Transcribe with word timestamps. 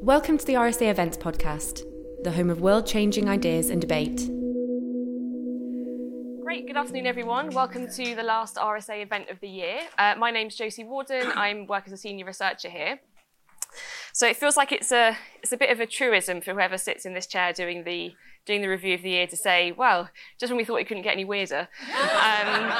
Welcome 0.00 0.38
to 0.38 0.44
the 0.44 0.54
RSA 0.54 0.90
Events 0.90 1.16
Podcast, 1.16 1.82
the 2.22 2.30
home 2.30 2.50
of 2.50 2.60
world 2.60 2.86
changing 2.86 3.28
ideas 3.28 3.70
and 3.70 3.80
debate. 3.80 4.16
Great, 6.42 6.66
good 6.66 6.76
afternoon, 6.76 7.06
everyone. 7.06 7.50
Welcome 7.50 7.88
to 7.90 8.14
the 8.14 8.22
last 8.22 8.56
RSA 8.56 9.02
event 9.02 9.30
of 9.30 9.40
the 9.40 9.48
year. 9.48 9.80
Uh, 9.98 10.14
my 10.18 10.30
name's 10.30 10.54
Josie 10.54 10.84
Warden. 10.84 11.26
I 11.34 11.66
work 11.68 11.84
as 11.86 11.92
a 11.92 11.96
senior 11.96 12.26
researcher 12.26 12.68
here. 12.68 13.00
So 14.16 14.26
it 14.26 14.38
feels 14.38 14.56
like 14.56 14.72
it's 14.72 14.92
a, 14.92 15.14
it's 15.42 15.52
a 15.52 15.58
bit 15.58 15.68
of 15.68 15.78
a 15.78 15.84
truism 15.84 16.40
for 16.40 16.54
whoever 16.54 16.78
sits 16.78 17.04
in 17.04 17.12
this 17.12 17.26
chair 17.26 17.52
doing 17.52 17.84
the 17.84 18.14
doing 18.46 18.62
the 18.62 18.68
review 18.68 18.94
of 18.94 19.02
the 19.02 19.10
year 19.10 19.26
to 19.26 19.36
say, 19.36 19.72
well, 19.72 20.08
just 20.40 20.50
when 20.50 20.56
we 20.56 20.64
thought 20.64 20.76
it 20.76 20.86
couldn't 20.88 21.02
get 21.02 21.12
any 21.12 21.26
weirder. 21.26 21.68
Um, 21.90 22.72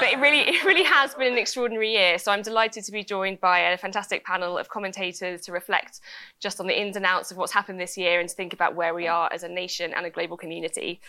but 0.00 0.10
it 0.10 0.18
really, 0.18 0.40
it 0.40 0.64
really 0.64 0.82
has 0.82 1.14
been 1.14 1.34
an 1.34 1.38
extraordinary 1.38 1.92
year. 1.92 2.18
So 2.18 2.32
I'm 2.32 2.42
delighted 2.42 2.82
to 2.84 2.90
be 2.90 3.04
joined 3.04 3.38
by 3.38 3.60
a 3.60 3.78
fantastic 3.78 4.24
panel 4.24 4.58
of 4.58 4.70
commentators 4.70 5.42
to 5.42 5.52
reflect 5.52 6.00
just 6.40 6.58
on 6.58 6.66
the 6.66 6.76
ins 6.76 6.96
and 6.96 7.06
outs 7.06 7.30
of 7.30 7.36
what's 7.36 7.52
happened 7.52 7.78
this 7.78 7.96
year 7.96 8.18
and 8.18 8.28
to 8.28 8.34
think 8.34 8.52
about 8.52 8.74
where 8.74 8.92
we 8.92 9.06
are 9.06 9.32
as 9.32 9.44
a 9.44 9.48
nation 9.48 9.92
and 9.94 10.04
a 10.04 10.10
global 10.10 10.36
community. 10.36 11.00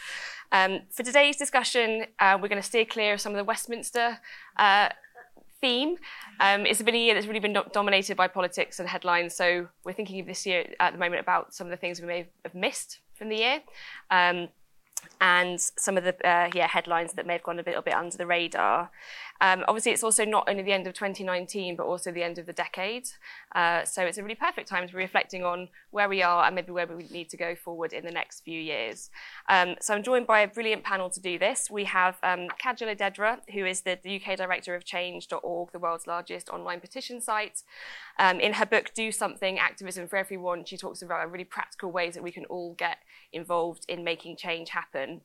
Um, 0.52 0.81
for 0.91 1.02
today's 1.02 1.38
discussion, 1.38 2.05
uh, 2.19 2.38
we're 2.39 2.49
going 2.49 2.61
to 2.61 2.67
steer 2.67 2.85
clear 2.85 3.13
of 3.13 3.21
some 3.21 3.31
of 3.31 3.38
the 3.38 3.44
Westminster 3.44 4.19
uh, 4.58 4.89
theme. 5.63 5.95
Um, 6.41 6.66
it's 6.66 6.81
been 6.81 6.94
a 6.94 7.05
year 7.05 7.13
that's 7.13 7.26
really 7.26 7.40
been 7.40 7.53
do- 7.53 7.72
dominated 7.72 8.17
by 8.17 8.27
politics 8.27 8.80
and 8.80 8.90
headlines. 8.90 9.34
So 9.34 9.70
we're 9.86 9.94
thinking 9.94 10.20
of 10.20 10.27
this 10.27 10.45
year 10.45 10.66
at 10.80 10.91
the 10.91 10.99
moment 10.99 11.22
about 11.22 11.53
some 11.53 11.66
of 11.67 11.72
the 11.72 11.77
things 11.77 12.02
we 12.02 12.08
may 12.08 12.27
have 12.44 12.53
missed 12.53 12.99
from 13.16 13.30
the 13.30 13.38
year. 13.38 13.62
Um, 14.12 14.49
and 15.22 15.59
some 15.59 15.98
of 15.98 16.03
the 16.03 16.16
uh, 16.27 16.49
yeah 16.53 16.67
headlines 16.67 17.13
that 17.13 17.26
may 17.26 17.34
have 17.34 17.44
gone 17.44 17.59
a 17.59 17.63
little 17.63 17.81
bit 17.81 17.94
under 17.94 18.17
the 18.17 18.26
radar. 18.26 18.91
Um, 19.41 19.63
obviously, 19.67 19.91
it's 19.91 20.03
also 20.03 20.25
not 20.25 20.47
only 20.47 20.63
the 20.63 20.71
end 20.71 20.87
of 20.87 20.93
2019, 20.93 21.75
but 21.75 21.85
also 21.85 22.11
the 22.11 22.23
end 22.23 22.37
of 22.37 22.45
the 22.45 22.53
decade. 22.53 23.09
Uh, 23.53 23.83
so 23.83 24.03
it's 24.03 24.17
a 24.17 24.23
really 24.23 24.35
perfect 24.35 24.69
time 24.69 24.87
to 24.87 24.93
be 24.93 24.99
reflecting 24.99 25.43
on 25.43 25.69
where 25.91 26.07
we 26.07 26.21
are 26.21 26.45
and 26.45 26.55
maybe 26.55 26.71
where 26.71 26.87
we 26.87 27.07
need 27.11 27.29
to 27.29 27.38
go 27.38 27.55
forward 27.55 27.93
in 27.93 28.05
the 28.05 28.11
next 28.11 28.41
few 28.41 28.59
years. 28.59 29.09
Um, 29.49 29.75
so 29.81 29.93
I'm 29.93 30.03
joined 30.03 30.27
by 30.27 30.41
a 30.41 30.47
brilliant 30.47 30.83
panel 30.83 31.09
to 31.09 31.19
do 31.19 31.38
this. 31.38 31.69
We 31.69 31.83
have 31.85 32.17
um, 32.23 32.47
Kajal 32.63 32.95
Odedra, 32.95 33.39
who 33.53 33.66
is 33.66 33.81
the 33.81 33.93
UK 33.93 34.38
director 34.38 34.75
of 34.75 34.85
Change.org, 34.85 35.71
the 35.71 35.80
world's 35.80 36.08
largest 36.08 36.49
online 36.49 36.80
petition 36.80 37.19
site. 37.19 37.63
Um, 38.19 38.39
in 38.39 38.53
her 38.53 38.65
book, 38.65 38.91
Do 38.93 39.11
Something 39.11 39.59
Activism 39.59 40.08
for 40.08 40.17
Everyone, 40.17 40.63
she 40.65 40.77
talks 40.77 41.02
about 41.02 41.30
really 41.31 41.43
practical 41.43 41.91
ways 41.91 42.13
that 42.13 42.23
we 42.23 42.31
can 42.31 42.45
all 42.45 42.75
get 42.75 42.99
involved 43.31 43.86
in 43.88 44.03
making 44.03 44.38
change 44.38 44.69
happen 44.69 45.21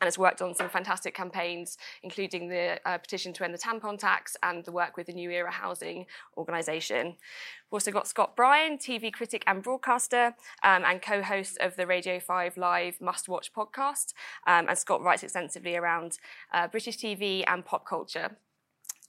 and 0.00 0.06
has 0.06 0.18
worked 0.18 0.42
on 0.42 0.54
some 0.54 0.68
fantastic 0.68 1.14
campaigns, 1.14 1.78
including 2.02 2.48
the 2.48 2.80
uh, 2.84 2.98
petition 2.98 3.32
to 3.34 3.44
end 3.44 3.54
the 3.54 3.58
tampon 3.58 3.98
tax 3.98 4.36
and 4.42 4.64
the 4.64 4.72
work 4.72 4.96
with 4.96 5.06
the 5.06 5.12
New 5.12 5.30
Era 5.30 5.50
Housing 5.50 6.06
Organisation. 6.36 7.06
We've 7.06 7.74
also 7.74 7.90
got 7.90 8.08
Scott 8.08 8.36
Bryan, 8.36 8.78
TV 8.78 9.12
critic 9.12 9.44
and 9.46 9.62
broadcaster, 9.62 10.34
um, 10.62 10.84
and 10.84 11.00
co 11.00 11.22
host 11.22 11.58
of 11.60 11.76
the 11.76 11.86
Radio 11.86 12.18
5 12.18 12.56
Live 12.56 13.00
Must 13.00 13.28
Watch 13.28 13.52
podcast. 13.52 14.12
Um, 14.46 14.68
and 14.68 14.76
Scott 14.76 15.02
writes 15.02 15.22
extensively 15.22 15.76
around 15.76 16.18
uh, 16.52 16.68
British 16.68 16.98
TV 16.98 17.44
and 17.46 17.64
pop 17.64 17.86
culture. 17.86 18.36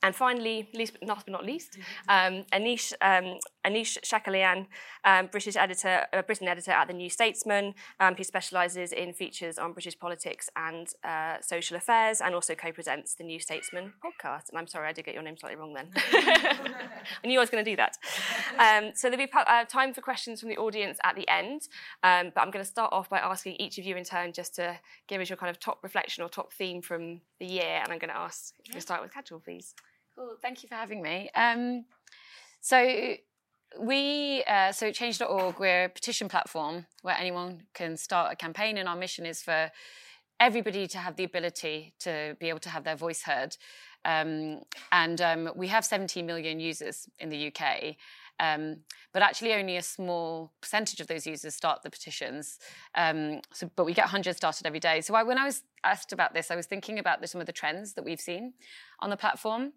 And 0.04 0.16
finally, 0.16 0.70
least 0.74 0.94
but 0.94 1.08
not, 1.08 1.26
but 1.26 1.32
not 1.32 1.46
least, 1.46 1.78
um, 2.10 2.44
Anish, 2.52 2.92
um, 3.02 3.38
Anish 3.66 4.00
Chakelian, 4.02 4.66
um, 5.06 5.28
British 5.28 5.56
editor, 5.56 6.06
uh, 6.12 6.22
Britain 6.24 6.48
editor 6.48 6.72
at 6.72 6.88
the 6.88 6.94
New 6.94 7.10
Statesman, 7.10 7.76
um, 8.00 8.16
who 8.16 8.24
specialises 8.24 8.92
in 8.92 9.14
features 9.14 9.60
on 9.60 9.74
British 9.74 10.00
politics 10.00 10.50
and 10.56 10.88
uh, 11.04 11.38
social 11.42 11.78
affairs, 11.78 12.20
and 12.20 12.34
also 12.34 12.56
co-presents 12.56 13.14
the 13.14 13.24
New 13.24 13.40
Statesman 13.40 13.94
podcast. 14.04 14.50
And 14.50 14.58
I'm 14.58 14.68
sorry, 14.68 14.88
I 14.88 14.94
did 14.94 15.06
get 15.06 15.14
your 15.14 15.24
name 15.24 15.38
slightly 15.38 15.58
wrong 15.58 15.74
then. 15.74 15.90
I 15.96 17.28
knew 17.28 17.40
I 17.40 17.44
was 17.44 17.50
going 17.52 17.64
to 17.64 17.72
do 17.72 17.76
that. 17.78 17.98
Um, 18.58 18.92
so 18.96 19.10
there'll 19.10 19.26
be 19.26 19.32
uh, 19.34 19.66
time 19.66 19.94
for 19.94 20.02
questions 20.02 20.40
from 20.40 20.50
the 20.50 20.58
audience 20.58 20.98
at 21.04 21.16
the 21.16 21.28
end, 21.30 21.68
um, 22.04 22.32
but 22.34 22.42
I'm 22.42 22.50
going 22.52 22.66
to 22.66 22.70
start 22.70 22.92
off 22.92 23.10
by 23.10 23.20
asking 23.20 23.58
each 23.60 23.78
of 23.78 23.86
you 23.86 23.96
in 23.96 24.04
turn 24.04 24.34
just 24.34 24.56
to 24.56 24.80
give 25.08 25.22
us 25.22 25.30
your 25.30 25.38
kind 25.38 25.50
of 25.50 25.60
top 25.60 25.80
reflection 25.84 26.24
or 26.24 26.30
top 26.30 26.54
theme 26.54 26.82
from 26.82 27.22
the 27.40 27.46
year. 27.46 27.80
And 27.84 27.92
I'm 27.92 28.00
going 28.00 28.10
to 28.10 28.18
ask, 28.18 28.54
yeah. 28.66 28.74
we'll 28.74 28.82
start 28.82 29.02
with 29.02 29.14
Kajal, 29.14 29.44
please. 29.44 29.76
Cool. 30.22 30.36
Thank 30.40 30.62
you 30.62 30.70
for 30.70 30.76
having 30.76 31.02
me. 31.02 31.32
Um, 31.34 31.86
so 32.60 33.16
we 33.80 34.44
uh, 34.44 34.72
so 34.72 34.92
change.org 34.92 35.58
we're 35.58 35.86
a 35.86 35.90
petition 35.90 36.28
platform 36.28 36.86
where 37.02 37.16
anyone 37.18 37.64
can 37.74 37.98
start 37.98 38.32
a 38.32 38.36
campaign 38.36 38.78
and 38.78 38.88
our 38.88 38.96
mission 38.96 39.26
is 39.26 39.42
for 39.42 39.72
everybody 40.40 40.86
to 40.88 40.98
have 40.98 41.16
the 41.16 41.24
ability 41.24 41.94
to 42.00 42.36
be 42.40 42.50
able 42.50 42.60
to 42.60 42.70
have 42.70 42.84
their 42.84 42.98
voice 42.98 43.24
heard 43.24 43.56
um, 44.04 44.60
and 44.92 45.22
um, 45.22 45.50
we 45.56 45.70
have 45.70 45.86
17 45.86 46.26
million 46.26 46.60
users 46.60 47.08
in 47.18 47.30
the 47.30 47.48
uk 47.48 47.96
um, 48.42 48.78
but 49.14 49.22
actually 49.22 49.54
only 49.54 49.78
a 49.78 49.82
small 49.82 50.52
percentage 50.60 51.00
of 51.00 51.08
those 51.08 51.26
users 51.26 51.56
start 51.56 51.82
the 51.82 51.90
petitions 51.90 52.60
um, 52.96 53.40
so, 53.54 53.72
but 53.78 53.86
we 53.86 53.94
get 53.94 54.08
hundreds 54.08 54.36
started 54.36 54.68
every 54.68 54.82
day 54.82 55.00
so 55.00 55.16
I, 55.16 55.24
when 55.24 55.38
i 55.38 55.46
was 55.46 55.64
asked 55.86 56.12
about 56.12 56.34
this 56.34 56.52
i 56.52 56.58
was 56.58 56.66
thinking 56.66 57.00
about 57.00 57.22
the, 57.22 57.28
some 57.28 57.40
of 57.40 57.48
the 57.48 57.54
trends 57.54 57.94
that 57.94 58.04
we've 58.04 58.20
seen 58.20 58.54
on 59.00 59.10
the 59.10 59.18
platform 59.18 59.72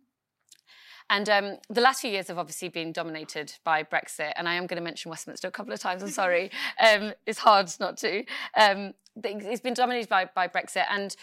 and 1.10 1.28
um, 1.28 1.58
the 1.68 1.80
last 1.80 2.00
few 2.00 2.10
years 2.10 2.28
have 2.28 2.38
obviously 2.38 2.68
been 2.68 2.92
dominated 2.92 3.52
by 3.62 3.82
Brexit. 3.82 4.32
And 4.36 4.48
I 4.48 4.54
am 4.54 4.66
going 4.66 4.78
to 4.78 4.84
mention 4.84 5.10
Westminster 5.10 5.48
a 5.48 5.50
couple 5.50 5.72
of 5.72 5.80
times. 5.80 6.02
I'm 6.02 6.10
sorry. 6.10 6.50
Um, 6.84 7.14
it's 7.26 7.38
hard 7.38 7.70
not 7.78 7.96
to. 7.98 8.24
Um, 8.56 8.94
it's 9.22 9.60
been 9.60 9.74
dominated 9.74 10.08
by, 10.08 10.28
by 10.34 10.48
Brexit. 10.48 10.84
And 10.90 11.14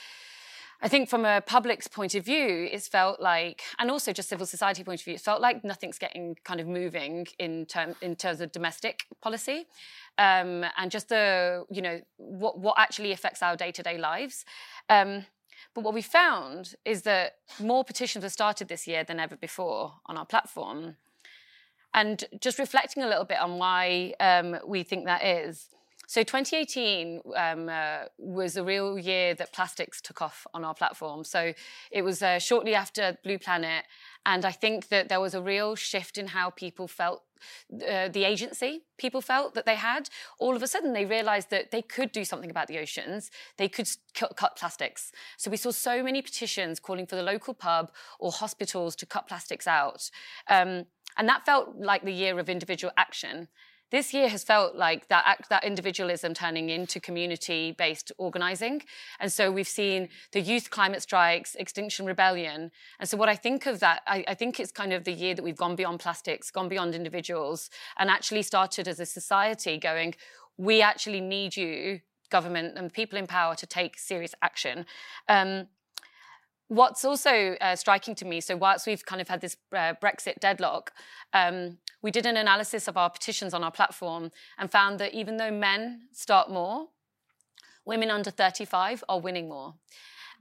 I 0.81 0.87
think 0.87 1.09
from 1.09 1.25
a 1.25 1.41
public's 1.41 1.87
point 1.87 2.15
of 2.15 2.25
view, 2.25 2.67
it's 2.71 2.87
felt 2.87 3.19
like, 3.19 3.61
and 3.77 3.91
also 3.91 4.13
just 4.13 4.29
civil 4.29 4.45
society 4.45 4.83
point 4.83 5.01
of 5.01 5.05
view, 5.05 5.15
it 5.15 5.21
felt 5.21 5.41
like 5.41 5.63
nothing's 5.63 5.99
getting 5.99 6.37
kind 6.43 6.59
of 6.59 6.67
moving 6.67 7.27
in, 7.37 7.65
term, 7.65 7.95
in 8.01 8.15
terms 8.15 8.41
of 8.41 8.51
domestic 8.51 9.05
policy. 9.21 9.67
Um, 10.17 10.65
and 10.77 10.89
just 10.89 11.09
the, 11.09 11.65
you 11.69 11.81
know, 11.81 12.01
what, 12.17 12.57
what 12.57 12.75
actually 12.79 13.11
affects 13.11 13.43
our 13.43 13.55
day 13.55 13.71
to 13.71 13.83
day 13.83 13.97
lives. 13.97 14.45
Um, 14.89 15.25
but 15.73 15.83
what 15.83 15.93
we 15.93 16.01
found 16.01 16.75
is 16.85 17.03
that 17.03 17.37
more 17.59 17.83
petitions 17.83 18.23
were 18.23 18.29
started 18.29 18.67
this 18.67 18.87
year 18.87 19.03
than 19.03 19.19
ever 19.19 19.35
before 19.35 19.93
on 20.05 20.17
our 20.17 20.25
platform. 20.25 20.97
And 21.93 22.23
just 22.39 22.59
reflecting 22.59 23.03
a 23.03 23.07
little 23.07 23.25
bit 23.25 23.39
on 23.39 23.57
why 23.57 24.13
um, 24.19 24.57
we 24.65 24.83
think 24.83 25.05
that 25.05 25.23
is. 25.23 25.67
So 26.11 26.23
2018 26.23 27.21
um, 27.37 27.69
uh, 27.69 27.99
was 28.17 28.57
a 28.57 28.65
real 28.65 28.99
year 28.99 29.33
that 29.35 29.53
plastics 29.53 30.01
took 30.01 30.21
off 30.21 30.45
on 30.53 30.65
our 30.65 30.73
platform. 30.73 31.23
So 31.23 31.53
it 31.89 32.01
was 32.01 32.21
uh, 32.21 32.37
shortly 32.37 32.75
after 32.75 33.17
Blue 33.23 33.39
Planet, 33.39 33.85
and 34.25 34.43
I 34.43 34.51
think 34.51 34.89
that 34.89 35.07
there 35.07 35.21
was 35.21 35.33
a 35.33 35.41
real 35.41 35.73
shift 35.73 36.17
in 36.17 36.27
how 36.27 36.49
people 36.49 36.89
felt 36.89 37.23
uh, 37.73 38.09
the 38.09 38.25
agency 38.25 38.81
people 38.97 39.21
felt 39.21 39.53
that 39.55 39.65
they 39.65 39.75
had, 39.75 40.09
all 40.37 40.53
of 40.53 40.61
a 40.61 40.67
sudden 40.67 40.91
they 40.91 41.05
realized 41.05 41.49
that 41.49 41.71
they 41.71 41.81
could 41.81 42.11
do 42.11 42.25
something 42.25 42.51
about 42.51 42.67
the 42.67 42.77
oceans. 42.77 43.31
They 43.55 43.69
could 43.69 43.89
cut, 44.13 44.35
cut, 44.35 44.57
plastics. 44.57 45.13
So 45.37 45.49
we 45.49 45.55
saw 45.55 45.71
so 45.71 46.03
many 46.03 46.21
petitions 46.21 46.81
calling 46.81 47.07
for 47.07 47.15
the 47.15 47.23
local 47.23 47.53
pub 47.53 47.89
or 48.19 48.33
hospitals 48.33 48.97
to 48.97 49.05
cut 49.05 49.29
plastics 49.29 49.65
out. 49.65 50.11
Um, 50.49 50.87
and 51.17 51.29
that 51.29 51.45
felt 51.45 51.77
like 51.77 52.03
the 52.03 52.11
year 52.11 52.37
of 52.37 52.49
individual 52.49 52.91
action 52.97 53.47
this 53.91 54.13
year 54.13 54.29
has 54.29 54.43
felt 54.43 54.75
like 54.75 55.07
that, 55.09 55.45
that 55.49 55.63
individualism 55.63 56.33
turning 56.33 56.69
into 56.69 56.99
community 56.99 57.75
based 57.77 58.11
organizing. 58.17 58.81
And 59.19 59.31
so 59.31 59.51
we've 59.51 59.67
seen 59.67 60.09
the 60.31 60.41
youth 60.41 60.69
climate 60.69 61.01
strikes, 61.01 61.55
Extinction 61.55 62.05
Rebellion. 62.05 62.71
And 62.99 63.09
so 63.09 63.17
what 63.17 63.29
I 63.29 63.35
think 63.35 63.65
of 63.65 63.79
that, 63.81 64.01
I, 64.07 64.23
I 64.27 64.33
think 64.33 64.59
it's 64.59 64.71
kind 64.71 64.93
of 64.93 65.03
the 65.03 65.11
year 65.11 65.35
that 65.35 65.43
we've 65.43 65.57
gone 65.57 65.75
beyond 65.75 65.99
plastics, 65.99 66.49
gone 66.51 66.69
beyond 66.69 66.95
individuals, 66.95 67.69
and 67.99 68.09
actually 68.09 68.43
started 68.43 68.87
as 68.87 68.99
a 68.99 69.05
society 69.05 69.77
going, 69.77 70.15
we 70.57 70.81
actually 70.81 71.21
need 71.21 71.57
you, 71.57 72.01
government 72.29 72.77
and 72.77 72.93
people 72.93 73.19
in 73.19 73.27
power, 73.27 73.55
to 73.55 73.67
take 73.67 73.99
serious 73.99 74.33
action. 74.41 74.85
Um, 75.27 75.67
what's 76.71 77.03
also 77.03 77.57
uh, 77.59 77.75
striking 77.75 78.15
to 78.15 78.23
me, 78.23 78.39
so 78.39 78.55
whilst 78.55 78.87
we've 78.87 79.05
kind 79.05 79.19
of 79.19 79.27
had 79.27 79.41
this 79.41 79.57
uh, 79.73 79.93
Brexit 80.01 80.39
deadlock, 80.39 80.93
um, 81.33 81.79
we 82.01 82.11
did 82.11 82.25
an 82.25 82.37
analysis 82.37 82.87
of 82.87 82.95
our 82.95 83.09
petitions 83.09 83.53
on 83.53 83.61
our 83.61 83.71
platform 83.71 84.31
and 84.57 84.71
found 84.71 84.97
that 84.99 85.13
even 85.13 85.35
though 85.35 85.51
men 85.51 86.03
start 86.13 86.49
more, 86.49 86.87
women 87.83 88.09
under 88.09 88.31
35 88.31 89.03
are 89.09 89.19
winning 89.19 89.49
more. 89.49 89.73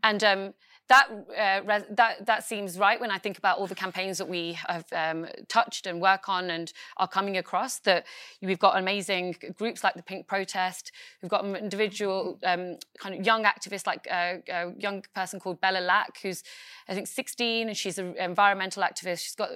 And 0.05 0.22
um, 0.22 0.55
that, 0.90 1.08
uh, 1.08 1.81
that, 1.90 2.26
that 2.26 2.44
seems 2.44 2.76
right 2.76 3.00
when 3.00 3.12
I 3.12 3.19
think 3.19 3.38
about 3.38 3.58
all 3.58 3.69
the 3.69 3.76
campaigns 3.76 4.19
that 4.19 4.28
we 4.28 4.54
have 4.66 4.84
um, 4.92 5.25
touched 5.46 5.87
and 5.87 6.00
work 6.00 6.28
on 6.28 6.50
and 6.50 6.72
are 6.96 7.06
coming 7.06 7.37
across. 7.37 7.78
That 7.78 8.06
we've 8.42 8.58
got 8.58 8.76
amazing 8.76 9.37
groups 9.56 9.84
like 9.84 9.94
the 9.94 10.02
Pink 10.02 10.26
Protest. 10.26 10.90
We've 11.22 11.31
got 11.31 11.44
individual 11.44 12.40
um, 12.44 12.76
kind 12.98 13.14
of 13.14 13.25
young 13.25 13.44
activists 13.44 13.87
like 13.87 14.08
uh, 14.10 14.38
a 14.48 14.72
young 14.78 15.04
person 15.14 15.38
called 15.38 15.60
Bella 15.60 15.78
Lack, 15.78 16.20
who's 16.22 16.42
I 16.88 16.94
think 16.94 17.06
16 17.06 17.69
and 17.69 17.76
she's 17.76 17.98
an 17.98 18.16
environmental 18.19 18.82
activist. 18.82 19.20
She's 19.20 19.36
got 19.36 19.50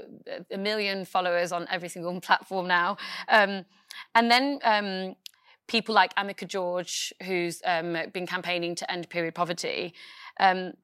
a 0.53 0.57
million 0.57 1.05
followers 1.05 1.51
on 1.51 1.67
every 1.69 1.89
single 1.89 2.21
platform 2.29 2.69
now. 2.69 2.97
Um, 3.29 3.65
and 4.15 4.31
then 4.31 4.61
um, 4.63 5.17
people 5.67 5.97
like 5.97 6.15
Amika 6.15 6.47
George, 6.47 7.13
who's 7.25 7.61
um, 7.65 7.97
been 8.13 8.27
campaigning 8.27 8.77
to 8.77 8.89
end 8.89 9.09
period 9.09 9.35
poverty. 9.35 9.95
Um, 10.39 10.75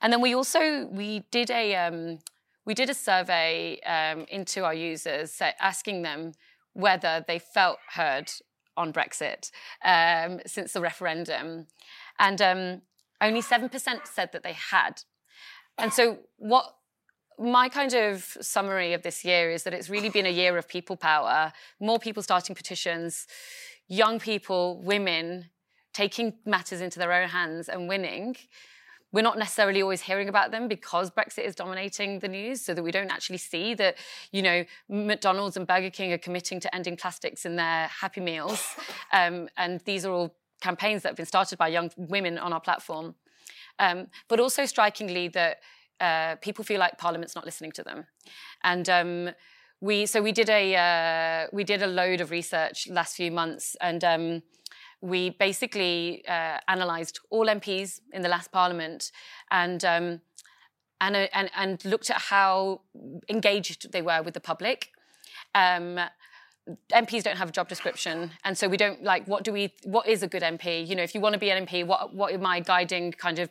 and 0.00 0.12
then 0.12 0.20
we 0.20 0.34
also 0.34 0.86
we 0.86 1.24
did 1.30 1.50
a 1.50 1.74
um, 1.74 2.18
we 2.64 2.74
did 2.74 2.90
a 2.90 2.94
survey 2.94 3.80
um, 3.80 4.26
into 4.28 4.64
our 4.64 4.74
users 4.74 5.40
asking 5.60 6.02
them 6.02 6.32
whether 6.72 7.24
they 7.26 7.38
felt 7.38 7.78
heard 7.94 8.30
on 8.76 8.92
Brexit 8.92 9.50
um, 9.84 10.40
since 10.46 10.72
the 10.72 10.80
referendum. 10.80 11.66
And 12.18 12.40
um, 12.42 12.82
only 13.20 13.40
7% 13.40 13.70
said 14.06 14.30
that 14.32 14.42
they 14.42 14.52
had. 14.52 15.02
And 15.78 15.92
so, 15.92 16.18
what 16.36 16.74
my 17.38 17.68
kind 17.68 17.92
of 17.94 18.36
summary 18.40 18.94
of 18.94 19.02
this 19.02 19.24
year 19.24 19.50
is 19.50 19.64
that 19.64 19.74
it's 19.74 19.90
really 19.90 20.08
been 20.08 20.24
a 20.24 20.30
year 20.30 20.56
of 20.56 20.66
people 20.66 20.96
power, 20.96 21.52
more 21.80 21.98
people 21.98 22.22
starting 22.22 22.56
petitions, 22.56 23.26
young 23.88 24.18
people, 24.18 24.80
women 24.82 25.50
taking 25.92 26.34
matters 26.46 26.80
into 26.80 26.98
their 26.98 27.12
own 27.12 27.28
hands 27.28 27.68
and 27.68 27.88
winning. 27.88 28.36
We're 29.12 29.22
not 29.22 29.38
necessarily 29.38 29.82
always 29.82 30.02
hearing 30.02 30.28
about 30.28 30.50
them 30.50 30.68
because 30.68 31.10
Brexit 31.10 31.44
is 31.44 31.54
dominating 31.54 32.18
the 32.18 32.28
news, 32.28 32.60
so 32.60 32.74
that 32.74 32.82
we 32.82 32.90
don't 32.90 33.10
actually 33.10 33.38
see 33.38 33.74
that, 33.74 33.96
you 34.32 34.42
know, 34.42 34.64
McDonald's 34.88 35.56
and 35.56 35.66
Burger 35.66 35.90
King 35.90 36.12
are 36.12 36.18
committing 36.18 36.60
to 36.60 36.74
ending 36.74 36.96
plastics 36.96 37.46
in 37.46 37.56
their 37.56 37.88
Happy 37.88 38.20
Meals. 38.20 38.74
Um, 39.12 39.48
and 39.56 39.80
these 39.82 40.04
are 40.04 40.12
all 40.12 40.34
campaigns 40.60 41.02
that 41.02 41.10
have 41.10 41.16
been 41.16 41.26
started 41.26 41.58
by 41.58 41.68
young 41.68 41.90
women 41.96 42.38
on 42.38 42.52
our 42.52 42.60
platform. 42.60 43.14
Um, 43.78 44.08
but 44.28 44.40
also 44.40 44.66
strikingly 44.66 45.28
that 45.28 45.58
uh, 46.00 46.36
people 46.36 46.64
feel 46.64 46.80
like 46.80 46.98
Parliament's 46.98 47.34
not 47.34 47.44
listening 47.44 47.72
to 47.72 47.82
them. 47.82 48.04
And 48.64 48.88
um, 48.88 49.30
we 49.80 50.06
so 50.06 50.22
we 50.22 50.32
did 50.32 50.48
a 50.48 50.74
uh, 50.76 51.48
we 51.52 51.64
did 51.64 51.82
a 51.82 51.86
load 51.86 52.20
of 52.20 52.30
research 52.30 52.88
last 52.88 53.16
few 53.16 53.30
months, 53.30 53.76
and 53.80 54.02
um, 54.04 54.42
we 55.00 55.30
basically 55.30 56.24
uh, 56.26 56.58
analysed 56.68 57.20
all 57.30 57.46
MPs 57.46 58.00
in 58.12 58.22
the 58.22 58.28
last 58.28 58.52
Parliament, 58.52 59.12
and. 59.50 59.84
Um, 59.84 60.20
and, 60.98 61.14
uh, 61.14 61.26
and, 61.34 61.50
and 61.54 61.84
looked 61.84 62.08
at 62.08 62.16
how 62.16 62.80
engaged 63.28 63.92
they 63.92 64.00
were 64.00 64.22
with 64.22 64.32
the 64.32 64.40
public. 64.40 64.88
Um, 65.54 66.00
MPs 66.92 67.22
don't 67.22 67.36
have 67.36 67.50
a 67.50 67.52
job 67.52 67.68
description, 67.68 68.32
and 68.44 68.58
so 68.58 68.66
we 68.66 68.76
don't 68.76 69.04
like 69.04 69.28
what 69.28 69.44
do 69.44 69.52
we 69.52 69.72
what 69.84 70.08
is 70.08 70.24
a 70.24 70.26
good 70.26 70.42
MP? 70.42 70.84
You 70.86 70.96
know, 70.96 71.02
if 71.04 71.14
you 71.14 71.20
want 71.20 71.34
to 71.34 71.38
be 71.38 71.50
an 71.50 71.64
MP, 71.64 71.86
what 71.86 72.12
what 72.12 72.34
are 72.34 72.38
my 72.38 72.58
guiding 72.58 73.12
kind 73.12 73.38
of 73.38 73.50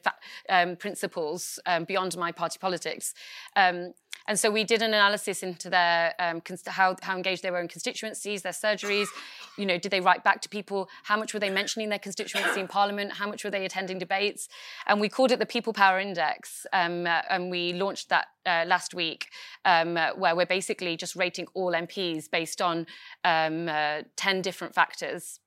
um, 0.49 0.75
principles 0.75 1.57
um, 1.65 1.85
beyond 1.85 2.17
my 2.17 2.33
party 2.33 2.57
politics? 2.59 3.13
Um, 3.55 3.93
and 4.27 4.39
so 4.39 4.49
we 4.49 4.63
did 4.63 4.81
an 4.81 4.93
analysis 4.93 5.43
into 5.43 5.69
their 5.69 6.13
um, 6.19 6.41
how, 6.67 6.95
how 7.01 7.15
engaged 7.15 7.43
they 7.43 7.51
were 7.51 7.59
in 7.59 7.67
constituencies, 7.67 8.41
their 8.41 8.51
surgeries. 8.51 9.07
You 9.57 9.65
know, 9.65 9.77
did 9.77 9.89
they 9.89 10.01
write 10.01 10.25
back 10.25 10.41
to 10.41 10.49
people? 10.49 10.89
How 11.03 11.15
much 11.15 11.33
were 11.33 11.39
they 11.39 11.49
mentioning 11.49 11.87
their 11.87 11.97
constituency 11.97 12.59
in 12.59 12.67
Parliament? 12.67 13.13
How 13.13 13.25
much 13.25 13.45
were 13.45 13.49
they 13.49 13.63
attending 13.63 13.99
debates? 13.99 14.49
And 14.85 14.99
we 14.99 15.07
called 15.07 15.31
it 15.31 15.39
the 15.39 15.45
People 15.45 15.71
Power 15.71 15.97
Index, 15.97 16.67
um, 16.73 17.07
uh, 17.07 17.21
and 17.29 17.49
we 17.49 17.71
launched 17.71 18.09
that 18.09 18.27
uh, 18.45 18.65
last 18.67 18.93
week, 18.93 19.27
um, 19.63 19.95
uh, 19.95 20.09
where 20.17 20.35
we're 20.35 20.45
basically 20.45 20.97
just 20.97 21.15
rating 21.15 21.47
all 21.53 21.71
MPs 21.71 22.29
based 22.29 22.61
on 22.61 22.85
um, 23.23 23.69
uh, 23.69 24.01
ten 24.17 24.41
different 24.41 24.75
factors. 24.75 25.39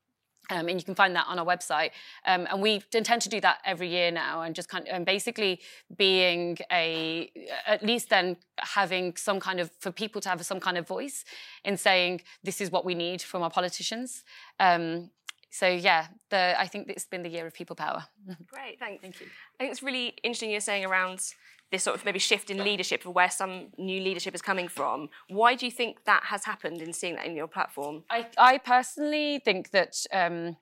Um, 0.51 0.69
and 0.69 0.81
you 0.81 0.85
can 0.85 0.95
find 0.95 1.15
that 1.15 1.27
on 1.29 1.39
our 1.39 1.45
website. 1.45 1.91
Um, 2.27 2.47
and 2.51 2.63
we 2.63 2.83
intend 2.95 3.23
to 3.23 3.29
do 3.29 3.41
that 3.41 3.59
every 3.65 3.89
year 3.89 4.11
now, 4.11 4.43
and 4.43 4.55
just 4.55 4.69
kind 4.69 4.87
of, 4.87 4.95
and 4.95 5.05
basically 5.05 5.61
being 5.97 6.59
a 6.73 7.31
at 7.67 7.83
least 7.83 8.11
then 8.11 8.37
having 8.59 9.17
some 9.17 9.41
kind 9.41 9.61
of 9.61 9.71
for 9.79 9.91
people 9.93 10.21
to 10.23 10.29
have 10.29 10.45
some 10.45 10.61
kind 10.61 10.79
of 10.79 10.87
voice 10.87 11.25
in 11.65 11.77
saying 11.77 12.23
this 12.43 12.61
is 12.61 12.71
what 12.71 12.85
we 12.85 12.95
need 12.95 13.21
from 13.23 13.43
our 13.43 13.51
politicians. 13.51 14.25
Um, 14.59 15.11
so 15.51 15.67
yeah, 15.67 16.09
the, 16.31 16.55
I 16.59 16.67
think 16.67 16.89
it's 16.89 17.07
been 17.07 17.23
the 17.23 17.31
year 17.31 17.47
of 17.47 17.55
people 17.55 17.75
power. 17.75 18.05
Great, 18.47 18.79
thanks. 18.79 19.01
Thank 19.03 19.21
you. 19.21 19.27
I 19.27 19.65
think 19.65 19.73
it's 19.73 19.83
really 19.83 20.15
interesting 20.23 20.51
you're 20.51 20.61
saying 20.61 20.85
around 20.85 21.21
this 21.71 21.83
sort 21.83 21.97
of 21.97 22.05
maybe 22.05 22.19
shift 22.19 22.51
in 22.51 22.59
leadership 22.65 23.05
of 23.05 23.15
where 23.15 23.31
some 23.31 23.67
new 23.77 24.01
leadership 24.01 24.35
is 24.35 24.43
coming 24.43 24.69
from. 24.69 25.11
Why 25.29 25.55
do 25.55 25.67
you 25.67 25.73
think 25.73 26.05
that 26.05 26.25
has 26.25 26.45
happened 26.45 26.81
in 26.81 26.93
seeing 26.93 27.17
that 27.17 27.27
in 27.27 27.37
your 27.37 27.47
platform? 27.47 28.05
I, 28.11 28.27
I 28.39 28.59
personally 28.59 29.41
think 29.45 29.71
that 29.71 29.97
um, 30.13 30.57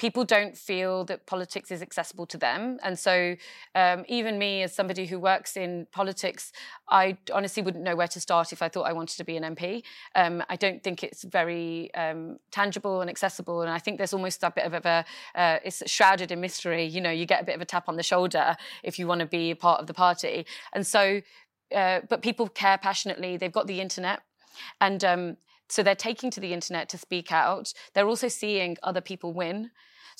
people 0.00 0.24
don't 0.24 0.56
feel 0.56 1.04
that 1.04 1.26
politics 1.26 1.70
is 1.70 1.82
accessible 1.82 2.24
to 2.24 2.38
them. 2.38 2.78
And 2.82 2.98
so, 2.98 3.36
um, 3.74 4.06
even 4.08 4.38
me, 4.38 4.62
as 4.62 4.74
somebody 4.74 5.04
who 5.04 5.18
works 5.18 5.58
in 5.58 5.86
politics, 5.92 6.52
I 6.88 7.18
honestly 7.34 7.62
wouldn't 7.62 7.84
know 7.84 7.94
where 7.94 8.08
to 8.08 8.18
start 8.18 8.50
if 8.50 8.62
I 8.62 8.70
thought 8.70 8.84
I 8.84 8.94
wanted 8.94 9.18
to 9.18 9.24
be 9.24 9.36
an 9.36 9.44
MP. 9.54 9.82
Um, 10.14 10.42
I 10.48 10.56
don't 10.56 10.82
think 10.82 11.04
it's 11.04 11.22
very 11.22 11.92
um, 11.94 12.38
tangible 12.50 13.02
and 13.02 13.10
accessible. 13.10 13.60
And 13.60 13.70
I 13.70 13.78
think 13.78 13.98
there's 13.98 14.14
almost 14.14 14.42
a 14.42 14.50
bit 14.50 14.64
of 14.64 14.72
a, 14.72 15.04
uh, 15.34 15.58
it's 15.62 15.82
shrouded 15.86 16.32
in 16.32 16.40
mystery. 16.40 16.86
You 16.86 17.02
know, 17.02 17.10
you 17.10 17.26
get 17.26 17.42
a 17.42 17.44
bit 17.44 17.54
of 17.54 17.60
a 17.60 17.66
tap 17.66 17.86
on 17.86 17.96
the 17.96 18.02
shoulder 18.02 18.56
if 18.82 18.98
you 18.98 19.06
want 19.06 19.20
to 19.20 19.26
be 19.26 19.50
a 19.50 19.56
part 19.56 19.82
of 19.82 19.86
the 19.86 19.94
party. 19.94 20.46
And 20.72 20.86
so, 20.86 21.20
uh, 21.74 22.00
but 22.08 22.22
people 22.22 22.48
care 22.48 22.78
passionately. 22.78 23.36
They've 23.36 23.52
got 23.52 23.66
the 23.66 23.82
internet. 23.82 24.22
And 24.80 25.04
um, 25.04 25.36
so 25.68 25.82
they're 25.82 25.94
taking 25.94 26.30
to 26.30 26.40
the 26.40 26.54
internet 26.54 26.88
to 26.88 26.96
speak 26.96 27.30
out. 27.30 27.74
They're 27.92 28.08
also 28.08 28.28
seeing 28.28 28.78
other 28.82 29.02
people 29.02 29.34
win. 29.34 29.70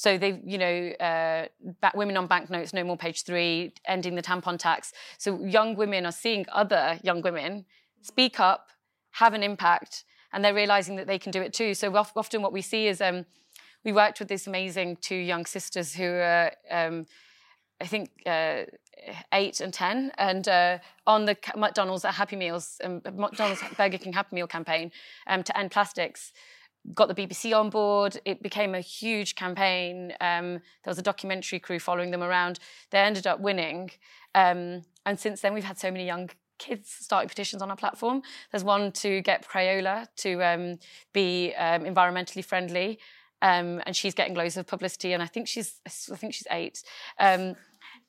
So 0.01 0.17
they, 0.17 0.41
you 0.47 0.57
know, 0.57 0.89
uh, 0.99 1.45
women 1.95 2.17
on 2.17 2.27
banknotes, 2.27 2.73
no 2.73 2.83
more 2.83 2.97
page 2.97 3.23
three, 3.25 3.75
ending 3.85 4.15
the 4.15 4.23
tampon 4.23 4.59
tax. 4.59 4.95
So 5.19 5.45
young 5.45 5.77
women 5.77 6.07
are 6.07 6.13
seeing 6.25 6.47
other 6.51 6.99
young 7.03 7.21
women 7.21 7.67
speak 8.01 8.41
up, 8.41 8.71
have 9.11 9.35
an 9.35 9.43
impact, 9.43 10.05
and 10.33 10.43
they're 10.43 10.55
realizing 10.55 10.97
that 10.97 11.07
they 11.07 11.19
can 11.19 11.33
do 11.33 11.43
it 11.43 11.53
too. 11.53 11.75
So 11.75 11.95
often 11.95 12.41
what 12.41 12.51
we 12.51 12.63
see 12.63 12.87
is 12.87 13.03
um, 13.03 13.27
we 13.85 13.93
worked 13.93 14.21
with 14.21 14.29
this 14.29 14.47
amazing 14.47 14.97
two 15.03 15.17
young 15.17 15.45
sisters 15.45 15.95
who 15.95 16.07
are, 16.07 16.51
um, 16.71 17.05
I 17.79 17.87
think, 17.87 18.09
uh, 18.25 18.63
eight 19.35 19.61
and 19.61 19.73
ten, 19.73 20.13
and 20.17 20.49
uh, 20.49 20.79
on 21.07 21.27
the 21.27 21.37
McDonald's 21.55 22.05
Happy 22.05 22.37
Meals, 22.37 22.81
um, 22.85 23.03
McDonald's 23.05 23.63
Burger 23.77 23.99
King 23.99 24.15
Happy 24.15 24.35
Meal 24.35 24.47
campaign 24.47 24.93
um, 25.27 25.43
to 25.43 25.59
end 25.59 25.71
plastics 25.71 26.33
got 26.95 27.09
the 27.09 27.15
BBC 27.15 27.57
on 27.59 27.71
board. 27.71 28.21
It 28.25 28.43
became 28.43 28.75
a 28.75 28.81
huge 28.81 29.35
campaign. 29.35 30.13
Um, 30.21 30.53
there 30.55 30.91
was 30.91 30.99
a 30.99 31.03
documentary 31.03 31.59
crew 31.59 31.79
following 31.79 32.11
them 32.11 32.23
around. 32.23 32.59
They 32.91 32.99
ended 32.99 33.27
up 33.27 33.41
winning. 33.41 33.91
Um, 34.35 34.83
and 35.07 35.19
since 35.19 35.41
then, 35.41 35.55
we've 35.55 35.65
had 35.65 35.79
so 35.79 35.91
many 35.91 36.07
young 36.07 36.31
kids 36.59 36.95
starting 37.01 37.29
petitions 37.29 37.63
on 37.63 37.71
our 37.71 37.77
platform. 37.77 38.23
There's 38.51 38.65
one 38.65 38.93
to 38.93 39.23
get 39.23 39.49
Crayola 39.49 40.07
to 40.19 40.43
um, 40.43 40.79
be 41.13 41.55
um, 41.55 41.85
environmentally 41.85 42.45
friendly. 42.45 42.99
Um, 43.43 43.81
and 43.87 43.97
she's 43.97 44.15
getting 44.15 44.35
loads 44.35 44.57
of 44.57 44.67
publicity. 44.67 45.13
And 45.13 45.23
I 45.23 45.27
think 45.27 45.49
she's, 45.49 45.81
I 45.87 46.17
think 46.17 46.35
she's 46.35 46.47
eight. 46.51 46.83
Um, 47.19 47.57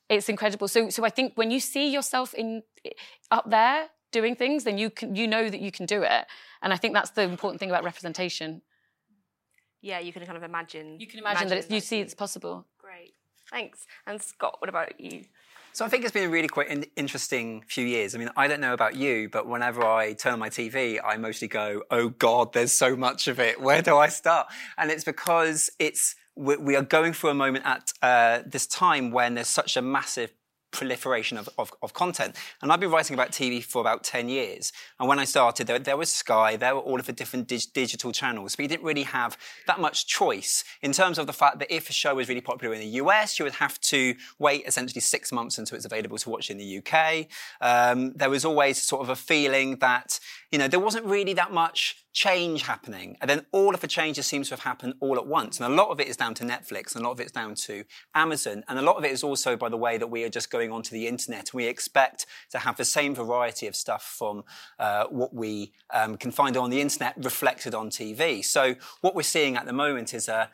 it's 0.08 0.28
incredible. 0.28 0.68
So, 0.68 0.90
so 0.90 1.04
I 1.04 1.08
think 1.08 1.32
when 1.36 1.50
you 1.50 1.58
see 1.58 1.90
yourself 1.90 2.34
in 2.34 2.62
up 3.30 3.48
there 3.48 3.88
doing 4.12 4.36
things, 4.36 4.64
then 4.64 4.76
you 4.76 4.90
can, 4.90 5.16
you 5.16 5.26
know 5.26 5.48
that 5.48 5.60
you 5.60 5.72
can 5.72 5.86
do 5.86 6.02
it. 6.02 6.26
And 6.62 6.72
I 6.72 6.76
think 6.76 6.94
that's 6.94 7.10
the 7.10 7.22
important 7.22 7.60
thing 7.60 7.70
about 7.70 7.84
representation. 7.84 8.62
Yeah, 9.80 9.98
you 9.98 10.12
can 10.12 10.24
kind 10.24 10.36
of 10.36 10.44
imagine. 10.44 11.00
You 11.00 11.06
can 11.06 11.18
imagine, 11.18 11.48
imagine 11.48 11.68
that 11.68 11.74
you 11.74 11.80
see 11.80 12.00
it's 12.00 12.14
possible. 12.14 12.66
Great, 12.78 13.14
thanks. 13.50 13.86
And 14.06 14.22
Scott, 14.22 14.56
what 14.60 14.68
about 14.68 15.00
you? 15.00 15.24
So 15.74 15.86
I 15.86 15.88
think 15.88 16.04
it's 16.04 16.12
been 16.12 16.28
a 16.28 16.30
really 16.30 16.48
quite 16.48 16.68
in- 16.68 16.84
interesting 16.96 17.64
few 17.66 17.86
years. 17.86 18.14
I 18.14 18.18
mean, 18.18 18.30
I 18.36 18.46
don't 18.46 18.60
know 18.60 18.74
about 18.74 18.94
you, 18.94 19.30
but 19.30 19.48
whenever 19.48 19.82
I 19.82 20.12
turn 20.12 20.34
on 20.34 20.38
my 20.38 20.50
TV, 20.50 21.00
I 21.02 21.16
mostly 21.16 21.48
go, 21.48 21.82
"Oh 21.90 22.10
God, 22.10 22.52
there's 22.52 22.72
so 22.72 22.94
much 22.94 23.26
of 23.26 23.40
it. 23.40 23.60
Where 23.60 23.80
do 23.80 23.96
I 23.96 24.08
start?" 24.08 24.48
And 24.76 24.90
it's 24.90 25.04
because 25.04 25.70
it's 25.78 26.14
we, 26.36 26.76
are 26.76 26.82
going 26.82 27.12
through 27.12 27.30
a 27.30 27.34
moment 27.34 27.64
at 27.66 27.92
uh, 28.02 28.42
this 28.46 28.66
time 28.66 29.10
when 29.10 29.34
there's 29.34 29.48
such 29.48 29.76
a 29.76 29.82
massive 29.82 30.32
proliferation 30.72 31.38
of, 31.38 31.48
of, 31.58 31.72
of, 31.82 31.92
content. 31.92 32.34
And 32.60 32.72
I've 32.72 32.80
been 32.80 32.90
writing 32.90 33.14
about 33.14 33.30
TV 33.30 33.62
for 33.62 33.80
about 33.80 34.02
10 34.02 34.28
years. 34.28 34.72
And 34.98 35.08
when 35.08 35.18
I 35.18 35.24
started, 35.24 35.66
there, 35.66 35.78
there 35.78 35.96
was 35.96 36.10
Sky, 36.10 36.56
there 36.56 36.74
were 36.74 36.80
all 36.80 36.98
of 36.98 37.06
the 37.06 37.12
different 37.12 37.46
dig- 37.46 37.72
digital 37.72 38.10
channels. 38.10 38.56
But 38.56 38.64
you 38.64 38.68
didn't 38.68 38.84
really 38.84 39.04
have 39.04 39.36
that 39.66 39.78
much 39.78 40.06
choice 40.06 40.64
in 40.80 40.92
terms 40.92 41.18
of 41.18 41.26
the 41.26 41.32
fact 41.32 41.58
that 41.60 41.72
if 41.72 41.88
a 41.88 41.92
show 41.92 42.14
was 42.14 42.28
really 42.28 42.40
popular 42.40 42.74
in 42.74 42.80
the 42.80 42.86
US, 43.02 43.38
you 43.38 43.44
would 43.44 43.54
have 43.54 43.80
to 43.82 44.14
wait 44.38 44.64
essentially 44.66 45.00
six 45.00 45.30
months 45.30 45.58
until 45.58 45.76
it's 45.76 45.86
available 45.86 46.18
to 46.18 46.30
watch 46.30 46.50
in 46.50 46.58
the 46.58 46.78
UK. 46.78 47.26
Um, 47.60 48.12
there 48.14 48.30
was 48.30 48.44
always 48.44 48.80
sort 48.82 49.02
of 49.02 49.08
a 49.10 49.16
feeling 49.16 49.76
that, 49.76 50.18
you 50.50 50.58
know, 50.58 50.68
there 50.68 50.80
wasn't 50.80 51.04
really 51.06 51.34
that 51.34 51.52
much 51.52 52.01
change 52.12 52.62
happening. 52.62 53.16
And 53.20 53.28
then 53.28 53.46
all 53.52 53.74
of 53.74 53.80
the 53.80 53.86
changes 53.86 54.26
seem 54.26 54.42
to 54.44 54.50
have 54.50 54.60
happened 54.60 54.94
all 55.00 55.16
at 55.16 55.26
once. 55.26 55.60
And 55.60 55.72
a 55.72 55.74
lot 55.74 55.88
of 55.88 56.00
it 56.00 56.08
is 56.08 56.16
down 56.16 56.34
to 56.34 56.44
Netflix, 56.44 56.94
and 56.94 57.04
a 57.04 57.08
lot 57.08 57.12
of 57.12 57.20
it's 57.20 57.32
down 57.32 57.54
to 57.54 57.84
Amazon. 58.14 58.64
And 58.68 58.78
a 58.78 58.82
lot 58.82 58.96
of 58.96 59.04
it 59.04 59.10
is 59.10 59.22
also 59.22 59.56
by 59.56 59.68
the 59.68 59.76
way 59.76 59.98
that 59.98 60.08
we 60.08 60.24
are 60.24 60.28
just 60.28 60.50
going 60.50 60.70
onto 60.70 60.90
the 60.90 61.06
internet. 61.06 61.54
We 61.54 61.66
expect 61.66 62.26
to 62.50 62.58
have 62.58 62.76
the 62.76 62.84
same 62.84 63.14
variety 63.14 63.66
of 63.66 63.74
stuff 63.74 64.02
from 64.18 64.44
uh, 64.78 65.04
what 65.08 65.34
we 65.34 65.72
um, 65.92 66.16
can 66.16 66.30
find 66.30 66.56
on 66.56 66.70
the 66.70 66.80
internet 66.80 67.14
reflected 67.16 67.74
on 67.74 67.90
TV. 67.90 68.44
So 68.44 68.74
what 69.00 69.14
we're 69.14 69.22
seeing 69.22 69.56
at 69.56 69.66
the 69.66 69.72
moment 69.72 70.14
is 70.14 70.28
a 70.28 70.50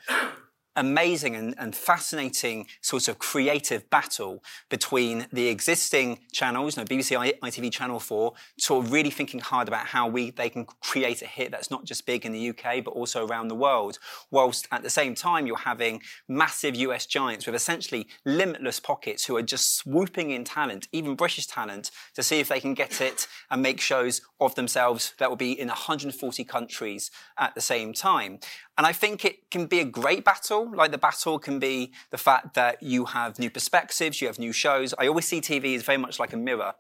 amazing 0.79 1.35
and, 1.35 1.55
and, 1.59 1.75
fascinating 1.75 2.67
sort 2.81 3.09
of 3.09 3.19
creative 3.19 3.89
battle 3.91 4.43
between 4.69 5.27
the 5.33 5.49
existing 5.49 6.21
channels, 6.33 6.77
you 6.77 6.83
know, 6.83 6.87
BBC 6.87 7.39
ITV 7.43 7.73
Channel 7.73 8.01
4, 8.01 8.33
sort 8.59 8.85
of 8.85 8.93
really 8.93 9.11
thinking 9.11 9.41
hard 9.41 9.69
about 9.69 9.87
how 9.87 10.07
we 10.07 10.31
they 10.31 10.49
can 10.49 10.65
create 10.81 11.21
a 11.23 11.27
hit 11.27 11.51
that's 11.51 11.71
not 11.71 11.85
just 11.85 12.07
big 12.07 12.25
in 12.25 12.33
the 12.33 12.51
UK 12.51 12.85
but 12.85 12.93
also 12.93 13.27
around 13.27 13.49
the 13.49 13.55
world, 13.55 13.99
whilst 14.31 14.69
at 14.71 14.83
the 14.83 14.91
same 14.91 15.15
time 15.15 15.47
you're 15.47 15.57
having 15.57 16.01
massive 16.29 16.75
US 16.77 17.07
giants 17.07 17.47
with 17.47 17.55
essentially 17.55 18.07
limitless 18.25 18.81
pockets 18.81 19.25
who 19.27 19.37
are 19.37 19.43
just 19.43 19.77
swooping 19.77 20.31
in 20.31 20.45
talent, 20.45 20.89
even 20.93 21.15
British 21.15 21.47
talent, 21.47 21.91
to 22.15 22.23
see 22.23 22.39
if 22.39 22.49
they 22.49 22.61
can 22.61 22.75
get 22.75 23.01
it 23.01 23.27
and 23.51 23.63
make 23.63 23.81
shows 23.81 24.21
of 24.41 24.55
themselves 24.55 25.15
that 25.19 25.29
will 25.29 25.37
be 25.37 25.59
in 25.59 25.69
140 25.69 26.45
countries 26.45 27.11
at 27.37 27.55
the 27.55 27.61
same 27.61 27.93
time. 27.93 28.39
And 28.79 28.87
I 28.87 28.93
think 28.93 29.25
it 29.25 29.51
can 29.51 29.67
be 29.67 29.81
a 29.81 29.85
great 29.85 30.25
battle. 30.25 30.71
Like 30.73 30.93
the 30.93 30.99
battle 30.99 31.41
can 31.41 31.59
be 31.59 31.93
the 32.11 32.17
fact 32.17 32.55
that 32.55 32.81
you 32.81 33.07
have 33.07 33.37
new 33.41 33.51
perspectives, 33.51 34.21
you 34.21 34.29
have 34.29 34.39
new 34.39 34.53
shows. 34.53 34.95
I 34.97 35.09
always 35.09 35.27
see 35.27 35.41
TV 35.41 35.75
as 35.75 35.83
very 35.83 35.99
much 35.99 36.21
like 36.21 36.33
a 36.33 36.37
mirror 36.37 36.75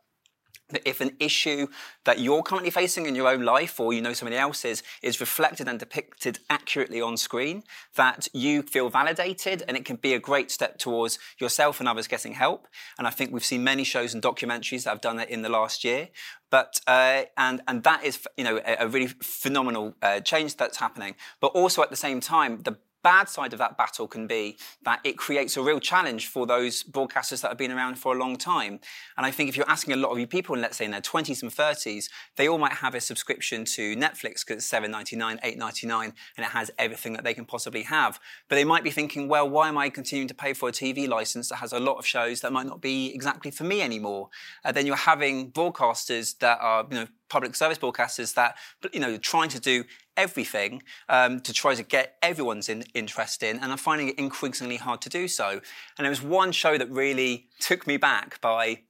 that 0.71 0.89
if 0.89 1.01
an 1.01 1.17
issue 1.19 1.67
that 2.05 2.19
you're 2.19 2.43
currently 2.43 2.71
facing 2.71 3.07
in 3.07 3.15
your 3.15 3.29
own 3.29 3.43
life 3.43 3.81
or 3.81 3.93
you 3.93 4.03
know 4.03 4.13
somebody 4.13 4.37
else's 4.37 4.83
is 5.03 5.21
reflected 5.21 5.69
and 5.69 5.79
depicted 5.79 6.39
accurately 6.51 7.01
on 7.01 7.17
screen, 7.17 7.63
that 7.97 8.29
you 8.33 8.63
feel 8.63 8.89
validated 8.89 9.63
and 9.67 9.77
it 9.77 9.85
can 9.85 9.97
be 9.97 10.15
a 10.15 10.19
great 10.19 10.51
step 10.51 10.79
towards 10.79 11.19
yourself 11.39 11.81
and 11.81 11.89
others 11.89 12.07
getting 12.07 12.35
help. 12.35 12.67
And 12.99 13.07
I 13.07 13.11
think 13.11 13.33
we've 13.33 13.45
seen 13.45 13.65
many 13.65 13.85
shows 13.85 14.15
and 14.15 14.23
documentaries 14.23 14.85
that 14.85 14.91
have 14.91 15.01
done 15.01 15.17
that 15.17 15.31
in 15.31 15.43
the 15.43 15.49
last 15.49 15.85
year. 15.85 16.09
But 16.51 16.81
uh, 16.87 17.25
and 17.37 17.61
and 17.69 17.83
that 17.83 18.05
is 18.05 18.27
you 18.37 18.45
know 18.45 18.61
a, 18.65 18.85
a 18.85 18.89
really 18.89 19.09
phenomenal 19.09 19.95
uh, 20.03 20.21
change 20.21 20.57
that's 20.57 20.79
happening. 20.79 21.15
But 21.41 21.49
also 21.49 21.83
at 21.83 21.91
the 21.91 21.97
same 21.97 22.21
time, 22.21 22.63
the 22.63 22.79
bad 23.03 23.29
side 23.29 23.53
of 23.53 23.59
that 23.59 23.77
battle 23.77 24.07
can 24.07 24.27
be 24.27 24.59
that 24.83 25.01
it 25.05 25.17
creates 25.17 25.57
a 25.57 25.63
real 25.63 25.81
challenge 25.81 26.27
for 26.27 26.47
those 26.47 26.83
broadcasters 26.83 27.43
that 27.43 27.49
have 27.49 27.59
been 27.59 27.71
around 27.71 27.99
for 27.99 28.15
a 28.15 28.19
long 28.19 28.37
time. 28.37 28.81
And 29.17 29.27
I 29.27 29.31
think 29.31 29.49
if 29.49 29.57
you're 29.57 29.69
asking 29.69 29.95
a 29.95 29.97
lot 29.97 30.11
of 30.11 30.19
you 30.19 30.27
people, 30.27 30.57
let's 30.57 30.77
say 30.77 30.85
in 30.85 30.91
their 30.91 31.01
20s 31.01 31.43
and 31.43 31.51
30s, 31.51 32.09
they 32.37 32.49
all 32.49 32.59
might 32.59 32.75
have 32.75 32.95
a 32.95 33.01
subscription 33.01 33.65
to 33.67 33.97
Netflix 33.97 34.45
because 34.47 34.57
it's 34.57 34.71
$7.99, 34.71 35.41
$8.99, 35.43 36.05
and 36.05 36.13
it 36.39 36.45
has 36.45 36.71
everything 36.79 37.13
that 37.15 37.25
they 37.25 37.35
can 37.35 37.45
possibly 37.45 37.83
have. 37.83 38.19
But 38.49 38.57
they 38.57 38.65
might 38.65 38.85
be 38.85 38.91
thinking, 38.91 39.29
well, 39.29 39.49
why 39.49 39.69
am 39.69 39.79
I 39.79 39.91
continuing 39.91 40.29
to 40.29 40.35
pay 40.35 40.53
for 40.53 40.69
a 40.69 40.73
TV 40.73 41.09
license 41.09 41.49
that 41.49 41.57
has 41.57 41.73
a 41.73 41.81
lot 41.81 41.99
of 41.99 42.07
shows 42.07 42.41
that 42.41 42.53
might 42.53 42.67
not 42.67 42.81
be 42.81 43.15
exactly 43.15 43.51
for 43.51 43.65
me 43.65 43.83
anymore? 43.83 44.29
Uh, 44.65 44.73
then 44.73 44.87
you're 44.87 44.97
having 44.97 45.51
broadcasters 45.51 46.39
that 46.39 46.59
are, 46.61 46.87
you 46.91 46.97
know, 46.97 47.07
public 47.29 47.55
service 47.55 47.79
broadcasters 47.79 48.35
that, 48.35 48.57
you 48.93 49.01
know, 49.01 49.17
trying 49.19 49.49
to 49.51 49.61
do 49.61 49.85
everything 50.19 50.83
um, 51.09 51.41
to 51.41 51.53
try 51.55 51.75
to 51.75 51.83
get 51.83 52.17
everyone's 52.23 52.69
in, 52.69 52.83
interest 52.93 53.43
in, 53.43 53.59
and 53.59 53.73
I'm 53.73 53.79
finding 53.79 54.09
it 54.09 54.19
increasingly 54.19 54.77
hard 54.77 55.01
to 55.03 55.09
do 55.09 55.29
so. 55.29 55.61
And 55.97 56.05
there 56.05 56.11
was 56.11 56.23
one 56.23 56.53
show 56.53 56.77
that 56.77 56.91
really 56.91 57.47
took 57.61 57.87
me 57.87 57.97
back 57.97 58.41
by 58.43 58.81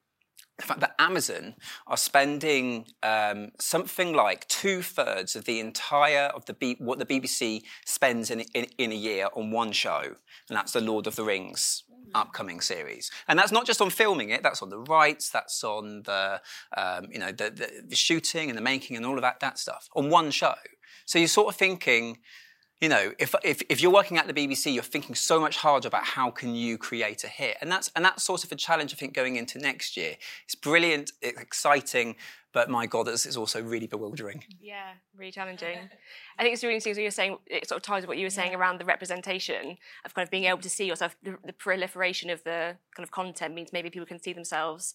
the 0.57 0.65
fact 0.65 0.81
that 0.81 0.97
Amazon 0.99 1.55
are 1.87 1.97
spending 1.97 2.87
um, 3.05 3.53
something 3.61 4.13
like 4.13 4.49
two 4.49 4.83
thirds 4.83 5.37
of 5.37 5.45
the 5.45 5.61
entire 5.61 6.31
of 6.35 6.47
the 6.47 6.55
B- 6.55 6.77
what 6.81 6.99
the 6.99 7.07
BBC 7.07 7.63
spends 7.87 8.31
in, 8.31 8.41
in, 8.55 8.67
in 8.77 8.91
a 8.91 8.97
year 8.97 9.29
on 9.35 9.53
one 9.53 9.71
show, 9.71 10.03
and 10.03 10.57
that's 10.57 10.73
the 10.73 10.81
Lord 10.81 11.07
of 11.07 11.15
the 11.15 11.23
Rings 11.23 11.85
upcoming 12.15 12.61
series. 12.61 13.11
And 13.27 13.39
that's 13.39 13.53
not 13.53 13.67
just 13.67 13.81
on 13.81 13.91
filming 13.91 14.31
it, 14.31 14.43
that's 14.43 14.63
on 14.63 14.71
the 14.71 14.79
rights, 14.79 15.31
that's 15.31 15.63
on 15.65 16.03
the, 16.05 16.41
um, 16.77 17.09
you 17.11 17.19
know, 17.19 17.33
the, 17.33 17.51
the, 17.51 17.71
the, 17.89 17.97
shooting 17.97 18.49
and 18.49 18.57
the 18.57 18.63
making 18.63 18.97
and 18.97 19.05
all 19.05 19.17
of 19.17 19.23
that, 19.23 19.41
that 19.41 19.59
stuff 19.59 19.89
on 19.95 20.11
one 20.11 20.31
show. 20.31 20.55
So 21.07 21.19
you're 21.19 21.29
sort 21.29 21.49
of 21.49 21.57
thinking, 21.57 22.19
you 22.81 22.89
know, 22.89 23.13
if, 23.19 23.35
if, 23.43 23.61
if 23.69 23.81
you're 23.81 23.93
working 23.93 24.19
at 24.19 24.29
the 24.29 24.33
BBC, 24.33 24.73
you're 24.73 24.85
thinking 24.85 25.15
so 25.15 25.41
much 25.41 25.57
harder 25.57 25.89
about 25.89 26.05
how 26.05 26.31
can 26.31 26.55
you 26.55 26.79
create 26.79 27.25
a 27.25 27.29
hit. 27.29 27.57
And 27.61 27.73
that's, 27.73 27.91
and 27.97 28.05
that's 28.05 28.23
sort 28.23 28.45
of 28.45 28.53
a 28.53 28.55
challenge, 28.55 28.93
I 28.93 28.97
think, 28.97 29.15
going 29.15 29.37
into 29.37 29.59
next 29.59 29.97
year. 29.97 30.15
It's 30.45 30.55
brilliant, 30.55 31.11
it's 31.21 31.41
exciting, 31.41 32.15
but 32.53 32.71
my 32.71 32.87
God, 32.87 33.09
it's, 33.09 33.27
it's 33.27 33.37
also 33.37 33.61
really 33.61 33.89
bewildering. 33.89 34.45
Yeah, 34.61 34.93
really 35.17 35.33
challenging. 35.33 35.77
I 36.39 36.43
think 36.43 36.55
it's 36.55 36.63
really 36.63 36.77
interesting 36.77 36.95
what 36.95 37.03
you're 37.03 37.11
saying. 37.11 37.39
It 37.47 37.69
sort 37.69 37.79
of 37.79 37.83
ties 37.83 38.03
to 38.05 38.09
what 38.09 38.17
you 38.17 38.27
were 38.27 38.31
saying 38.31 38.53
yeah. 38.53 38.59
around 38.59 38.79
the 38.79 38.85
representation 38.85 39.77
of 40.05 40.15
kind 40.15 40.25
of 40.25 40.31
being 40.31 40.45
able 40.45 40.59
to 40.59 40.71
see 40.71 40.87
yourself. 40.87 41.17
The, 41.23 41.37
the, 41.45 41.53
proliferation 41.53 42.31
of 42.31 42.45
the 42.45 42.77
kind 42.95 43.05
of 43.05 43.11
content 43.11 43.55
means 43.55 43.73
maybe 43.73 43.91
people 43.91 44.07
can 44.07 44.23
see 44.23 44.33
themselves 44.33 44.95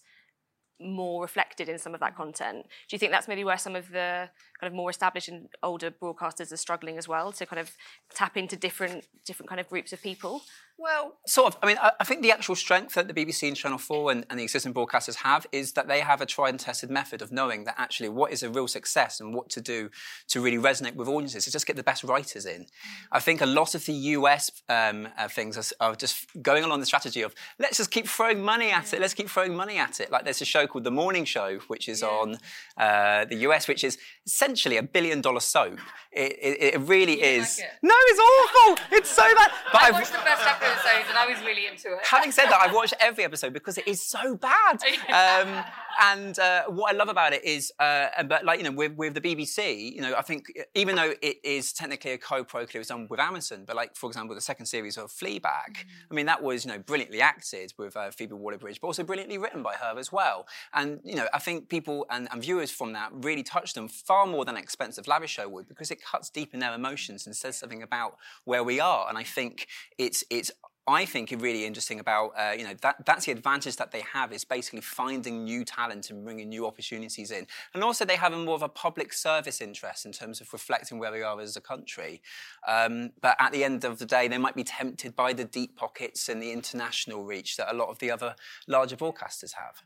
more 0.80 1.22
reflected 1.22 1.68
in 1.68 1.78
some 1.78 1.94
of 1.94 2.00
that 2.00 2.16
content. 2.16 2.64
Do 2.88 2.94
you 2.94 2.98
think 2.98 3.12
that's 3.12 3.28
maybe 3.28 3.44
where 3.44 3.58
some 3.58 3.76
of 3.76 3.90
the 3.90 4.28
kind 4.60 4.72
of 4.72 4.74
more 4.74 4.90
established 4.90 5.28
and 5.28 5.48
older 5.62 5.90
broadcasters 5.90 6.52
are 6.52 6.56
struggling 6.56 6.96
as 6.98 7.08
well 7.08 7.32
to 7.32 7.46
kind 7.46 7.60
of 7.60 7.72
tap 8.14 8.36
into 8.36 8.56
different 8.56 9.06
different 9.24 9.48
kind 9.48 9.60
of 9.60 9.68
groups 9.68 9.92
of 9.92 10.02
people? 10.02 10.42
Well, 10.76 11.14
sort 11.24 11.54
of. 11.54 11.58
I 11.62 11.66
mean, 11.66 11.76
I, 11.80 11.92
I 12.00 12.04
think 12.04 12.22
the 12.22 12.32
actual 12.32 12.56
strength 12.56 12.94
that 12.94 13.06
the 13.06 13.14
BBC 13.14 13.46
and 13.46 13.56
Channel 13.56 13.78
4 13.78 14.10
and, 14.10 14.26
and, 14.28 14.40
the 14.40 14.42
existing 14.42 14.74
broadcasters 14.74 15.14
have 15.16 15.46
is 15.52 15.72
that 15.72 15.86
they 15.86 16.00
have 16.00 16.20
a 16.20 16.26
tried 16.26 16.48
and 16.48 16.58
tested 16.58 16.90
method 16.90 17.22
of 17.22 17.30
knowing 17.30 17.62
that 17.64 17.76
actually 17.78 18.08
what 18.08 18.32
is 18.32 18.42
a 18.42 18.50
real 18.50 18.66
success 18.66 19.20
and 19.20 19.34
what 19.34 19.48
to 19.50 19.60
do 19.60 19.88
to 20.28 20.40
really 20.40 20.58
resonate 20.58 20.96
with 20.96 21.06
audiences 21.06 21.46
is 21.46 21.52
just 21.52 21.66
get 21.66 21.76
the 21.76 21.84
best 21.84 22.02
writers 22.02 22.44
in. 22.44 22.66
I 23.12 23.20
think 23.20 23.40
a 23.40 23.46
lot 23.46 23.76
of 23.76 23.86
the 23.86 23.92
US 23.92 24.50
um, 24.68 25.06
uh, 25.16 25.28
things 25.28 25.56
are, 25.56 25.90
are, 25.90 25.94
just 25.94 26.26
going 26.42 26.64
along 26.64 26.80
the 26.80 26.86
strategy 26.86 27.22
of 27.22 27.34
let's 27.60 27.76
just 27.76 27.92
keep 27.92 28.08
throwing 28.08 28.42
money 28.42 28.72
at 28.72 28.92
it, 28.92 29.00
let's 29.00 29.14
keep 29.14 29.28
throwing 29.28 29.54
money 29.54 29.78
at 29.78 30.00
it. 30.00 30.10
Like 30.10 30.24
there's 30.24 30.42
a 30.42 30.44
show 30.44 30.66
called 30.66 30.82
The 30.82 30.90
Morning 30.90 31.24
Show, 31.24 31.60
which 31.68 31.88
is 31.88 32.02
yeah. 32.02 32.08
on 32.08 32.38
uh, 32.76 33.26
the 33.26 33.36
US, 33.46 33.68
which 33.68 33.84
is 33.84 33.96
essentially 34.26 34.76
a 34.76 34.82
billion 34.82 35.20
dollar 35.20 35.40
soap. 35.40 35.78
It, 36.12 36.38
it, 36.40 36.74
it 36.74 36.80
really 36.82 37.20
is. 37.20 37.58
Like 37.58 37.68
it? 37.68 37.72
No, 37.82 37.94
it's 37.96 38.20
awful. 38.20 38.96
It's 38.96 39.10
so 39.10 39.34
bad. 39.34 39.50
But 39.72 39.82
I 39.82 39.90
watched 39.90 40.14
I've, 40.14 40.24
the 40.24 40.30
first 40.30 40.46
episode 40.46 41.08
and 41.08 41.18
I 41.18 41.26
was 41.26 41.40
really 41.40 41.66
into 41.66 41.92
it. 41.92 41.98
Having 42.04 42.30
said 42.30 42.46
that, 42.46 42.60
I've 42.62 42.74
watched 42.80 42.94
every 43.00 43.24
episode 43.24 43.52
because 43.52 43.76
it 43.78 43.88
is 43.88 44.00
so 44.00 44.36
bad. 44.36 44.78
Um, 45.08 45.64
and 46.00 46.38
uh, 46.38 46.64
what 46.68 46.94
I 46.94 46.96
love 46.96 47.08
about 47.08 47.32
it 47.32 47.44
is, 47.44 47.72
uh, 47.80 48.22
but 48.24 48.44
like 48.44 48.58
you 48.58 48.64
know, 48.64 48.70
with, 48.70 48.92
with 48.94 49.14
the 49.14 49.20
BBC, 49.20 49.92
you 49.94 50.00
know, 50.00 50.14
I 50.16 50.22
think 50.22 50.46
even 50.74 50.94
though 50.94 51.12
it 51.20 51.38
is 51.42 51.72
technically 51.72 52.12
a 52.12 52.18
co-production, 52.18 52.78
it 52.78 52.80
was 52.80 52.88
done 52.88 53.08
with 53.10 53.18
Amazon, 53.18 53.64
but 53.66 53.74
like 53.74 53.96
for 53.96 54.08
example, 54.08 54.34
the 54.34 54.40
second 54.40 54.66
series 54.66 54.96
of 54.96 55.10
Fleabag, 55.10 55.42
mm. 55.42 55.84
I 56.10 56.14
mean, 56.14 56.26
that 56.26 56.42
was 56.42 56.64
you 56.64 56.70
know 56.70 56.78
brilliantly 56.78 57.20
acted 57.20 57.72
with 57.76 57.96
uh, 57.96 58.10
Phoebe 58.12 58.34
Waller-Bridge, 58.34 58.80
but 58.80 58.86
also 58.86 59.02
brilliantly 59.02 59.38
written 59.38 59.62
by 59.62 59.74
her 59.74 59.98
as 59.98 60.12
well. 60.12 60.46
And 60.72 61.00
you 61.04 61.16
know, 61.16 61.26
I 61.34 61.38
think 61.40 61.68
people 61.68 62.06
and, 62.10 62.28
and 62.30 62.40
viewers 62.40 62.70
from 62.70 62.92
that 62.92 63.10
really 63.12 63.42
touched 63.42 63.74
them 63.74 63.88
far 63.88 64.13
more 64.26 64.44
than 64.44 64.56
an 64.56 64.62
expensive 64.62 65.06
lavish 65.06 65.32
show 65.32 65.48
would 65.48 65.68
because 65.68 65.90
it 65.90 65.98
cuts 66.02 66.30
deep 66.30 66.54
in 66.54 66.60
their 66.60 66.74
emotions 66.74 67.26
and 67.26 67.34
says 67.34 67.56
something 67.56 67.82
about 67.82 68.16
where 68.44 68.62
we 68.62 68.80
are. 68.80 69.08
And 69.08 69.18
I 69.18 69.24
think 69.24 69.66
it's 69.98 70.24
it's 70.30 70.50
I 70.86 71.06
think 71.06 71.32
really 71.38 71.64
interesting 71.64 71.98
about 71.98 72.32
uh, 72.38 72.52
you 72.56 72.64
know 72.64 72.74
that 72.82 73.06
that's 73.06 73.24
the 73.24 73.32
advantage 73.32 73.76
that 73.76 73.90
they 73.90 74.02
have 74.12 74.32
is 74.32 74.44
basically 74.44 74.82
finding 74.82 75.44
new 75.44 75.64
talent 75.64 76.10
and 76.10 76.22
bringing 76.22 76.50
new 76.50 76.66
opportunities 76.66 77.30
in, 77.30 77.46
and 77.72 77.82
also 77.82 78.04
they 78.04 78.16
have 78.16 78.34
a 78.34 78.38
more 78.38 78.54
of 78.54 78.62
a 78.62 78.68
public 78.68 79.14
service 79.14 79.62
interest 79.62 80.04
in 80.04 80.12
terms 80.12 80.42
of 80.42 80.52
reflecting 80.52 80.98
where 80.98 81.10
we 81.10 81.22
are 81.22 81.40
as 81.40 81.56
a 81.56 81.60
country. 81.60 82.20
Um, 82.68 83.12
but 83.22 83.36
at 83.40 83.52
the 83.52 83.64
end 83.64 83.84
of 83.84 83.98
the 83.98 84.06
day, 84.06 84.28
they 84.28 84.36
might 84.36 84.54
be 84.54 84.64
tempted 84.64 85.16
by 85.16 85.32
the 85.32 85.44
deep 85.44 85.74
pockets 85.74 86.28
and 86.28 86.42
the 86.42 86.52
international 86.52 87.24
reach 87.24 87.56
that 87.56 87.72
a 87.72 87.76
lot 87.76 87.88
of 87.88 87.98
the 87.98 88.10
other 88.10 88.34
larger 88.68 88.96
broadcasters 88.96 89.54
have. 89.54 89.82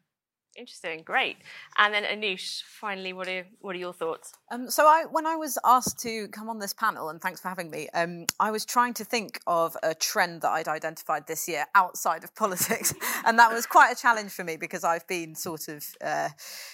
Interesting, 0.59 1.03
great. 1.05 1.37
And 1.77 1.95
then 1.95 2.03
Anoosh, 2.03 2.65
finally, 2.65 3.13
what 3.13 3.29
are 3.29 3.47
what 3.61 3.77
are 3.77 3.79
your 3.79 3.93
thoughts? 3.93 4.33
Um, 4.51 4.69
so, 4.69 4.87
I, 4.89 5.05
when 5.09 5.25
I 5.25 5.37
was 5.37 5.57
asked 5.65 6.01
to 6.01 6.27
come 6.29 6.51
on 6.51 6.59
this 6.59 6.73
panel, 6.73 7.11
and 7.11 7.21
thanks 7.21 7.41
for 7.41 7.49
having 7.49 7.71
me, 7.71 7.89
um, 7.95 8.27
I 8.41 8.51
was 8.51 8.65
trying 8.65 8.93
to 8.95 9.05
think 9.05 9.41
of 9.47 9.77
a 9.85 9.95
trend 9.95 10.43
that 10.43 10.51
I'd 10.51 10.67
identified 10.67 11.29
this 11.29 11.49
year 11.49 11.67
outside 11.77 12.25
of 12.25 12.35
politics, 12.35 12.93
and 13.25 13.39
that 13.39 13.53
was 13.53 13.67
quite 13.67 13.93
a 13.93 13.95
challenge 13.95 14.33
for 14.33 14.43
me 14.43 14.57
because 14.57 14.83
I've 14.83 15.07
been 15.07 15.37
sort 15.37 15.69
of 15.69 15.87
uh, 16.01 16.31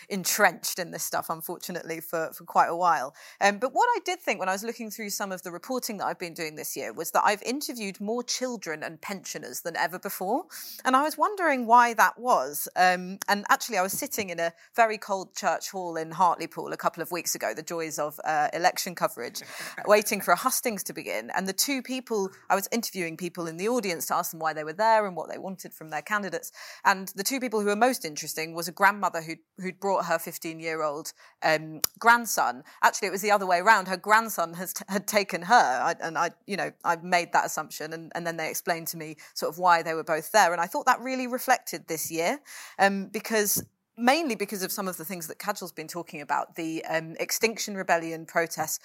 entrenched 0.08 0.78
in 0.78 0.90
this 0.90 1.04
stuff, 1.04 1.28
unfortunately, 1.28 2.00
for 2.00 2.32
for 2.32 2.44
quite 2.44 2.68
a 2.68 2.76
while. 2.76 3.14
Um, 3.42 3.58
but 3.58 3.74
what 3.74 3.88
I 3.94 3.98
did 4.06 4.18
think 4.18 4.40
when 4.40 4.48
I 4.48 4.52
was 4.52 4.64
looking 4.64 4.90
through 4.90 5.10
some 5.10 5.30
of 5.30 5.42
the 5.42 5.50
reporting 5.50 5.98
that 5.98 6.06
I've 6.06 6.18
been 6.18 6.32
doing 6.32 6.56
this 6.56 6.74
year 6.74 6.94
was 6.94 7.10
that 7.10 7.22
I've 7.26 7.42
interviewed 7.42 8.00
more 8.00 8.22
children 8.22 8.82
and 8.82 8.98
pensioners 8.98 9.60
than 9.60 9.76
ever 9.76 9.98
before, 9.98 10.44
and 10.86 10.96
I 10.96 11.02
was 11.02 11.18
wondering 11.18 11.66
why 11.66 11.92
that 11.92 12.18
was. 12.18 12.66
Um, 12.76 13.18
and 13.28 13.44
actually 13.50 13.73
actually, 13.74 13.80
I 13.80 13.82
was 13.82 13.92
sitting 13.92 14.30
in 14.30 14.38
a 14.38 14.52
very 14.76 14.98
cold 14.98 15.34
church 15.34 15.70
hall 15.70 15.96
in 15.96 16.12
Hartlepool 16.12 16.72
a 16.72 16.76
couple 16.76 17.02
of 17.02 17.10
weeks 17.10 17.34
ago, 17.34 17.52
the 17.54 17.62
joys 17.62 17.98
of 17.98 18.20
uh, 18.24 18.48
election 18.52 18.94
coverage, 18.94 19.42
waiting 19.86 20.20
for 20.20 20.30
a 20.30 20.36
hustings 20.36 20.84
to 20.84 20.92
begin. 20.92 21.30
And 21.34 21.48
the 21.48 21.52
two 21.52 21.82
people, 21.82 22.30
I 22.48 22.54
was 22.54 22.68
interviewing 22.70 23.16
people 23.16 23.48
in 23.48 23.56
the 23.56 23.68
audience 23.68 24.06
to 24.06 24.14
ask 24.14 24.30
them 24.30 24.38
why 24.38 24.52
they 24.52 24.62
were 24.62 24.72
there 24.72 25.06
and 25.06 25.16
what 25.16 25.28
they 25.28 25.38
wanted 25.38 25.74
from 25.74 25.90
their 25.90 26.02
candidates. 26.02 26.52
And 26.84 27.08
the 27.16 27.24
two 27.24 27.40
people 27.40 27.60
who 27.60 27.66
were 27.66 27.76
most 27.76 28.04
interesting 28.04 28.54
was 28.54 28.68
a 28.68 28.72
grandmother 28.72 29.22
who'd, 29.22 29.38
who'd 29.58 29.80
brought 29.80 30.04
her 30.04 30.18
15 30.20 30.60
year 30.60 30.82
old 30.82 31.12
um, 31.42 31.80
grandson. 31.98 32.62
Actually, 32.82 33.08
it 33.08 33.12
was 33.12 33.22
the 33.22 33.32
other 33.32 33.46
way 33.46 33.58
around. 33.58 33.88
Her 33.88 33.96
grandson 33.96 34.54
has 34.54 34.74
had 34.88 35.08
taken 35.08 35.42
her. 35.42 35.54
I, 35.54 35.96
and 36.00 36.16
I, 36.16 36.30
you 36.46 36.56
know, 36.56 36.70
I 36.84 36.96
made 36.96 37.32
that 37.32 37.46
assumption. 37.46 37.92
And, 37.92 38.12
and 38.14 38.24
then 38.24 38.36
they 38.36 38.48
explained 38.48 38.86
to 38.88 38.96
me 38.96 39.16
sort 39.34 39.52
of 39.52 39.58
why 39.58 39.82
they 39.82 39.94
were 39.94 40.04
both 40.04 40.30
there. 40.30 40.52
And 40.52 40.60
I 40.60 40.66
thought 40.66 40.86
that 40.86 41.00
really 41.00 41.26
reflected 41.26 41.88
this 41.88 42.10
year 42.10 42.38
um, 42.78 43.06
because 43.06 43.63
mainly 43.96 44.34
because 44.34 44.62
of 44.62 44.72
some 44.72 44.88
of 44.88 44.96
the 44.96 45.04
things 45.04 45.26
that 45.28 45.38
Kajal's 45.38 45.72
been 45.72 45.88
talking 45.88 46.20
about, 46.20 46.56
the 46.56 46.84
um, 46.84 47.16
Extinction 47.20 47.76
Rebellion 47.76 48.26
protests. 48.26 48.78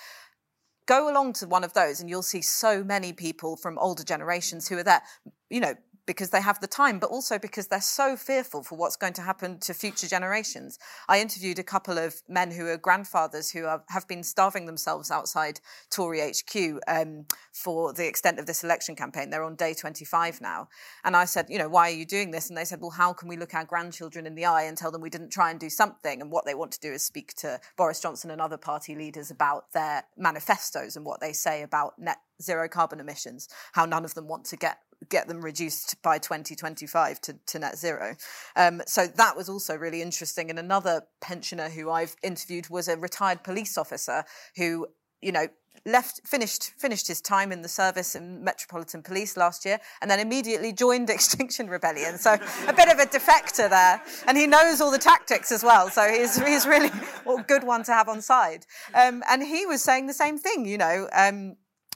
Go 0.85 1.11
along 1.11 1.33
to 1.33 1.47
one 1.47 1.63
of 1.63 1.73
those 1.73 1.99
and 1.99 2.09
you'll 2.09 2.23
see 2.23 2.41
so 2.41 2.83
many 2.83 3.13
people 3.13 3.55
from 3.55 3.77
older 3.77 4.03
generations 4.03 4.67
who 4.67 4.77
are 4.77 4.83
there, 4.83 5.03
you 5.49 5.59
know, 5.59 5.75
because 6.09 6.31
they 6.31 6.41
have 6.41 6.59
the 6.59 6.65
time, 6.65 6.97
but 6.97 7.11
also 7.11 7.37
because 7.37 7.67
they're 7.67 7.79
so 7.79 8.17
fearful 8.17 8.63
for 8.63 8.75
what's 8.75 8.95
going 8.95 9.13
to 9.13 9.21
happen 9.21 9.59
to 9.59 9.75
future 9.75 10.07
generations. 10.07 10.79
I 11.07 11.21
interviewed 11.21 11.59
a 11.59 11.63
couple 11.63 11.99
of 11.99 12.23
men 12.27 12.49
who 12.49 12.65
are 12.65 12.77
grandfathers 12.77 13.51
who 13.51 13.65
are, 13.65 13.83
have 13.89 14.07
been 14.07 14.23
starving 14.23 14.65
themselves 14.65 15.11
outside 15.11 15.59
Tory 15.91 16.21
HQ 16.21 16.79
um, 16.87 17.27
for 17.51 17.93
the 17.93 18.07
extent 18.07 18.39
of 18.39 18.47
this 18.47 18.63
election 18.63 18.95
campaign. 18.95 19.29
They're 19.29 19.43
on 19.43 19.53
day 19.53 19.75
25 19.75 20.41
now. 20.41 20.67
And 21.03 21.15
I 21.15 21.25
said, 21.25 21.45
you 21.47 21.59
know, 21.59 21.69
why 21.69 21.91
are 21.91 21.95
you 21.95 22.07
doing 22.07 22.31
this? 22.31 22.49
And 22.49 22.57
they 22.57 22.65
said, 22.65 22.81
well, 22.81 22.89
how 22.89 23.13
can 23.13 23.29
we 23.29 23.37
look 23.37 23.53
our 23.53 23.63
grandchildren 23.63 24.25
in 24.25 24.33
the 24.33 24.45
eye 24.45 24.63
and 24.63 24.75
tell 24.75 24.89
them 24.89 25.01
we 25.01 25.11
didn't 25.11 25.29
try 25.29 25.51
and 25.51 25.59
do 25.59 25.69
something? 25.69 26.21
And 26.21 26.31
what 26.31 26.43
they 26.43 26.55
want 26.55 26.71
to 26.71 26.79
do 26.79 26.91
is 26.91 27.05
speak 27.05 27.35
to 27.35 27.59
Boris 27.77 28.01
Johnson 28.01 28.31
and 28.31 28.41
other 28.41 28.57
party 28.57 28.95
leaders 28.95 29.29
about 29.29 29.73
their 29.73 30.05
manifestos 30.17 30.95
and 30.95 31.05
what 31.05 31.21
they 31.21 31.33
say 31.33 31.61
about 31.61 31.99
net 31.99 32.17
zero 32.41 32.67
carbon 32.67 32.99
emissions, 32.99 33.47
how 33.73 33.85
none 33.85 34.05
of 34.05 34.13
them 34.13 34.27
want 34.27 34.45
to 34.45 34.57
get 34.57 34.79
get 35.07 35.29
them 35.29 35.41
reduced 35.41 36.01
by 36.01 36.17
2025 36.17 37.21
to, 37.21 37.33
to 37.45 37.59
net 37.59 37.77
zero. 37.77 38.15
Um, 38.55 38.81
so 38.85 39.07
that 39.07 39.37
was 39.37 39.47
also 39.47 39.75
really 39.77 40.01
interesting. 40.01 40.49
And 40.49 40.59
another 40.59 41.03
pensioner 41.21 41.69
who 41.69 41.89
I've 41.89 42.15
interviewed 42.21 42.69
was 42.69 42.89
a 42.89 42.97
retired 42.97 43.41
police 43.41 43.77
officer 43.77 44.25
who, 44.57 44.87
you 45.21 45.31
know, 45.31 45.47
left 45.85 46.19
finished 46.25 46.71
finished 46.77 47.07
his 47.07 47.21
time 47.21 47.53
in 47.53 47.61
the 47.61 47.69
service 47.69 48.13
in 48.13 48.43
metropolitan 48.43 49.01
police 49.01 49.37
last 49.37 49.63
year 49.63 49.79
and 50.01 50.11
then 50.11 50.19
immediately 50.19 50.73
joined 50.73 51.09
extinction 51.09 51.69
rebellion 51.69 52.17
so 52.17 52.33
a 52.67 52.73
bit 52.73 52.89
of 52.89 52.99
a 52.99 53.05
defector 53.05 53.69
there 53.69 54.01
and 54.27 54.37
he 54.37 54.45
knows 54.45 54.81
all 54.81 54.91
the 54.91 54.97
tactics 54.97 55.53
as 55.53 55.63
well 55.63 55.89
so 55.89 56.09
he's 56.11 56.37
he's 56.45 56.67
really 56.67 56.91
a 57.27 57.43
good 57.43 57.63
one 57.63 57.81
to 57.81 57.93
have 57.93 58.09
on 58.09 58.21
side 58.21 58.65
um, 58.93 59.23
and 59.29 59.41
he 59.41 59.65
was 59.65 59.81
saying 59.81 60.07
the 60.07 60.13
same 60.13 60.37
thing 60.37 60.65
you 60.65 60.77
know 60.77 61.07
um, 61.13 61.55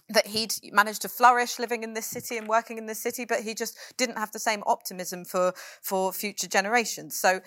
that 0.10 0.28
he'd 0.28 0.54
managed 0.72 1.02
to 1.04 1.10
flourish 1.10 1.60
living 1.60 1.84
in 1.84 1.94
this 1.94 2.06
city 2.06 2.38
and 2.38 2.48
working 2.48 2.78
in 2.78 2.86
this 2.86 3.00
city, 3.00 3.26
but 3.26 3.42
he 3.42 3.54
just 3.54 3.78
didn't 3.98 4.18
have 4.18 4.32
the 4.32 4.40
same 4.40 4.64
optimism 4.66 5.26
for 5.26 5.54
for 5.82 6.12
future 6.14 6.48
generations. 6.48 7.20
So 7.20 7.42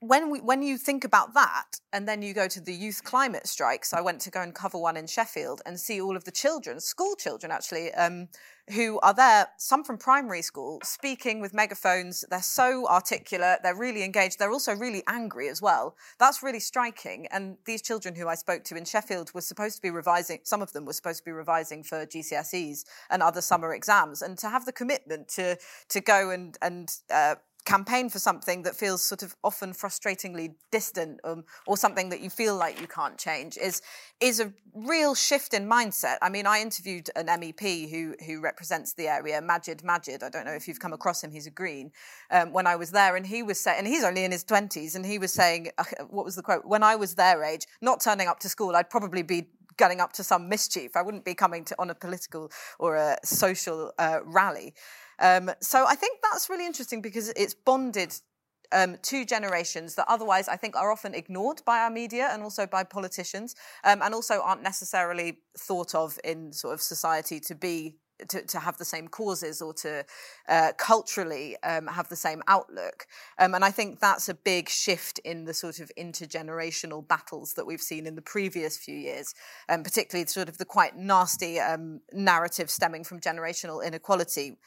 when 0.00 0.30
we 0.30 0.40
when 0.40 0.62
you 0.62 0.78
think 0.78 1.04
about 1.04 1.34
that 1.34 1.78
and 1.92 2.08
then 2.08 2.22
you 2.22 2.32
go 2.32 2.48
to 2.48 2.60
the 2.60 2.72
youth 2.72 3.04
climate 3.04 3.46
strikes 3.46 3.92
i 3.92 4.00
went 4.00 4.18
to 4.20 4.30
go 4.30 4.40
and 4.40 4.54
cover 4.54 4.78
one 4.78 4.96
in 4.96 5.06
sheffield 5.06 5.60
and 5.66 5.78
see 5.78 6.00
all 6.00 6.16
of 6.16 6.24
the 6.24 6.30
children 6.30 6.80
school 6.80 7.14
children 7.16 7.52
actually 7.52 7.92
um, 7.94 8.28
who 8.70 9.00
are 9.00 9.14
there 9.14 9.48
some 9.56 9.84
from 9.84 9.98
primary 9.98 10.42
school 10.42 10.80
speaking 10.84 11.40
with 11.40 11.52
megaphones. 11.52 12.24
They're 12.30 12.42
so 12.42 12.86
articulate 12.88 13.60
they're 13.62 13.74
really 13.74 14.02
engaged 14.02 14.38
they're 14.38 14.52
also 14.52 14.74
really 14.74 15.02
angry 15.06 15.48
as 15.48 15.60
well. 15.60 15.96
That's 16.18 16.42
really 16.42 16.60
striking. 16.60 17.26
And 17.30 17.56
these 17.66 17.82
children 17.82 18.14
who 18.14 18.28
i 18.28 18.34
spoke 18.34 18.64
to 18.64 18.76
in 18.76 18.84
sheffield 18.84 19.32
were 19.34 19.40
supposed 19.40 19.76
to 19.76 19.82
be 19.82 19.90
revising 19.90 20.40
some 20.44 20.62
of 20.62 20.72
them 20.72 20.84
were 20.84 20.92
supposed 20.92 21.18
to 21.18 21.24
be 21.24 21.32
revising 21.32 21.82
for 21.82 22.06
gcse's 22.06 22.84
and 23.10 23.22
other 23.22 23.40
summer 23.40 23.74
exams. 23.74 24.22
And 24.22 24.38
to 24.38 24.48
have 24.48 24.66
the 24.66 24.72
commitment 24.72 25.28
to 25.30 25.58
to 25.88 26.00
go 26.00 26.30
and 26.30 26.56
and 26.62 26.90
uh, 27.12 27.36
campaign 27.64 28.08
for 28.08 28.18
something 28.18 28.62
that 28.62 28.74
feels 28.74 29.02
sort 29.02 29.22
of 29.22 29.36
often 29.44 29.72
frustratingly 29.72 30.54
distant 30.70 31.20
um, 31.24 31.44
or 31.66 31.76
something 31.76 32.08
that 32.08 32.20
you 32.20 32.30
feel 32.30 32.56
like 32.56 32.80
you 32.80 32.86
can't 32.86 33.18
change 33.18 33.56
is 33.58 33.82
is 34.20 34.40
a 34.40 34.52
real 34.74 35.14
shift 35.14 35.54
in 35.54 35.68
mindset. 35.68 36.16
I 36.22 36.28
mean, 36.28 36.46
I 36.46 36.60
interviewed 36.60 37.10
an 37.16 37.26
MEP 37.26 37.90
who 37.90 38.14
who 38.24 38.40
represents 38.40 38.94
the 38.94 39.08
area, 39.08 39.40
Magid 39.40 39.82
Magid. 39.82 40.22
I 40.22 40.28
don't 40.28 40.44
know 40.44 40.52
if 40.52 40.68
you've 40.68 40.80
come 40.80 40.92
across 40.92 41.22
him. 41.22 41.30
He's 41.30 41.46
a 41.46 41.50
Green. 41.50 41.92
Um, 42.30 42.52
when 42.52 42.66
I 42.66 42.76
was 42.76 42.90
there, 42.90 43.16
and 43.16 43.26
he 43.26 43.42
was 43.42 43.60
saying, 43.60 43.78
and 43.78 43.86
he's 43.86 44.04
only 44.04 44.24
in 44.24 44.32
his 44.32 44.44
twenties, 44.44 44.94
and 44.94 45.04
he 45.04 45.18
was 45.18 45.32
saying, 45.32 45.70
uh, 45.78 45.84
what 46.08 46.24
was 46.24 46.36
the 46.36 46.42
quote? 46.42 46.64
When 46.64 46.82
I 46.82 46.96
was 46.96 47.14
their 47.14 47.42
age, 47.44 47.66
not 47.80 48.00
turning 48.00 48.28
up 48.28 48.40
to 48.40 48.48
school, 48.48 48.76
I'd 48.76 48.90
probably 48.90 49.22
be 49.22 49.48
getting 49.76 50.00
up 50.00 50.12
to 50.12 50.22
some 50.22 50.48
mischief. 50.48 50.96
I 50.96 51.02
wouldn't 51.02 51.24
be 51.24 51.34
coming 51.34 51.64
to 51.64 51.74
on 51.78 51.88
a 51.90 51.94
political 51.94 52.50
or 52.78 52.96
a 52.96 53.16
social 53.24 53.92
uh, 53.98 54.18
rally. 54.24 54.74
Um, 55.20 55.50
so 55.60 55.86
I 55.86 55.94
think 55.94 56.18
that's 56.22 56.48
really 56.48 56.66
interesting 56.66 57.02
because 57.02 57.28
it's 57.36 57.54
bonded 57.54 58.14
um, 58.72 58.96
two 59.02 59.24
generations 59.24 59.94
that 59.96 60.06
otherwise 60.08 60.48
I 60.48 60.56
think 60.56 60.76
are 60.76 60.92
often 60.92 61.14
ignored 61.14 61.62
by 61.66 61.80
our 61.80 61.90
media 61.90 62.28
and 62.32 62.42
also 62.42 62.66
by 62.66 62.84
politicians, 62.84 63.54
um, 63.84 64.00
and 64.02 64.14
also 64.14 64.40
aren't 64.40 64.62
necessarily 64.62 65.38
thought 65.58 65.94
of 65.94 66.18
in 66.24 66.52
sort 66.52 66.74
of 66.74 66.80
society 66.80 67.40
to 67.40 67.54
be 67.54 67.96
to, 68.28 68.42
to 68.46 68.58
have 68.58 68.78
the 68.78 68.84
same 68.84 69.08
causes 69.08 69.62
or 69.62 69.72
to 69.74 70.04
uh, 70.48 70.72
culturally 70.78 71.56
um, 71.62 71.86
have 71.86 72.08
the 72.08 72.16
same 72.16 72.42
outlook. 72.46 73.06
Um, 73.38 73.54
and 73.54 73.64
I 73.64 73.70
think 73.70 74.00
that's 74.00 74.28
a 74.28 74.34
big 74.34 74.68
shift 74.68 75.18
in 75.20 75.44
the 75.44 75.54
sort 75.54 75.80
of 75.80 75.90
intergenerational 75.98 77.06
battles 77.06 77.54
that 77.54 77.66
we've 77.66 77.80
seen 77.80 78.06
in 78.06 78.14
the 78.14 78.22
previous 78.22 78.76
few 78.76 78.96
years, 78.96 79.34
um, 79.68 79.82
particularly 79.82 80.26
sort 80.26 80.48
of 80.48 80.58
the 80.58 80.64
quite 80.64 80.96
nasty 80.96 81.58
um, 81.58 82.00
narrative 82.12 82.70
stemming 82.70 83.04
from 83.04 83.20
generational 83.20 83.84
inequality. 83.84 84.58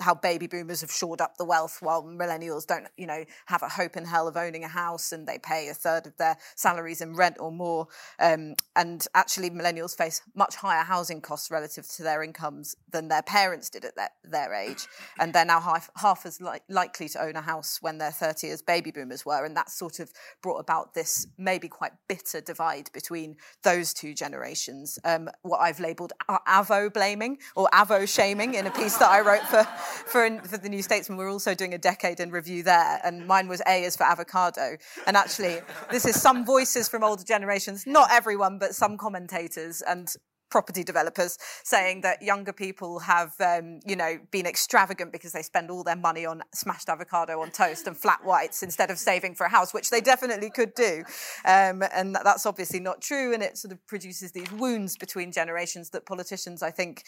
How 0.00 0.14
baby 0.14 0.46
boomers 0.46 0.80
have 0.80 0.90
shored 0.90 1.20
up 1.20 1.36
the 1.36 1.44
wealth 1.44 1.78
while 1.80 2.02
millennials 2.02 2.66
don't, 2.66 2.86
you 2.96 3.06
know, 3.06 3.24
have 3.46 3.62
a 3.62 3.68
hope 3.68 3.96
in 3.96 4.04
hell 4.04 4.28
of 4.28 4.36
owning 4.36 4.64
a 4.64 4.68
house 4.68 5.12
and 5.12 5.26
they 5.26 5.38
pay 5.38 5.68
a 5.68 5.74
third 5.74 6.06
of 6.06 6.16
their 6.16 6.36
salaries 6.54 7.00
in 7.00 7.14
rent 7.14 7.36
or 7.38 7.52
more. 7.52 7.88
Um, 8.18 8.54
and 8.76 9.06
actually, 9.14 9.50
millennials 9.50 9.96
face 9.96 10.22
much 10.34 10.56
higher 10.56 10.84
housing 10.84 11.20
costs 11.20 11.50
relative 11.50 11.88
to 11.88 12.02
their 12.02 12.22
incomes 12.22 12.74
than 12.90 13.08
their 13.08 13.22
parents 13.22 13.70
did 13.70 13.84
at 13.84 13.96
their, 13.96 14.10
their 14.24 14.54
age. 14.54 14.86
And 15.18 15.32
they're 15.32 15.44
now 15.44 15.60
half, 15.60 15.90
half 15.96 16.26
as 16.26 16.40
li- 16.40 16.60
likely 16.68 17.08
to 17.10 17.22
own 17.22 17.36
a 17.36 17.42
house 17.42 17.78
when 17.80 17.98
they're 17.98 18.10
30 18.10 18.50
as 18.50 18.62
baby 18.62 18.90
boomers 18.90 19.24
were. 19.26 19.44
And 19.44 19.56
that 19.56 19.70
sort 19.70 20.00
of 20.00 20.12
brought 20.42 20.58
about 20.58 20.94
this 20.94 21.26
maybe 21.38 21.68
quite 21.68 21.92
bitter 22.08 22.40
divide 22.40 22.90
between 22.92 23.36
those 23.62 23.92
two 23.92 24.14
generations. 24.14 24.98
Um, 25.04 25.28
what 25.42 25.58
I've 25.58 25.80
labelled 25.80 26.12
AVO 26.28 26.92
blaming 26.92 27.38
or 27.56 27.68
AVO 27.72 28.08
shaming 28.08 28.54
in 28.54 28.66
a 28.66 28.70
piece 28.70 28.96
that 28.98 29.10
I 29.10 29.20
wrote 29.20 29.42
for 29.42 29.66
for, 30.06 30.40
for 30.42 30.58
the 30.58 30.68
New 30.68 30.82
Statesman, 30.82 31.18
we're 31.18 31.30
also 31.30 31.54
doing 31.54 31.74
a 31.74 31.78
decade 31.78 32.20
in 32.20 32.30
review 32.30 32.62
there, 32.62 33.00
and 33.04 33.26
mine 33.26 33.48
was 33.48 33.62
A 33.66 33.84
is 33.84 33.96
for 33.96 34.04
avocado. 34.04 34.76
And 35.06 35.16
actually, 35.16 35.60
this 35.90 36.04
is 36.04 36.20
some 36.20 36.44
voices 36.44 36.88
from 36.88 37.04
older 37.04 37.24
generations, 37.24 37.86
not 37.86 38.10
everyone, 38.12 38.58
but 38.58 38.74
some 38.74 38.96
commentators 38.96 39.82
and 39.82 40.14
property 40.50 40.82
developers 40.82 41.38
saying 41.62 42.02
that 42.02 42.20
younger 42.22 42.52
people 42.52 42.98
have, 42.98 43.32
um, 43.40 43.80
you 43.86 43.96
know, 43.96 44.18
been 44.30 44.46
extravagant 44.46 45.12
because 45.12 45.32
they 45.32 45.42
spend 45.42 45.70
all 45.70 45.84
their 45.84 45.96
money 45.96 46.26
on 46.26 46.42
smashed 46.52 46.88
avocado 46.88 47.40
on 47.40 47.50
toast 47.50 47.86
and 47.86 47.96
flat 47.96 48.24
whites 48.24 48.62
instead 48.62 48.90
of 48.90 48.98
saving 48.98 49.34
for 49.34 49.44
a 49.44 49.48
house, 49.48 49.72
which 49.72 49.90
they 49.90 50.00
definitely 50.00 50.50
could 50.50 50.74
do. 50.74 51.04
Um, 51.44 51.82
and 51.94 52.16
that's 52.24 52.44
obviously 52.46 52.80
not 52.80 53.00
true. 53.00 53.32
And 53.32 53.42
it 53.42 53.56
sort 53.56 53.72
of 53.72 53.86
produces 53.86 54.32
these 54.32 54.50
wounds 54.52 54.96
between 54.96 55.32
generations 55.32 55.90
that 55.90 56.04
politicians, 56.04 56.62
I 56.62 56.72
think, 56.72 57.04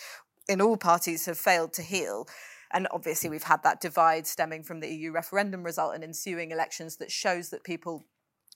in 0.48 0.60
all 0.60 0.76
parties 0.76 1.26
have 1.26 1.38
failed 1.38 1.72
to 1.74 1.82
heal. 1.82 2.26
And 2.72 2.88
obviously, 2.90 3.30
we've 3.30 3.42
had 3.42 3.62
that 3.62 3.80
divide 3.80 4.26
stemming 4.26 4.62
from 4.62 4.80
the 4.80 4.88
EU 4.88 5.12
referendum 5.12 5.62
result 5.62 5.94
and 5.94 6.02
ensuing 6.02 6.50
elections 6.50 6.96
that 6.96 7.10
shows 7.10 7.50
that 7.50 7.64
people 7.64 8.04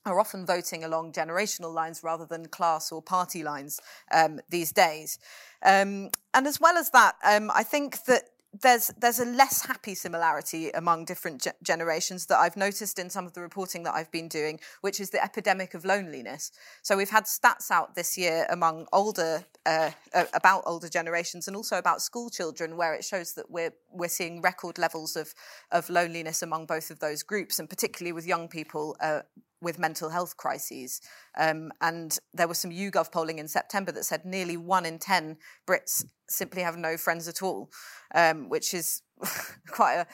are 0.06 0.20
often 0.20 0.46
voting 0.46 0.84
along 0.84 1.12
generational 1.12 1.74
lines 1.74 2.02
rather 2.02 2.24
than 2.24 2.46
class 2.46 2.92
or 2.92 3.02
party 3.02 3.42
lines 3.42 3.80
um, 4.12 4.40
these 4.48 4.72
days. 4.72 5.18
Um, 5.64 6.10
and 6.32 6.46
as 6.46 6.60
well 6.60 6.76
as 6.76 6.90
that, 6.90 7.16
um, 7.24 7.50
I 7.54 7.64
think 7.64 8.04
that 8.04 8.24
there's 8.62 8.88
there's 8.98 9.18
a 9.18 9.24
less 9.24 9.66
happy 9.66 9.94
similarity 9.94 10.70
among 10.70 11.04
different 11.04 11.42
ge- 11.42 11.62
generations 11.62 12.26
that 12.26 12.38
I've 12.38 12.56
noticed 12.56 12.98
in 12.98 13.10
some 13.10 13.26
of 13.26 13.32
the 13.32 13.40
reporting 13.40 13.82
that 13.84 13.94
I've 13.94 14.10
been 14.10 14.28
doing, 14.28 14.60
which 14.80 15.00
is 15.00 15.10
the 15.10 15.22
epidemic 15.22 15.74
of 15.74 15.84
loneliness. 15.84 16.52
So 16.82 16.96
we've 16.96 17.10
had 17.10 17.24
stats 17.24 17.70
out 17.70 17.94
this 17.94 18.16
year 18.16 18.46
among 18.50 18.86
older 18.92 19.44
uh, 19.64 19.90
about 20.34 20.62
older 20.66 20.88
generations 20.88 21.48
and 21.48 21.56
also 21.56 21.78
about 21.78 22.00
school 22.02 22.30
children, 22.30 22.76
where 22.76 22.94
it 22.94 23.04
shows 23.04 23.34
that 23.34 23.50
we're 23.50 23.72
we're 23.92 24.08
seeing 24.08 24.40
record 24.42 24.78
levels 24.78 25.16
of 25.16 25.34
of 25.72 25.88
loneliness 25.90 26.42
among 26.42 26.66
both 26.66 26.90
of 26.90 27.00
those 27.00 27.22
groups, 27.22 27.58
and 27.58 27.68
particularly 27.68 28.12
with 28.12 28.26
young 28.26 28.48
people. 28.48 28.96
Uh, 29.00 29.22
with 29.60 29.78
mental 29.78 30.10
health 30.10 30.36
crises. 30.36 31.00
Um, 31.36 31.72
and 31.80 32.18
there 32.34 32.48
was 32.48 32.58
some 32.58 32.70
YouGov 32.70 33.10
polling 33.10 33.38
in 33.38 33.48
September 33.48 33.92
that 33.92 34.04
said 34.04 34.24
nearly 34.24 34.56
one 34.56 34.86
in 34.86 34.98
10 34.98 35.36
Brits 35.66 36.04
simply 36.28 36.62
have 36.62 36.76
no 36.76 36.96
friends 36.96 37.28
at 37.28 37.42
all, 37.42 37.70
um, 38.14 38.48
which 38.48 38.74
is 38.74 39.02
quite 39.70 39.94
a, 39.94 40.06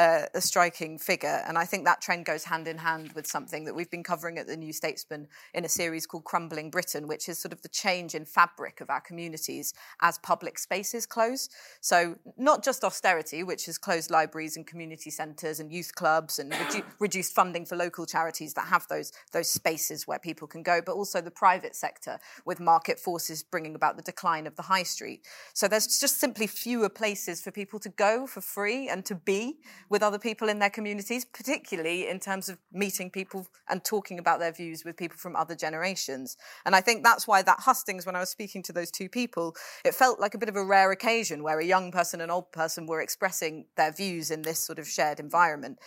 a, 0.00 0.26
a, 0.34 0.40
striking 0.40 0.98
figure. 0.98 1.42
And 1.46 1.58
I 1.58 1.66
think 1.66 1.84
that 1.84 2.00
trend 2.00 2.24
goes 2.24 2.44
hand 2.44 2.66
in 2.66 2.78
hand 2.78 3.12
with 3.12 3.26
something 3.26 3.64
that 3.64 3.74
we've 3.74 3.90
been 3.90 4.02
covering 4.02 4.38
at 4.38 4.46
the 4.46 4.56
New 4.56 4.72
Statesman 4.72 5.28
in 5.52 5.64
a 5.66 5.68
series 5.68 6.06
called 6.06 6.24
Crumbling 6.24 6.70
Britain, 6.70 7.06
which 7.06 7.28
is 7.28 7.38
sort 7.38 7.52
of 7.52 7.60
the 7.60 7.68
change 7.68 8.14
in 8.14 8.24
fabric 8.24 8.80
of 8.80 8.88
our 8.88 9.00
communities 9.00 9.74
as 10.00 10.16
public 10.18 10.58
spaces 10.58 11.04
close. 11.04 11.50
So, 11.82 12.16
not 12.38 12.64
just 12.64 12.82
austerity, 12.82 13.42
which 13.42 13.66
has 13.66 13.76
closed 13.76 14.10
libraries 14.10 14.56
and 14.56 14.66
community 14.66 15.10
centres 15.10 15.60
and 15.60 15.70
youth 15.70 15.94
clubs 15.94 16.38
and 16.38 16.50
redu- 16.50 16.84
reduced 16.98 17.34
funding 17.34 17.66
for 17.66 17.76
local 17.76 18.06
charities 18.06 18.54
that 18.54 18.68
have 18.68 18.86
those, 18.88 19.12
those 19.32 19.50
spaces 19.50 20.06
where 20.06 20.18
people 20.18 20.48
can 20.48 20.62
go, 20.62 20.80
but 20.80 20.94
also 20.94 21.20
the 21.20 21.30
private 21.30 21.76
sector 21.76 22.18
with 22.46 22.58
market 22.58 22.98
forces 22.98 23.42
bringing 23.42 23.74
about 23.74 23.96
the 23.96 24.02
decline 24.02 24.46
of 24.46 24.56
the 24.56 24.62
high 24.62 24.82
street. 24.82 25.26
So, 25.52 25.68
there's 25.68 26.00
just 26.00 26.18
simply 26.18 26.46
fewer 26.46 26.88
places 26.88 27.42
for 27.42 27.50
people 27.50 27.78
to 27.80 27.90
go 27.90 28.26
for 28.26 28.40
free 28.40 28.88
and 28.88 29.04
to 29.04 29.14
be 29.14 29.58
with 29.90 30.04
other 30.04 30.18
people 30.18 30.48
in 30.48 30.60
their 30.60 30.70
communities, 30.70 31.24
particularly 31.24 32.08
in 32.08 32.20
terms 32.20 32.48
of 32.48 32.56
meeting 32.72 33.10
people 33.10 33.48
and 33.68 33.84
talking 33.84 34.20
about 34.20 34.38
their 34.38 34.52
views 34.52 34.84
with 34.84 34.96
people 34.96 35.18
from 35.18 35.34
other 35.34 35.56
generations. 35.56 36.36
And 36.64 36.76
I 36.76 36.80
think 36.80 37.02
that's 37.02 37.26
why 37.26 37.42
that 37.42 37.58
hustings, 37.58 38.06
when 38.06 38.14
I 38.14 38.20
was 38.20 38.30
speaking 38.30 38.62
to 38.62 38.72
those 38.72 38.92
two 38.92 39.08
people, 39.08 39.56
it 39.84 39.94
felt 39.94 40.20
like 40.20 40.34
a 40.34 40.38
bit 40.38 40.48
of 40.48 40.54
a 40.54 40.64
rare 40.64 40.92
occasion 40.92 41.42
where 41.42 41.58
a 41.58 41.64
young 41.64 41.90
person 41.90 42.20
and 42.20 42.30
old 42.30 42.52
person 42.52 42.86
were 42.86 43.00
expressing 43.00 43.66
their 43.76 43.92
views 43.92 44.30
in 44.30 44.42
this 44.42 44.60
sort 44.60 44.78
of 44.78 44.86
shared 44.86 45.18
environment. 45.18 45.78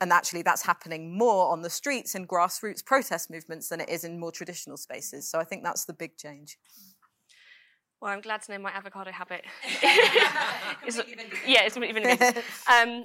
And 0.00 0.10
actually, 0.10 0.40
that's 0.40 0.62
happening 0.62 1.18
more 1.18 1.52
on 1.52 1.60
the 1.60 1.68
streets 1.68 2.14
in 2.14 2.26
grassroots 2.26 2.82
protest 2.82 3.30
movements 3.30 3.68
than 3.68 3.82
it 3.82 3.90
is 3.90 4.04
in 4.04 4.18
more 4.18 4.32
traditional 4.32 4.78
spaces. 4.78 5.28
So 5.28 5.38
I 5.38 5.44
think 5.44 5.62
that's 5.62 5.84
the 5.84 5.92
big 5.92 6.16
change. 6.16 6.56
Well, 8.00 8.10
I'm 8.10 8.22
glad 8.22 8.40
to 8.42 8.52
know 8.52 8.58
my 8.58 8.70
avocado 8.70 9.12
habit. 9.12 9.44
it's, 10.86 10.98
yeah, 11.46 11.64
it's 11.64 11.76
even 11.76 12.06
um, 12.72 13.04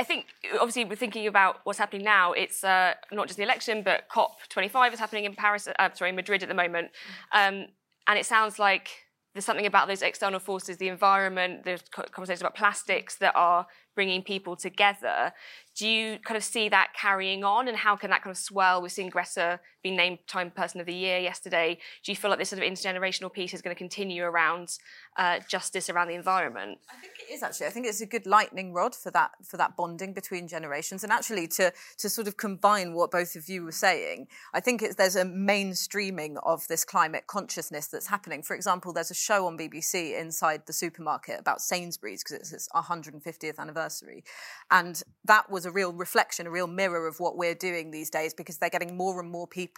I 0.00 0.02
think 0.02 0.28
obviously 0.54 0.86
we're 0.86 0.96
thinking 0.96 1.26
about 1.26 1.58
what's 1.64 1.78
happening 1.78 2.04
now. 2.04 2.32
It's 2.32 2.64
uh, 2.64 2.94
not 3.12 3.26
just 3.26 3.36
the 3.36 3.42
election, 3.42 3.82
but 3.82 4.08
COP25 4.08 4.94
is 4.94 4.98
happening 4.98 5.26
in 5.26 5.34
Paris, 5.34 5.68
uh, 5.78 5.90
sorry, 5.92 6.10
Madrid 6.10 6.42
at 6.42 6.48
the 6.48 6.54
moment, 6.54 6.88
um, 7.32 7.66
and 8.06 8.18
it 8.18 8.24
sounds 8.24 8.58
like 8.58 8.88
there's 9.34 9.44
something 9.44 9.66
about 9.66 9.88
those 9.88 10.00
external 10.00 10.40
forces, 10.40 10.78
the 10.78 10.88
environment, 10.88 11.64
the 11.64 11.78
conversations 11.92 12.40
about 12.40 12.56
plastics 12.56 13.16
that 13.16 13.34
are 13.36 13.66
bringing 13.94 14.22
people 14.22 14.56
together. 14.56 15.34
Do 15.76 15.86
you 15.86 16.18
kind 16.20 16.38
of 16.38 16.44
see 16.44 16.70
that 16.70 16.94
carrying 16.98 17.44
on, 17.44 17.68
and 17.68 17.76
how 17.76 17.94
can 17.94 18.08
that 18.08 18.22
kind 18.22 18.32
of 18.32 18.38
swell? 18.38 18.80
We've 18.80 18.90
seen 18.90 19.10
Greta 19.10 19.60
being 19.82 19.96
named 19.96 20.18
Time 20.26 20.50
Person 20.50 20.80
of 20.80 20.86
the 20.86 20.94
Year 20.94 21.18
yesterday. 21.18 21.78
Do 22.04 22.12
you 22.12 22.16
feel 22.16 22.30
like 22.30 22.38
this 22.38 22.50
sort 22.50 22.62
of 22.62 22.70
intergenerational 22.70 23.32
piece 23.32 23.54
is 23.54 23.62
going 23.62 23.74
to 23.74 23.78
continue 23.78 24.24
around 24.24 24.76
uh, 25.16 25.40
justice 25.48 25.88
around 25.88 26.08
the 26.08 26.14
environment? 26.14 26.78
I 26.90 27.00
think 27.00 27.14
it 27.18 27.32
is 27.32 27.42
actually. 27.42 27.66
I 27.66 27.70
think 27.70 27.86
it's 27.86 28.00
a 28.00 28.06
good 28.06 28.26
lightning 28.26 28.72
rod 28.72 28.94
for 28.94 29.10
that 29.12 29.32
for 29.44 29.56
that 29.56 29.76
bonding 29.76 30.12
between 30.12 30.48
generations, 30.48 31.02
and 31.02 31.12
actually 31.12 31.48
to 31.48 31.72
to 31.98 32.08
sort 32.08 32.28
of 32.28 32.36
combine 32.36 32.94
what 32.94 33.10
both 33.10 33.36
of 33.36 33.48
you 33.48 33.64
were 33.64 33.72
saying. 33.72 34.26
I 34.52 34.60
think 34.60 34.96
there's 34.96 35.16
a 35.16 35.24
mainstreaming 35.24 36.36
of 36.42 36.66
this 36.68 36.84
climate 36.84 37.26
consciousness 37.26 37.86
that's 37.86 38.08
happening. 38.08 38.42
For 38.42 38.54
example, 38.54 38.92
there's 38.92 39.10
a 39.10 39.14
show 39.14 39.46
on 39.46 39.56
BBC 39.56 40.18
inside 40.20 40.66
the 40.66 40.72
supermarket 40.72 41.40
about 41.40 41.60
Sainsbury's 41.60 42.22
because 42.22 42.36
it's 42.36 42.52
its 42.52 42.68
150th 42.74 43.58
anniversary, 43.58 44.24
and 44.70 45.02
that 45.24 45.50
was 45.50 45.64
a 45.64 45.70
real 45.70 45.92
reflection, 45.92 46.46
a 46.46 46.50
real 46.50 46.66
mirror 46.66 47.06
of 47.06 47.20
what 47.20 47.36
we're 47.36 47.54
doing 47.54 47.90
these 47.90 48.10
days 48.10 48.34
because 48.34 48.58
they're 48.58 48.70
getting 48.70 48.96
more 48.96 49.20
and 49.20 49.30
more 49.30 49.46
people 49.46 49.69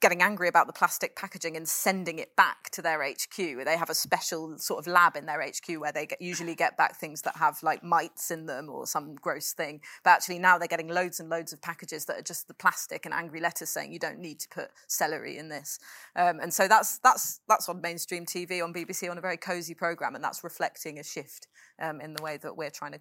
getting 0.00 0.22
angry 0.22 0.48
about 0.48 0.66
the 0.66 0.72
plastic 0.72 1.14
packaging 1.14 1.56
and 1.56 1.68
sending 1.68 2.18
it 2.18 2.34
back 2.34 2.70
to 2.70 2.80
their 2.80 3.02
HQ. 3.02 3.36
They 3.36 3.76
have 3.76 3.90
a 3.90 3.94
special 3.94 4.56
sort 4.58 4.80
of 4.80 4.90
lab 4.90 5.14
in 5.14 5.26
their 5.26 5.42
HQ 5.42 5.78
where 5.78 5.92
they 5.92 6.06
get, 6.06 6.20
usually 6.22 6.54
get 6.54 6.76
back 6.76 6.96
things 6.96 7.22
that 7.22 7.36
have 7.36 7.62
like 7.62 7.84
mites 7.84 8.30
in 8.30 8.46
them 8.46 8.70
or 8.70 8.86
some 8.86 9.14
gross 9.14 9.52
thing. 9.52 9.80
But 10.02 10.10
actually 10.10 10.38
now 10.38 10.56
they're 10.56 10.68
getting 10.68 10.88
loads 10.88 11.20
and 11.20 11.28
loads 11.28 11.52
of 11.52 11.60
packages 11.60 12.06
that 12.06 12.18
are 12.18 12.22
just 12.22 12.48
the 12.48 12.54
plastic 12.54 13.04
and 13.04 13.12
angry 13.12 13.40
letters 13.40 13.68
saying 13.68 13.92
you 13.92 13.98
don't 13.98 14.18
need 14.18 14.40
to 14.40 14.48
put 14.48 14.70
celery 14.86 15.36
in 15.36 15.50
this. 15.50 15.78
Um, 16.16 16.40
and 16.40 16.52
so 16.52 16.66
that's 16.66 16.98
that's 16.98 17.40
that's 17.46 17.68
on 17.68 17.80
mainstream 17.82 18.24
TV 18.24 18.64
on 18.64 18.72
BBC 18.72 19.10
on 19.10 19.18
a 19.18 19.22
very 19.22 19.36
cosy 19.36 19.74
program, 19.74 20.14
and 20.14 20.24
that's 20.24 20.42
reflecting 20.42 20.98
a 20.98 21.04
shift 21.04 21.46
um, 21.78 22.00
in 22.00 22.14
the 22.14 22.22
way 22.22 22.38
that 22.38 22.56
we're 22.56 22.70
trying 22.70 22.92
to 22.92 23.00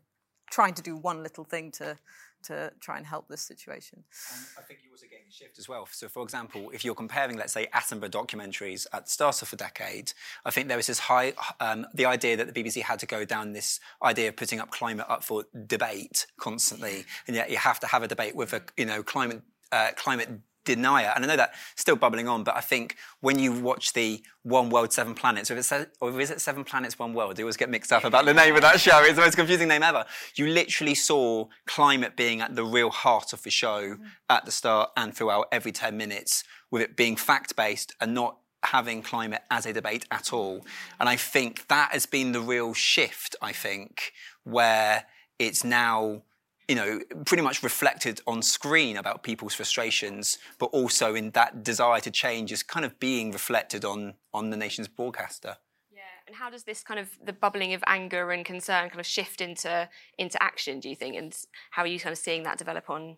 trying 0.49 0.73
to 0.73 0.81
do 0.81 0.95
one 0.95 1.23
little 1.23 1.43
thing 1.43 1.71
to 1.71 1.95
to 2.43 2.71
try 2.80 2.97
and 2.97 3.06
help 3.06 3.28
this 3.28 3.41
situation. 3.41 4.04
Um, 4.32 4.45
I 4.58 4.62
think 4.62 4.80
you 4.84 4.91
also 4.91 5.06
getting 5.06 5.28
a 5.30 5.32
shift 5.32 5.60
as 5.60 5.67
well. 5.67 5.88
So, 5.91 6.08
for 6.08 6.23
example, 6.23 6.69
if 6.73 6.84
you're 6.86 6.95
comparing, 6.95 7.38
let's 7.38 7.54
say, 7.54 7.67
Attenborough 7.73 8.12
documentaries 8.12 8.88
at 8.93 9.06
the 9.06 9.12
start 9.12 9.41
of 9.41 9.52
a 9.54 9.56
decade, 9.56 10.13
I 10.45 10.52
think 10.52 10.67
there 10.67 10.78
was 10.78 10.88
this 10.88 10.99
high, 10.99 11.34
um, 11.60 11.86
the 11.93 12.06
idea 12.06 12.38
that 12.38 12.54
the 12.54 12.63
BBC 12.63 12.82
had 12.82 12.99
to 12.99 13.06
go 13.06 13.25
down 13.25 13.54
this 13.54 13.80
idea 14.04 14.30
of 14.30 14.36
putting 14.36 14.60
up 14.60 14.71
climate 14.71 15.06
up 15.10 15.23
for 15.23 15.45
debate 15.67 16.28
constantly, 16.39 17.06
and 17.28 17.36
yet 17.36 17.49
you 17.49 17.58
have 17.58 17.80
to 17.82 17.88
have 17.88 18.04
a 18.04 18.08
debate 18.08 18.36
with 18.36 18.54
a, 18.54 18.62
you 18.78 18.86
know, 18.86 19.04
climate 19.04 19.41
uh, 19.71 19.89
climate 19.95 20.30
denier. 20.65 21.12
And 21.15 21.24
I 21.24 21.28
know 21.28 21.36
that's 21.36 21.58
still 21.76 21.95
bubbling 21.95 22.28
on, 22.28 22.43
but 22.43 22.56
I 22.56 22.62
think 22.62 22.95
when 23.22 23.39
you 23.39 23.52
watch 23.52 23.93
the 23.93 24.24
One 24.43 24.69
World, 24.69 24.93
Seven 24.93 25.15
Planets, 25.15 25.50
or, 25.50 25.56
if 25.56 25.60
it's, 25.60 25.88
or 26.00 26.19
is 26.19 26.32
it 26.32 26.41
Seven 26.41 26.63
Planets, 26.63 27.00
One 27.00 27.13
World? 27.13 27.36
They 27.36 27.43
always 27.43 27.58
get 27.58 27.69
mixed 27.69 27.91
up 27.91 28.04
about 28.04 28.26
the 28.26 28.34
name 28.34 28.56
of 28.56 28.62
that 28.62 28.80
show. 28.80 29.02
It's 29.04 29.15
the 29.15 29.22
most 29.22 29.36
confusing 29.36 29.67
name 29.67 29.84
ever. 29.84 30.06
You 30.36 30.48
literally 30.48 30.95
saw 30.95 31.48
climate 31.65 32.15
being 32.15 32.41
at 32.41 32.56
the 32.56 32.63
real 32.63 32.89
heart 32.89 33.34
of 33.34 33.43
the 33.43 33.50
show 33.50 33.95
mm. 33.95 34.00
at 34.30 34.45
the 34.45 34.52
start 34.52 34.91
and 34.95 35.15
throughout 35.15 35.48
every 35.52 35.72
10 35.72 35.95
minutes, 35.95 36.43
with 36.72 36.82
it 36.82 36.95
being 36.95 37.15
fact 37.15 37.56
based 37.56 37.93
and 38.00 38.13
not 38.13 38.38
having 38.63 39.02
climate 39.02 39.41
as 39.50 39.65
a 39.65 39.74
debate 39.74 40.06
at 40.12 40.34
all. 40.34 40.65
And 41.00 41.08
I 41.08 41.15
think 41.15 41.67
that 41.67 41.93
has 41.93 42.06
been 42.06 42.32
the 42.32 42.41
real 42.41 42.74
shift, 42.74 43.36
I 43.41 43.54
think, 43.54 44.12
where 44.43 45.06
it's 45.38 45.63
now 45.63 46.24
you 46.69 46.75
know, 46.75 47.01
pretty 47.25 47.41
much 47.41 47.63
reflected 47.63 48.21
on 48.27 48.43
screen 48.43 48.95
about 48.95 49.23
people's 49.23 49.55
frustrations, 49.55 50.38
but 50.60 50.67
also 50.67 51.15
in 51.15 51.32
that 51.32 51.63
desire 51.63 51.99
to 51.99 52.12
change 52.12 52.51
is 52.51 52.62
kind 52.62 52.86
of 52.86 52.99
being 52.99 53.32
reflected 53.32 53.84
on 53.84 54.13
on 54.36 54.51
the 54.51 54.58
nation's 54.58 54.88
broadcaster. 54.88 55.58
Yeah, 55.91 56.01
and 56.27 56.36
how 56.36 56.51
does 56.51 56.65
this 56.65 56.84
kind 56.84 56.99
of 56.99 57.10
the 57.25 57.34
bubbling 57.34 57.73
of 57.73 57.84
anger 57.88 58.29
and 58.29 58.45
concern 58.45 58.89
kind 58.89 58.99
of 58.99 59.08
shift 59.08 59.41
into 59.41 59.89
into 60.19 60.41
action? 60.41 60.79
Do 60.79 60.89
you 60.89 60.95
think, 60.95 61.15
and 61.15 61.36
how 61.71 61.82
are 61.82 61.88
you 61.88 61.99
kind 61.99 62.13
of 62.13 62.19
seeing 62.19 62.43
that 62.43 62.60
develop 62.60 62.88
on? 62.88 63.17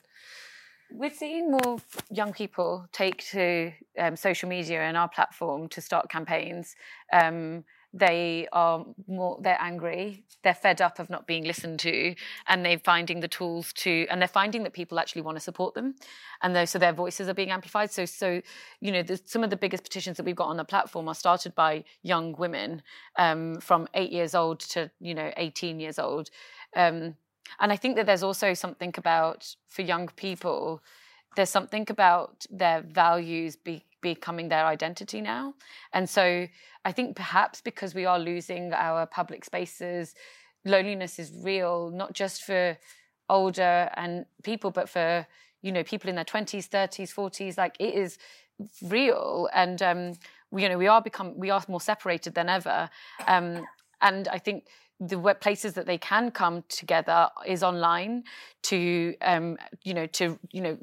We're 0.89 1.11
seeing 1.13 1.51
more 1.51 1.77
young 2.09 2.31
people 2.31 2.87
take 2.93 3.21
to 3.31 3.73
um, 3.99 4.15
social 4.15 4.47
media 4.47 4.81
and 4.81 4.95
our 4.95 5.09
platform 5.09 5.67
to 5.69 5.81
start 5.81 6.09
campaigns. 6.09 6.75
Um, 7.11 7.65
they 7.93 8.47
are 8.54 8.86
more 9.08 9.38
they're 9.41 9.62
angry 9.62 10.23
they're 10.43 10.54
fed 10.54 10.82
up 10.82 10.97
of 10.97 11.10
not 11.10 11.27
being 11.27 11.43
listened 11.43 11.80
to 11.80 12.15
and 12.47 12.65
they're 12.65 12.80
finding 12.80 13.19
the 13.19 13.27
tools 13.27 13.73
to 13.73 14.08
and 14.10 14.21
they're 14.21 14.27
finding 14.27 14.63
that 14.63 14.73
people 14.73 14.97
actually 14.99 15.21
want 15.21 15.36
to 15.36 15.41
support 15.41 15.73
them 15.73 15.93
and 16.41 16.69
so 16.69 16.80
their 16.80 16.93
voices 16.93 17.27
are 17.30 17.34
being 17.34 17.51
amplified. 17.51 17.91
So 17.91 18.06
so 18.06 18.41
you 18.80 18.91
know 18.91 19.04
some 19.25 19.43
of 19.43 19.49
the 19.49 19.58
biggest 19.58 19.84
petitions 19.84 20.17
that 20.17 20.25
we've 20.25 20.36
got 20.36 20.47
on 20.47 20.58
the 20.58 20.63
platform 20.63 21.08
are 21.08 21.15
started 21.15 21.56
by 21.56 21.84
young 22.01 22.34
women 22.38 22.82
um, 23.17 23.60
from 23.60 23.88
eight 23.93 24.12
years 24.12 24.36
old 24.36 24.60
to 24.62 24.89
you 24.99 25.13
know 25.13 25.32
18 25.38 25.80
years 25.80 25.99
old. 25.99 26.30
Um, 26.75 27.15
and 27.60 27.71
i 27.71 27.75
think 27.75 27.95
that 27.95 28.06
there's 28.06 28.23
also 28.23 28.54
something 28.54 28.93
about 28.97 29.56
for 29.67 29.82
young 29.82 30.08
people 30.15 30.82
there's 31.36 31.49
something 31.49 31.86
about 31.89 32.45
their 32.49 32.82
values 32.82 33.56
be, 33.56 33.84
becoming 34.01 34.49
their 34.49 34.65
identity 34.65 35.21
now. 35.21 35.53
And 35.93 36.09
so 36.09 36.47
I 36.85 36.91
think 36.91 37.15
perhaps 37.15 37.61
because 37.61 37.93
we 37.95 38.05
are 38.05 38.19
losing 38.19 38.73
our 38.73 39.05
public 39.05 39.45
spaces, 39.45 40.15
loneliness 40.65 41.19
is 41.19 41.31
real, 41.43 41.89
not 41.91 42.13
just 42.13 42.43
for 42.43 42.77
older 43.29 43.89
and 43.95 44.25
people, 44.43 44.71
but 44.71 44.89
for 44.89 45.25
you 45.61 45.71
know 45.71 45.83
people 45.83 46.09
in 46.09 46.15
their 46.15 46.25
20s 46.25 46.67
30s 46.67 47.13
40s 47.13 47.57
like 47.57 47.75
it 47.79 47.93
is 47.93 48.17
real 48.81 49.49
and 49.53 49.81
um, 49.81 50.13
you 50.55 50.67
know 50.67 50.77
we 50.77 50.87
are 50.87 51.01
become 51.01 51.37
we 51.37 51.49
are 51.49 51.63
more 51.67 51.81
separated 51.81 52.33
than 52.35 52.49
ever 52.49 52.89
um, 53.27 53.65
and 54.01 54.27
i 54.27 54.37
think 54.37 54.65
the 55.01 55.17
places 55.41 55.73
that 55.73 55.87
they 55.87 55.97
can 55.97 56.29
come 56.29 56.63
together 56.69 57.27
is 57.47 57.63
online 57.63 58.23
to 58.61 59.15
um, 59.23 59.57
you 59.83 59.95
know 59.95 60.05
to 60.05 60.37
you 60.51 60.61
know 60.61 60.77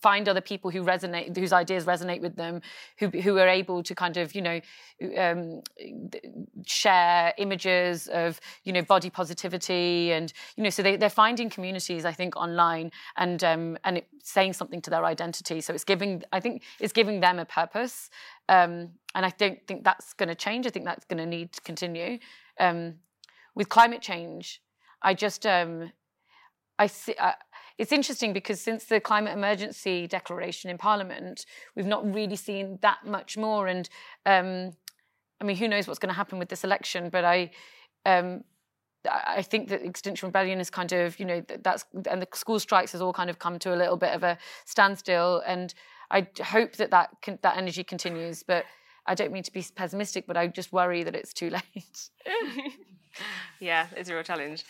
find 0.00 0.28
other 0.28 0.40
people 0.40 0.70
who 0.70 0.84
resonate 0.84 1.36
whose 1.36 1.52
ideas 1.52 1.84
resonate 1.84 2.20
with 2.20 2.36
them 2.36 2.62
who 2.98 3.08
who 3.08 3.36
are 3.36 3.48
able 3.48 3.82
to 3.82 3.92
kind 3.92 4.16
of 4.16 4.32
you 4.32 4.42
know 4.42 4.60
um, 5.18 5.60
share 6.64 7.34
images 7.36 8.06
of 8.06 8.40
you 8.62 8.72
know 8.72 8.82
body 8.82 9.10
positivity 9.10 10.12
and 10.12 10.32
you 10.56 10.62
know 10.62 10.70
so 10.70 10.80
they, 10.80 10.96
they're 10.96 11.10
finding 11.10 11.50
communities 11.50 12.04
I 12.04 12.12
think 12.12 12.36
online 12.36 12.92
and 13.16 13.42
um, 13.42 13.76
and 13.82 14.02
saying 14.22 14.52
something 14.52 14.80
to 14.82 14.90
their 14.90 15.04
identity. 15.04 15.60
So 15.60 15.74
it's 15.74 15.84
giving 15.84 16.22
I 16.32 16.38
think 16.38 16.62
it's 16.78 16.92
giving 16.92 17.18
them 17.18 17.40
a 17.40 17.44
purpose 17.44 18.08
um, 18.48 18.90
and 19.16 19.26
I 19.26 19.32
don't 19.36 19.58
think 19.66 19.82
that's 19.82 20.12
going 20.12 20.28
to 20.28 20.34
change. 20.36 20.66
I 20.66 20.70
think 20.70 20.84
that's 20.84 21.04
going 21.06 21.18
to 21.18 21.26
need 21.26 21.52
to 21.52 21.60
continue 21.62 22.18
um, 22.60 22.94
with 23.54 23.68
climate 23.68 24.02
change, 24.02 24.60
I 25.02 25.14
just 25.14 25.46
um, 25.46 25.92
I 26.78 26.86
see. 26.86 27.14
Uh, 27.14 27.32
it's 27.76 27.92
interesting 27.92 28.32
because 28.32 28.60
since 28.60 28.84
the 28.84 29.00
climate 29.00 29.32
emergency 29.32 30.06
declaration 30.06 30.70
in 30.70 30.78
Parliament, 30.78 31.44
we've 31.74 31.86
not 31.86 32.12
really 32.14 32.36
seen 32.36 32.78
that 32.82 33.04
much 33.04 33.36
more. 33.36 33.66
And 33.66 33.88
um, 34.26 34.72
I 35.40 35.44
mean, 35.44 35.56
who 35.56 35.66
knows 35.66 35.86
what's 35.86 35.98
going 35.98 36.08
to 36.08 36.14
happen 36.14 36.38
with 36.38 36.48
this 36.48 36.62
election? 36.62 37.10
But 37.10 37.24
I, 37.24 37.50
um, 38.06 38.44
I 39.08 39.42
think 39.42 39.68
that 39.68 39.84
Extinction 39.84 40.28
Rebellion 40.28 40.60
is 40.60 40.70
kind 40.70 40.92
of, 40.92 41.18
you 41.18 41.26
know, 41.26 41.44
that's 41.62 41.84
and 42.08 42.22
the 42.22 42.28
school 42.32 42.60
strikes 42.60 42.92
has 42.92 43.00
all 43.00 43.12
kind 43.12 43.28
of 43.28 43.38
come 43.38 43.58
to 43.60 43.74
a 43.74 43.76
little 43.76 43.96
bit 43.96 44.14
of 44.14 44.22
a 44.22 44.38
standstill. 44.64 45.42
And 45.44 45.74
I 46.10 46.28
hope 46.42 46.76
that 46.76 46.92
that 46.92 47.10
can, 47.22 47.40
that 47.42 47.56
energy 47.56 47.82
continues. 47.82 48.44
But 48.44 48.64
I 49.06 49.14
don't 49.16 49.32
mean 49.32 49.42
to 49.42 49.52
be 49.52 49.64
pessimistic, 49.74 50.28
but 50.28 50.36
I 50.36 50.46
just 50.46 50.72
worry 50.72 51.02
that 51.02 51.16
it's 51.16 51.32
too 51.32 51.50
late. 51.74 52.10
yeah, 53.60 53.86
it's 53.96 54.08
a 54.08 54.14
real 54.14 54.22
challenge. 54.22 54.64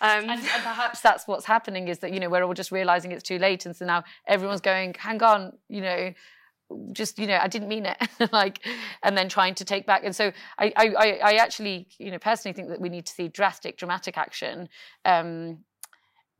Um, 0.00 0.22
and, 0.22 0.30
and, 0.30 0.40
perhaps 0.40 1.00
that's 1.00 1.28
what's 1.28 1.44
happening 1.44 1.86
is 1.88 2.00
that 2.00 2.12
you 2.12 2.18
know 2.18 2.28
we're 2.28 2.42
all 2.42 2.54
just 2.54 2.72
realizing 2.72 3.12
it's 3.12 3.22
too 3.22 3.38
late, 3.38 3.66
and 3.66 3.76
so 3.76 3.84
now 3.84 4.04
everyone's 4.26 4.60
going, 4.60 4.94
"Hang 4.98 5.22
on, 5.22 5.52
you 5.68 5.80
know." 5.80 6.12
just 6.92 7.18
you 7.18 7.26
know 7.26 7.38
i 7.38 7.48
didn't 7.48 7.68
mean 7.68 7.84
it 7.84 7.98
like 8.32 8.66
and 9.02 9.14
then 9.14 9.28
trying 9.28 9.54
to 9.54 9.62
take 9.62 9.84
back 9.84 10.04
and 10.04 10.16
so 10.16 10.32
I, 10.58 10.72
I 10.74 11.20
i 11.22 11.34
actually 11.34 11.86
you 11.98 12.10
know 12.10 12.18
personally 12.18 12.54
think 12.54 12.70
that 12.70 12.80
we 12.80 12.88
need 12.88 13.04
to 13.04 13.12
see 13.12 13.28
drastic 13.28 13.76
dramatic 13.76 14.16
action 14.16 14.70
um 15.04 15.58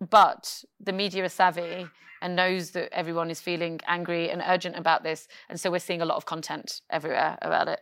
but 0.08 0.64
the 0.80 0.92
media 0.92 1.22
is 1.24 1.34
savvy 1.34 1.86
and 2.22 2.36
knows 2.36 2.70
that 2.70 2.88
everyone 2.92 3.30
is 3.30 3.40
feeling 3.40 3.80
angry 3.86 4.30
and 4.30 4.42
urgent 4.46 4.76
about 4.76 5.02
this. 5.02 5.28
And 5.48 5.60
so 5.60 5.70
we're 5.70 5.80
seeing 5.80 6.00
a 6.00 6.04
lot 6.04 6.16
of 6.16 6.24
content 6.24 6.80
everywhere 6.88 7.36
about 7.42 7.68
it. 7.68 7.80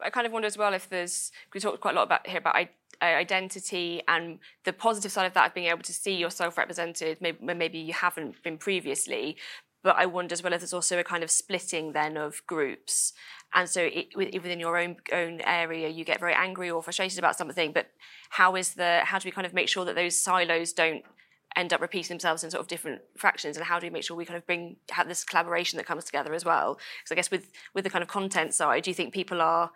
I 0.00 0.10
kind 0.10 0.26
of 0.26 0.32
wonder 0.32 0.46
as 0.46 0.58
well 0.58 0.74
if 0.74 0.88
there's, 0.88 1.32
we 1.54 1.60
talked 1.60 1.80
quite 1.80 1.92
a 1.92 1.96
lot 1.96 2.04
about 2.04 2.26
here 2.26 2.38
about 2.38 2.56
uh, 2.56 3.04
identity 3.04 4.02
and 4.08 4.38
the 4.64 4.72
positive 4.72 5.12
side 5.12 5.26
of 5.26 5.34
that 5.34 5.48
of 5.48 5.54
being 5.54 5.66
able 5.66 5.82
to 5.82 5.92
see 5.92 6.14
yourself 6.14 6.56
represented 6.56 7.18
maybe, 7.20 7.38
maybe 7.42 7.78
you 7.78 7.92
haven't 7.92 8.42
been 8.42 8.56
previously 8.56 9.36
but 9.86 9.94
I 9.96 10.06
wonder 10.06 10.32
as 10.32 10.42
well 10.42 10.52
if 10.52 10.58
there's 10.58 10.72
also 10.72 10.98
a 10.98 11.04
kind 11.04 11.22
of 11.22 11.30
splitting 11.30 11.92
then 11.92 12.16
of 12.16 12.44
groups. 12.48 13.12
And 13.54 13.68
so 13.68 13.82
it, 13.82 14.16
within 14.16 14.58
your 14.58 14.76
own 14.78 14.96
own 15.12 15.40
area, 15.42 15.88
you 15.88 16.04
get 16.04 16.18
very 16.18 16.34
angry 16.34 16.68
or 16.68 16.82
frustrated 16.82 17.20
about 17.20 17.38
something. 17.38 17.70
But 17.72 17.86
how 18.30 18.56
is 18.56 18.74
the 18.74 19.02
how 19.04 19.20
do 19.20 19.28
we 19.28 19.30
kind 19.30 19.46
of 19.46 19.54
make 19.54 19.68
sure 19.68 19.84
that 19.84 19.94
those 19.94 20.18
silos 20.18 20.72
don't 20.72 21.04
end 21.54 21.72
up 21.72 21.80
repeating 21.80 22.14
themselves 22.14 22.42
in 22.42 22.50
sort 22.50 22.60
of 22.60 22.68
different 22.68 23.02
fractions? 23.16 23.56
And 23.56 23.64
how 23.66 23.78
do 23.78 23.86
we 23.86 23.90
make 23.90 24.04
sure 24.04 24.16
we 24.16 24.24
kind 24.24 24.36
of 24.36 24.46
bring 24.46 24.76
have 24.90 25.08
this 25.08 25.24
collaboration 25.24 25.76
that 25.76 25.86
comes 25.86 26.04
together 26.04 26.34
as 26.34 26.44
well? 26.44 26.78
Because 27.02 27.12
I 27.12 27.14
guess 27.14 27.30
with 27.30 27.50
with 27.74 27.84
the 27.84 27.90
kind 27.90 28.02
of 28.02 28.08
content 28.08 28.54
side, 28.54 28.84
do 28.84 28.90
you 28.90 28.94
think 28.94 29.12
people 29.14 29.40
are 29.40 29.70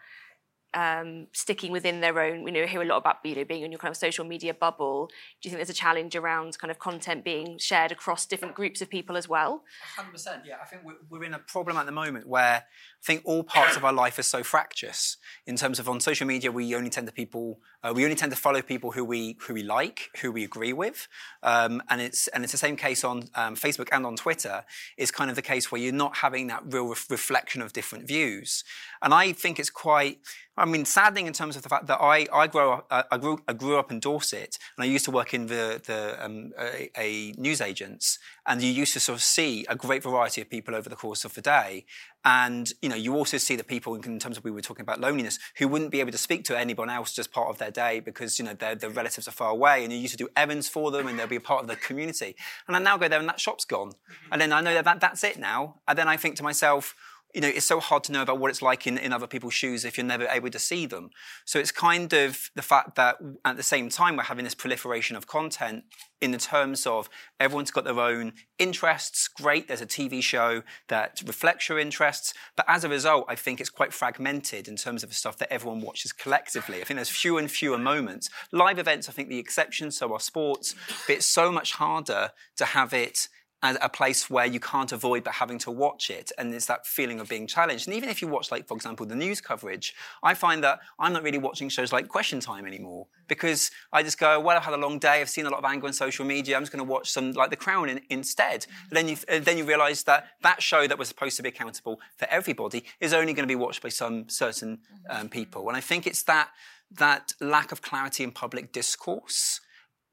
um, 0.74 1.26
sticking 1.32 1.72
within 1.72 2.00
their 2.00 2.20
own, 2.20 2.46
you 2.46 2.52
know, 2.52 2.66
hear 2.66 2.82
a 2.82 2.84
lot 2.84 2.98
about 2.98 3.16
you 3.24 3.34
know 3.34 3.44
being 3.44 3.62
in 3.62 3.72
your 3.72 3.78
kind 3.78 3.90
of 3.90 3.96
social 3.96 4.24
media 4.24 4.54
bubble. 4.54 5.08
Do 5.40 5.48
you 5.48 5.50
think 5.50 5.58
there's 5.58 5.70
a 5.70 5.80
challenge 5.80 6.14
around 6.14 6.58
kind 6.58 6.70
of 6.70 6.78
content 6.78 7.24
being 7.24 7.58
shared 7.58 7.92
across 7.92 8.26
different 8.26 8.54
groups 8.54 8.80
of 8.80 8.88
people 8.88 9.16
as 9.16 9.28
well? 9.28 9.64
Hundred 9.96 10.12
percent. 10.12 10.42
Yeah, 10.46 10.56
I 10.62 10.66
think 10.66 10.82
we're, 10.84 10.98
we're 11.08 11.24
in 11.24 11.34
a 11.34 11.38
problem 11.38 11.76
at 11.76 11.86
the 11.86 11.92
moment 11.92 12.28
where 12.28 12.64
I 13.00 13.04
think 13.04 13.22
all 13.24 13.42
parts 13.42 13.76
of 13.76 13.84
our 13.84 13.92
life 13.92 14.18
are 14.18 14.22
so 14.22 14.42
fractious 14.42 15.16
in 15.46 15.56
terms 15.56 15.78
of 15.78 15.88
on 15.88 16.00
social 16.00 16.26
media 16.26 16.52
we 16.52 16.74
only 16.74 16.90
tend 16.90 17.06
to 17.06 17.12
people 17.12 17.60
uh, 17.82 17.92
we 17.94 18.04
only 18.04 18.16
tend 18.16 18.30
to 18.30 18.36
follow 18.36 18.60
people 18.60 18.92
who 18.92 19.04
we 19.04 19.36
who 19.40 19.54
we 19.54 19.62
like 19.62 20.10
who 20.20 20.30
we 20.30 20.44
agree 20.44 20.72
with 20.72 21.08
um, 21.42 21.82
and 21.88 22.00
it's 22.00 22.28
and 22.28 22.44
it's 22.44 22.52
the 22.52 22.58
same 22.58 22.76
case 22.76 23.02
on 23.02 23.24
um, 23.34 23.56
Facebook 23.56 23.88
and 23.90 24.04
on 24.04 24.16
Twitter 24.16 24.64
is 24.98 25.10
kind 25.10 25.30
of 25.30 25.36
the 25.36 25.42
case 25.42 25.72
where 25.72 25.80
you're 25.80 25.92
not 25.92 26.18
having 26.18 26.46
that 26.48 26.62
real 26.66 26.88
re- 26.88 26.96
reflection 27.08 27.62
of 27.62 27.72
different 27.72 28.06
views 28.06 28.64
and 29.02 29.14
I 29.14 29.32
think 29.32 29.58
it's 29.58 29.70
quite 29.70 30.18
I 30.60 30.66
mean, 30.66 30.84
saddening 30.84 31.26
in 31.26 31.32
terms 31.32 31.56
of 31.56 31.62
the 31.62 31.70
fact 31.70 31.86
that 31.86 31.98
I, 32.00 32.26
I, 32.30 32.46
grow 32.46 32.74
up, 32.74 32.86
uh, 32.90 33.04
I, 33.10 33.16
grew, 33.16 33.40
I 33.48 33.54
grew 33.54 33.78
up 33.78 33.90
in 33.90 33.98
Dorset 33.98 34.58
and 34.76 34.84
I 34.84 34.86
used 34.86 35.06
to 35.06 35.10
work 35.10 35.32
in 35.32 35.46
the, 35.46 35.80
the 35.84 36.22
um, 36.22 36.52
a, 36.58 36.90
a 36.98 37.32
news 37.32 37.62
agents 37.62 38.18
and 38.46 38.60
you 38.60 38.70
used 38.70 38.92
to 38.92 39.00
sort 39.00 39.16
of 39.16 39.22
see 39.22 39.64
a 39.70 39.74
great 39.74 40.02
variety 40.02 40.42
of 40.42 40.50
people 40.50 40.74
over 40.74 40.90
the 40.90 40.96
course 40.96 41.24
of 41.24 41.32
the 41.32 41.40
day. 41.40 41.86
And 42.24 42.70
you 42.82 42.90
know, 42.90 42.96
you 42.96 43.16
also 43.16 43.38
see 43.38 43.56
the 43.56 43.64
people 43.64 43.94
in 43.94 44.18
terms 44.18 44.36
of 44.36 44.44
we 44.44 44.50
were 44.50 44.60
talking 44.60 44.82
about 44.82 45.00
loneliness 45.00 45.38
who 45.56 45.66
wouldn't 45.66 45.90
be 45.90 46.00
able 46.00 46.12
to 46.12 46.18
speak 46.18 46.44
to 46.44 46.58
anyone 46.58 46.90
else 46.90 47.14
just 47.14 47.32
part 47.32 47.48
of 47.48 47.56
their 47.56 47.70
day 47.70 48.00
because 48.00 48.38
you 48.38 48.44
know 48.44 48.52
their, 48.52 48.74
their 48.74 48.90
relatives 48.90 49.26
are 49.26 49.32
far 49.32 49.50
away, 49.50 49.82
and 49.84 49.92
you 49.92 49.98
used 49.98 50.12
to 50.12 50.18
do 50.18 50.28
errands 50.36 50.68
for 50.68 50.90
them, 50.90 51.06
and 51.06 51.18
they'll 51.18 51.26
be 51.26 51.36
a 51.36 51.40
part 51.40 51.62
of 51.62 51.68
the 51.68 51.76
community. 51.76 52.36
And 52.68 52.76
I 52.76 52.78
now 52.78 52.98
go 52.98 53.08
there, 53.08 53.18
and 53.18 53.28
that 53.28 53.40
shop's 53.40 53.64
gone, 53.64 53.92
and 54.30 54.38
then 54.38 54.52
I 54.52 54.60
know 54.60 54.74
that, 54.74 54.84
that 54.84 55.00
that's 55.00 55.24
it 55.24 55.38
now. 55.38 55.76
And 55.88 55.96
then 55.98 56.08
I 56.08 56.18
think 56.18 56.36
to 56.36 56.42
myself, 56.42 56.94
you 57.34 57.40
know, 57.40 57.48
it's 57.48 57.66
so 57.66 57.80
hard 57.80 58.04
to 58.04 58.12
know 58.12 58.22
about 58.22 58.38
what 58.38 58.50
it's 58.50 58.62
like 58.62 58.86
in, 58.86 58.98
in 58.98 59.12
other 59.12 59.26
people's 59.26 59.54
shoes 59.54 59.84
if 59.84 59.96
you're 59.96 60.06
never 60.06 60.26
able 60.30 60.50
to 60.50 60.58
see 60.58 60.86
them. 60.86 61.10
So 61.44 61.58
it's 61.58 61.72
kind 61.72 62.12
of 62.12 62.50
the 62.54 62.62
fact 62.62 62.96
that 62.96 63.16
at 63.44 63.56
the 63.56 63.62
same 63.62 63.88
time 63.88 64.16
we're 64.16 64.24
having 64.24 64.44
this 64.44 64.54
proliferation 64.54 65.16
of 65.16 65.26
content 65.26 65.84
in 66.20 66.32
the 66.32 66.38
terms 66.38 66.86
of 66.86 67.08
everyone's 67.38 67.70
got 67.70 67.84
their 67.84 67.98
own 67.98 68.32
interests. 68.58 69.28
Great, 69.28 69.68
there's 69.68 69.80
a 69.80 69.86
TV 69.86 70.22
show 70.22 70.62
that 70.88 71.22
reflects 71.26 71.68
your 71.68 71.78
interests. 71.78 72.34
But 72.56 72.66
as 72.68 72.84
a 72.84 72.88
result, 72.88 73.26
I 73.28 73.36
think 73.36 73.60
it's 73.60 73.70
quite 73.70 73.92
fragmented 73.92 74.68
in 74.68 74.76
terms 74.76 75.02
of 75.02 75.08
the 75.08 75.14
stuff 75.14 75.38
that 75.38 75.52
everyone 75.52 75.80
watches 75.80 76.12
collectively. 76.12 76.80
I 76.80 76.84
think 76.84 76.98
there's 76.98 77.08
fewer 77.08 77.38
and 77.38 77.50
fewer 77.50 77.78
moments. 77.78 78.28
Live 78.52 78.78
events, 78.78 79.08
I 79.08 79.12
think 79.12 79.28
the 79.28 79.38
exception, 79.38 79.90
so 79.90 80.12
are 80.12 80.20
sports, 80.20 80.74
but 81.06 81.16
it's 81.16 81.26
so 81.26 81.50
much 81.50 81.74
harder 81.74 82.30
to 82.56 82.64
have 82.64 82.92
it 82.92 83.28
a 83.62 83.88
place 83.88 84.30
where 84.30 84.46
you 84.46 84.58
can't 84.58 84.90
avoid 84.90 85.22
but 85.22 85.34
having 85.34 85.58
to 85.58 85.70
watch 85.70 86.08
it 86.08 86.32
and 86.38 86.54
it's 86.54 86.66
that 86.66 86.86
feeling 86.86 87.20
of 87.20 87.28
being 87.28 87.46
challenged. 87.46 87.86
And 87.86 87.96
even 87.96 88.08
if 88.08 88.22
you 88.22 88.28
watch 88.28 88.50
like 88.50 88.66
for 88.66 88.74
example 88.74 89.04
the 89.06 89.14
news 89.14 89.40
coverage 89.40 89.94
i 90.22 90.34
find 90.34 90.64
that 90.64 90.80
i'm 90.98 91.12
not 91.12 91.22
really 91.22 91.38
watching 91.38 91.68
shows 91.68 91.92
like 91.92 92.08
question 92.08 92.40
time 92.40 92.66
anymore 92.66 93.06
because 93.28 93.70
i 93.92 94.02
just 94.02 94.18
go 94.18 94.40
well 94.40 94.56
i've 94.56 94.64
had 94.64 94.74
a 94.74 94.78
long 94.78 94.98
day 94.98 95.20
i've 95.20 95.28
seen 95.28 95.46
a 95.46 95.50
lot 95.50 95.58
of 95.58 95.64
anger 95.64 95.86
on 95.86 95.92
social 95.92 96.24
media 96.24 96.56
i'm 96.56 96.62
just 96.62 96.72
going 96.72 96.84
to 96.84 96.90
watch 96.90 97.10
some 97.10 97.32
like 97.32 97.50
the 97.50 97.56
crown 97.56 97.88
in, 97.88 98.00
instead. 98.08 98.66
But 98.88 98.94
then 98.94 99.08
you 99.08 99.16
then 99.16 99.58
you 99.58 99.64
realize 99.64 100.04
that 100.04 100.28
that 100.42 100.62
show 100.62 100.86
that 100.86 100.98
was 100.98 101.08
supposed 101.08 101.36
to 101.36 101.42
be 101.42 101.48
accountable 101.50 102.00
for 102.16 102.26
everybody 102.30 102.84
is 103.00 103.12
only 103.12 103.32
going 103.32 103.46
to 103.46 103.52
be 103.52 103.56
watched 103.56 103.82
by 103.82 103.88
some 103.90 104.28
certain 104.28 104.78
um, 105.08 105.28
people. 105.28 105.68
And 105.68 105.76
i 105.76 105.80
think 105.80 106.06
it's 106.06 106.22
that 106.24 106.50
that 106.90 107.32
lack 107.40 107.72
of 107.72 107.82
clarity 107.82 108.24
in 108.24 108.32
public 108.32 108.72
discourse 108.72 109.60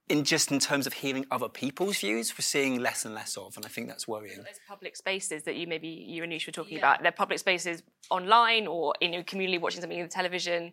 in 0.09 0.23
just 0.23 0.51
in 0.51 0.59
terms 0.59 0.87
of 0.87 0.93
hearing 0.93 1.25
other 1.31 1.49
people's 1.49 1.97
views, 1.99 2.33
we're 2.33 2.41
seeing 2.41 2.79
less 2.79 3.03
and 3.03 3.13
less 3.13 3.35
of, 3.35 3.55
and 3.57 3.65
I 3.65 3.69
think 3.69 3.87
that's 3.87 4.07
worrying. 4.07 4.37
Those 4.37 4.59
public 4.67 4.95
spaces 4.95 5.43
that 5.43 5.55
you 5.55 5.67
maybe 5.67 5.87
you 5.87 6.23
and 6.23 6.31
Noosh 6.31 6.47
were 6.47 6.53
talking 6.53 6.77
yeah. 6.77 6.79
about, 6.79 7.03
they're 7.03 7.11
public 7.11 7.39
spaces 7.39 7.83
online 8.09 8.67
or 8.67 8.93
in 9.01 9.13
your 9.13 9.23
community 9.23 9.57
watching 9.57 9.81
something 9.81 9.99
on 9.99 10.05
the 10.05 10.11
television. 10.11 10.71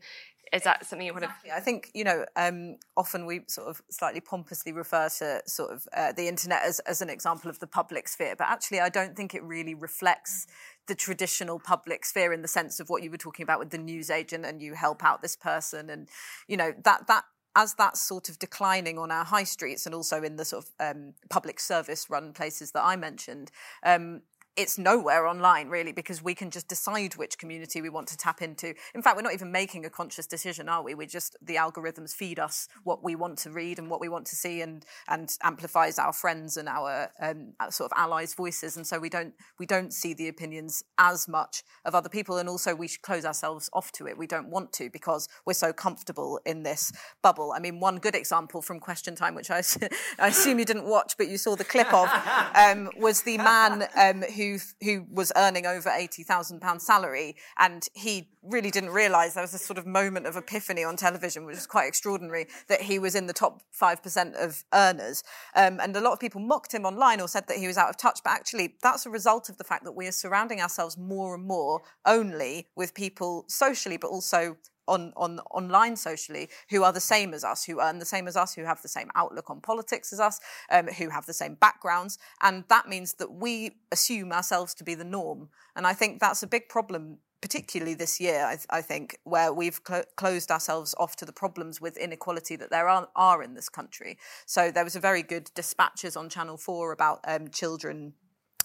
Is 0.53 0.63
that 0.63 0.87
something 0.87 1.05
you 1.05 1.13
want 1.13 1.25
exactly. 1.25 1.51
to? 1.51 1.57
I 1.57 1.61
think 1.61 1.91
you 1.95 2.05
know. 2.05 2.25
Um, 2.37 2.77
often 2.97 3.27
we 3.27 3.41
sort 3.49 3.67
of 3.67 3.83
slightly 3.91 4.21
pompously 4.21 4.73
refer 4.73 5.09
to 5.19 5.43
sort 5.47 5.73
of 5.73 5.89
uh, 5.97 6.13
the 6.13 6.29
internet 6.29 6.63
as, 6.63 6.79
as 6.81 7.03
an 7.03 7.11
example 7.11 7.51
of 7.51 7.59
the 7.59 7.67
public 7.67 8.07
sphere, 8.07 8.37
but 8.39 8.47
actually, 8.47 8.79
I 8.79 8.89
don't 8.89 9.17
think 9.17 9.35
it 9.35 9.43
really 9.43 9.75
reflects 9.75 10.47
the 10.87 10.95
traditional 10.95 11.59
public 11.59 12.05
sphere 12.05 12.33
in 12.33 12.43
the 12.43 12.49
sense 12.49 12.79
of 12.79 12.89
what 12.89 13.03
you 13.03 13.11
were 13.11 13.17
talking 13.17 13.43
about 13.43 13.59
with 13.59 13.71
the 13.71 13.79
news 13.79 14.11
agent 14.11 14.45
and 14.45 14.61
you 14.61 14.75
help 14.75 15.03
out 15.03 15.23
this 15.23 15.35
person 15.35 15.89
and 15.89 16.09
you 16.47 16.57
know 16.57 16.73
that 16.85 17.07
that 17.07 17.25
as 17.57 17.75
that's 17.75 18.01
sort 18.01 18.29
of 18.29 18.39
declining 18.39 18.99
on 18.99 19.11
our 19.11 19.25
high 19.25 19.45
streets 19.45 19.87
and 19.87 19.95
also 19.95 20.23
in 20.23 20.37
the 20.37 20.45
sort 20.45 20.65
of 20.65 20.71
um, 20.81 21.15
public 21.31 21.61
service 21.61 22.11
run 22.11 22.33
places 22.33 22.73
that 22.73 22.85
I 22.85 22.97
mentioned, 22.97 23.51
um, 23.85 24.23
it's 24.57 24.79
nowhere 24.79 25.27
online 25.27 25.69
really 25.69 25.93
because 25.93 26.23
we 26.23 26.35
can 26.35 26.51
just 26.51 26.69
decide 26.69 27.15
which 27.17 27.39
community 27.39 27.83
we 27.83 27.89
want 27.89 28.07
to 28.09 28.17
tap 28.17 28.41
into. 28.41 28.75
In 28.95 29.03
fact, 29.03 29.17
we're 29.17 29.23
not 29.23 29.35
even 29.35 29.51
making 29.51 29.85
a 29.85 29.91
conscious 29.91 30.27
decision, 30.27 30.69
are 30.69 30.83
we? 30.83 30.95
We 30.95 31.07
just 31.07 31.37
the 31.43 31.57
algorithms 31.57 32.15
feed 32.15 32.39
us 32.39 32.69
what 32.85 33.03
we 33.03 33.17
want 33.17 33.39
to 33.39 33.51
read 33.51 33.79
and 33.79 33.91
what 33.91 34.01
we 34.01 34.09
want 34.09 34.27
to 34.27 34.37
see, 34.37 34.61
and 34.61 34.85
and 35.09 35.37
amplifies 35.43 35.99
our 35.99 36.13
friends 36.13 36.57
and 36.57 36.69
our, 36.69 37.11
um, 37.21 37.55
our 37.61 37.71
sort 37.71 37.91
of 37.91 37.99
allies' 37.99 38.35
voices, 38.35 38.77
and 38.77 38.87
so 38.87 38.99
we 38.99 39.09
don't 39.09 39.35
we 39.59 39.67
don't 39.67 39.93
see 39.93 40.15
the 40.15 40.29
opinions 40.29 40.85
as 40.99 41.27
much 41.27 41.65
of 41.85 41.95
other 41.95 42.09
people, 42.09 42.37
and 42.39 42.49
also 42.49 42.75
we 42.75 42.87
should 42.89 43.03
close 43.03 43.25
ourselves 43.25 43.69
off 43.73 43.91
to 43.93 44.07
it. 44.07 44.17
We 44.17 44.27
don't 44.27 44.49
want 44.49 44.73
to 44.75 44.89
because 44.91 45.29
we're 45.45 45.55
so 45.55 45.73
comfortable 45.73 46.41
in 46.47 46.63
this 46.63 46.93
bubble. 47.23 47.53
I 47.55 47.59
mean, 47.59 47.81
one 47.81 47.99
good 47.99 48.15
example 48.15 48.63
from 48.63 48.79
Question 48.79 49.17
Time, 49.17 49.35
which 49.35 49.51
I, 49.51 49.63
I 50.19 50.29
assume 50.29 50.59
you 50.59 50.65
didn't 50.65 50.87
watch, 50.87 51.15
but 51.19 51.29
you 51.29 51.39
saw 51.39 51.57
the 51.57 51.65
clip 51.65 51.93
of, 51.93 52.09
um, 52.55 52.91
was 52.97 53.23
the 53.23 53.39
man 53.39 53.89
um, 53.97 54.23
who 54.23 54.44
who 54.45 54.59
who 54.83 55.07
was 55.11 55.33
earning 55.37 55.67
over 55.67 55.91
eighty 55.91 56.23
thousand 56.23 56.61
pounds 56.61 56.87
salary, 56.87 57.37
and 57.59 57.87
he 57.95 58.29
really 58.43 58.71
didn't 58.71 58.91
realise 58.91 59.35
there 59.35 59.43
was 59.43 59.55
a 59.55 59.59
sort 59.59 59.79
of 59.79 59.87
moment 59.87 60.27
of 60.27 60.37
epiphany 60.37 60.85
on 60.85 60.97
television, 60.97 61.47
which 61.47 61.57
was 61.57 61.67
quite 61.67 61.89
extraordinary, 61.89 62.47
that 62.69 62.83
he 62.83 62.99
was 62.99 63.15
in 63.15 63.27
the 63.27 63.33
top 63.33 63.63
five 63.71 64.03
percent 64.03 64.35
of 64.37 64.65
earners. 64.73 65.23
Um, 65.55 65.81
and 65.81 65.97
a 65.97 66.01
lot 66.01 66.13
of 66.13 66.21
people 66.21 66.41
mocked 66.41 66.73
him 66.75 66.85
online 66.85 67.21
or 67.21 67.29
said 67.29 67.47
that 67.49 67.57
he 67.57 67.67
was 67.67 67.79
out 67.79 67.91
of 67.91 67.97
touch, 67.97 68.21
but 68.25 68.31
actually 68.31 68.77
that's 68.83 69.07
a 69.07 69.11
result 69.11 69.49
of 69.49 69.57
the 69.57 69.65
fact 69.65 69.85
that 69.85 69.93
we 69.93 70.07
are 70.07 70.13
surrounding 70.13 70.61
ourselves 70.61 70.97
more 70.99 71.35
and 71.35 71.45
more 71.45 71.83
only 72.05 72.69
with 72.77 72.95
people 72.95 73.45
socially, 73.49 73.97
but 73.97 74.09
also 74.09 74.57
on, 74.87 75.13
on 75.17 75.41
online 75.51 75.97
socially 75.97 76.49
who 76.71 76.83
are 76.83 76.93
the 76.93 77.01
same 77.01 77.35
as 77.35 77.45
us, 77.45 77.65
who 77.65 77.81
earn 77.81 77.99
the 77.99 78.05
same 78.05 78.29
as 78.29 78.37
us, 78.37 78.55
who 78.55 78.65
have 78.65 78.83
the 78.83 78.89
same 78.89 79.11
outlook 79.15 79.51
on 79.51 79.61
politics 79.61 80.13
as 80.13 80.21
us, 80.21 80.41
um, 80.71 80.87
who 80.89 81.09
have 81.11 81.27
the 81.27 81.33
same 81.33 81.55
backgrounds, 81.55 82.19
and 82.43 82.65
that 82.69 82.89
means 82.89 83.15
that 83.15 83.33
we 83.33 83.77
assume 83.93 84.33
ourselves 84.33 84.75
to 84.75 84.85
be 84.85 84.95
the 84.95 85.05
norm. 85.05 85.49
And 85.77 85.87
I 85.87 85.93
think 85.93 86.21
that's 86.21 86.43
a 86.43 86.47
big 86.47 86.69
problem. 86.69 87.19
Particularly 87.43 87.93
this 87.93 88.21
year, 88.21 88.43
I, 88.43 88.79
I 88.79 88.81
think, 88.81 89.19
where 89.25 89.53
we've 89.53 89.79
cl- 89.87 90.05
closed 90.17 90.51
ourselves 90.51 90.95
off 90.97 91.15
to 91.17 91.27
the 91.27 91.33
problems 91.33 91.79
with 91.79 91.99
inequality 91.99 92.57
that 92.57 92.71
there 92.71 92.89
are, 92.89 93.07
are, 93.15 93.43
in 93.43 93.53
this 93.53 93.69
country. 93.69 94.17
So 94.47 94.71
there 94.71 94.83
was 94.83 94.97
a 94.97 95.01
very 95.01 95.23
good 95.23 95.51
dispatches 95.55 96.17
on 96.17 96.31
Channel 96.31 96.57
Four 96.57 96.93
about 96.93 97.21
um, 97.29 97.49
children 97.49 98.15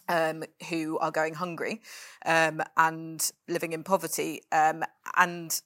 um, 0.08 0.44
who 0.70 0.98
are 1.00 1.12
going 1.12 1.34
hungry 1.34 1.82
um, 2.26 2.62
and 2.76 3.30
living 3.48 3.74
in 3.74 3.84
poverty. 3.84 4.42
Um, 4.52 4.84
and 5.18 5.62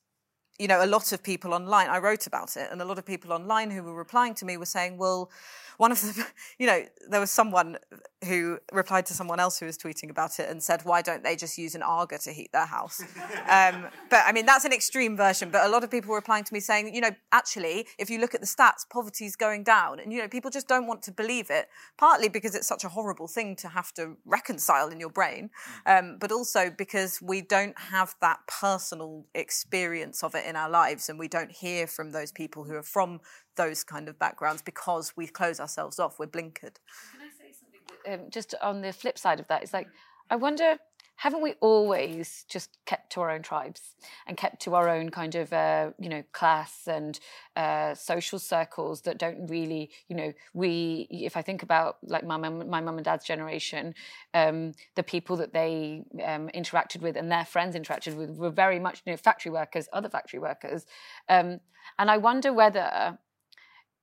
you 0.59 0.67
know, 0.67 0.83
a 0.83 0.85
lot 0.85 1.11
of 1.11 1.23
people 1.23 1.53
online, 1.53 1.89
I 1.89 1.97
wrote 1.97 2.27
about 2.27 2.55
it, 2.57 2.69
and 2.71 2.81
a 2.81 2.85
lot 2.85 2.97
of 2.97 3.05
people 3.05 3.33
online 3.33 3.71
who 3.71 3.83
were 3.83 3.95
replying 3.95 4.35
to 4.35 4.45
me 4.45 4.57
were 4.57 4.65
saying, 4.65 4.97
well, 4.97 5.31
one 5.77 5.91
of 5.91 6.01
the, 6.01 6.25
you 6.59 6.67
know, 6.67 6.83
there 7.09 7.19
was 7.19 7.31
someone 7.31 7.77
who 8.25 8.59
replied 8.71 9.05
to 9.07 9.13
someone 9.13 9.39
else 9.39 9.59
who 9.59 9.65
was 9.65 9.77
tweeting 9.77 10.09
about 10.09 10.39
it 10.39 10.49
and 10.49 10.61
said, 10.61 10.81
why 10.83 11.01
don't 11.01 11.23
they 11.23 11.35
just 11.35 11.57
use 11.57 11.75
an 11.75 11.83
Aga 11.83 12.19
to 12.19 12.31
heat 12.31 12.51
their 12.53 12.65
house? 12.65 13.01
um, 13.49 13.87
but 14.09 14.21
I 14.25 14.31
mean, 14.31 14.45
that's 14.45 14.65
an 14.65 14.73
extreme 14.73 15.17
version. 15.17 15.49
But 15.49 15.65
a 15.65 15.69
lot 15.69 15.83
of 15.83 15.91
people 15.91 16.09
were 16.09 16.17
replying 16.17 16.43
to 16.45 16.53
me 16.53 16.59
saying, 16.59 16.93
you 16.93 17.01
know, 17.01 17.11
actually, 17.31 17.87
if 17.97 18.09
you 18.09 18.19
look 18.19 18.33
at 18.33 18.41
the 18.41 18.47
stats, 18.47 18.87
poverty 18.89 19.25
is 19.25 19.35
going 19.35 19.63
down. 19.63 19.99
And, 19.99 20.13
you 20.13 20.21
know, 20.21 20.27
people 20.27 20.51
just 20.51 20.67
don't 20.67 20.87
want 20.87 21.01
to 21.03 21.11
believe 21.11 21.49
it, 21.49 21.67
partly 21.97 22.29
because 22.29 22.55
it's 22.55 22.67
such 22.67 22.83
a 22.83 22.89
horrible 22.89 23.27
thing 23.27 23.55
to 23.57 23.67
have 23.67 23.93
to 23.95 24.15
reconcile 24.25 24.89
in 24.89 24.99
your 24.99 25.09
brain, 25.09 25.49
um, 25.85 26.17
but 26.19 26.31
also 26.31 26.69
because 26.69 27.21
we 27.21 27.41
don't 27.41 27.77
have 27.77 28.15
that 28.21 28.39
personal 28.47 29.25
experience 29.33 30.23
of 30.23 30.35
it 30.35 30.42
in 30.45 30.55
our 30.55 30.69
lives 30.69 31.09
and 31.09 31.17
we 31.17 31.27
don't 31.27 31.51
hear 31.51 31.87
from 31.87 32.11
those 32.11 32.31
people 32.31 32.63
who 32.63 32.75
are 32.75 32.83
from 32.83 33.19
those 33.55 33.83
kind 33.83 34.07
of 34.09 34.17
backgrounds 34.19 34.61
because 34.61 35.13
we 35.15 35.27
close 35.27 35.59
ourselves 35.59 35.99
off, 35.99 36.19
we're 36.19 36.27
blinkered. 36.27 36.77
Can 37.11 37.21
I 37.21 37.29
say 37.37 37.53
something? 37.53 38.21
Um, 38.23 38.29
just 38.29 38.55
on 38.61 38.81
the 38.81 38.91
flip 38.93 39.17
side 39.17 39.39
of 39.39 39.47
that, 39.47 39.63
it's 39.63 39.73
like, 39.73 39.87
I 40.29 40.35
wonder 40.35 40.77
haven't 41.15 41.41
we 41.41 41.53
always 41.61 42.43
just 42.49 42.77
kept 42.85 43.13
to 43.13 43.21
our 43.21 43.29
own 43.29 43.41
tribes 43.41 43.95
and 44.27 44.35
kept 44.35 44.61
to 44.61 44.75
our 44.75 44.89
own 44.89 45.09
kind 45.09 45.35
of 45.35 45.53
uh, 45.53 45.91
you 45.99 46.09
know 46.09 46.23
class 46.31 46.87
and 46.87 47.19
uh, 47.55 47.93
social 47.93 48.39
circles 48.39 49.01
that 49.01 49.17
don't 49.17 49.47
really 49.47 49.89
you 50.07 50.15
know 50.15 50.33
we 50.53 51.07
if 51.09 51.37
I 51.37 51.41
think 51.41 51.63
about 51.63 51.97
like 52.03 52.25
my 52.25 52.37
mum 52.37 52.69
my 52.69 52.81
mum 52.81 52.97
and 52.97 53.05
dad's 53.05 53.25
generation 53.25 53.93
um, 54.33 54.73
the 54.95 55.03
people 55.03 55.37
that 55.37 55.53
they 55.53 56.03
um, 56.23 56.49
interacted 56.53 57.01
with 57.01 57.15
and 57.15 57.31
their 57.31 57.45
friends 57.45 57.75
interacted 57.75 58.15
with 58.15 58.31
were 58.31 58.49
very 58.49 58.79
much 58.79 59.01
you 59.05 59.13
know 59.13 59.17
factory 59.17 59.51
workers 59.51 59.87
other 59.93 60.09
factory 60.09 60.39
workers. 60.39 60.85
Um, 61.29 61.59
and 61.99 62.09
I 62.09 62.17
wonder 62.17 62.51
whether 62.53 63.17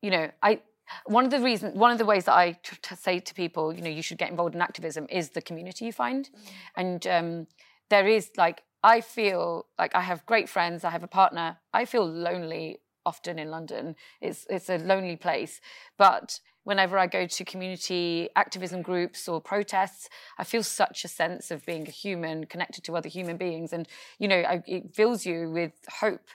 you 0.02 0.10
know 0.10 0.30
I 0.42 0.62
one 1.06 1.24
of 1.24 1.30
the 1.30 1.40
reasons 1.40 1.74
one 1.76 1.90
of 1.90 1.98
the 1.98 2.04
ways 2.04 2.24
that 2.24 2.34
i 2.34 2.52
t- 2.52 2.76
t- 2.82 2.96
say 2.96 3.18
to 3.18 3.34
people 3.34 3.72
you 3.72 3.82
know 3.82 3.90
you 3.90 4.02
should 4.02 4.18
get 4.18 4.30
involved 4.30 4.54
in 4.54 4.60
activism 4.62 5.06
is 5.10 5.30
the 5.30 5.42
community 5.42 5.84
you 5.86 5.92
find. 5.92 6.28
Mm. 6.28 6.50
and 6.76 7.06
um, 7.06 7.46
there 7.88 8.06
is 8.06 8.30
like 8.36 8.62
i 8.82 9.00
feel 9.00 9.66
like 9.78 9.94
i 9.94 10.00
have 10.00 10.24
great 10.26 10.48
friends 10.48 10.84
i 10.84 10.90
have 10.90 11.02
a 11.02 11.08
partner 11.08 11.58
i 11.72 11.84
feel 11.84 12.06
lonely 12.06 12.80
often 13.06 13.38
in 13.38 13.50
london. 13.50 13.96
It's 14.20 14.46
it's 14.50 14.68
a 14.68 14.78
lonely 14.78 15.16
place. 15.16 15.60
But 15.96 16.40
whenever 16.64 16.98
i 16.98 17.06
go 17.06 17.26
to 17.26 17.44
community 17.44 18.28
activism 18.36 18.82
groups 18.82 19.26
or 19.26 19.40
protests 19.40 20.08
i 20.38 20.44
feel 20.44 20.62
such 20.62 21.04
a 21.04 21.08
sense 21.08 21.50
of 21.50 21.64
being 21.64 21.88
a 21.88 21.90
human 21.90 22.44
connected 22.44 22.84
to 22.84 22.96
other 22.96 23.08
human 23.08 23.36
beings. 23.36 23.72
And 23.72 23.88
you 24.18 24.28
know 24.28 24.40
I, 24.52 24.62
it 24.66 24.94
fills 24.94 25.24
you 25.26 25.50
with 25.50 25.72
hope. 26.00 26.26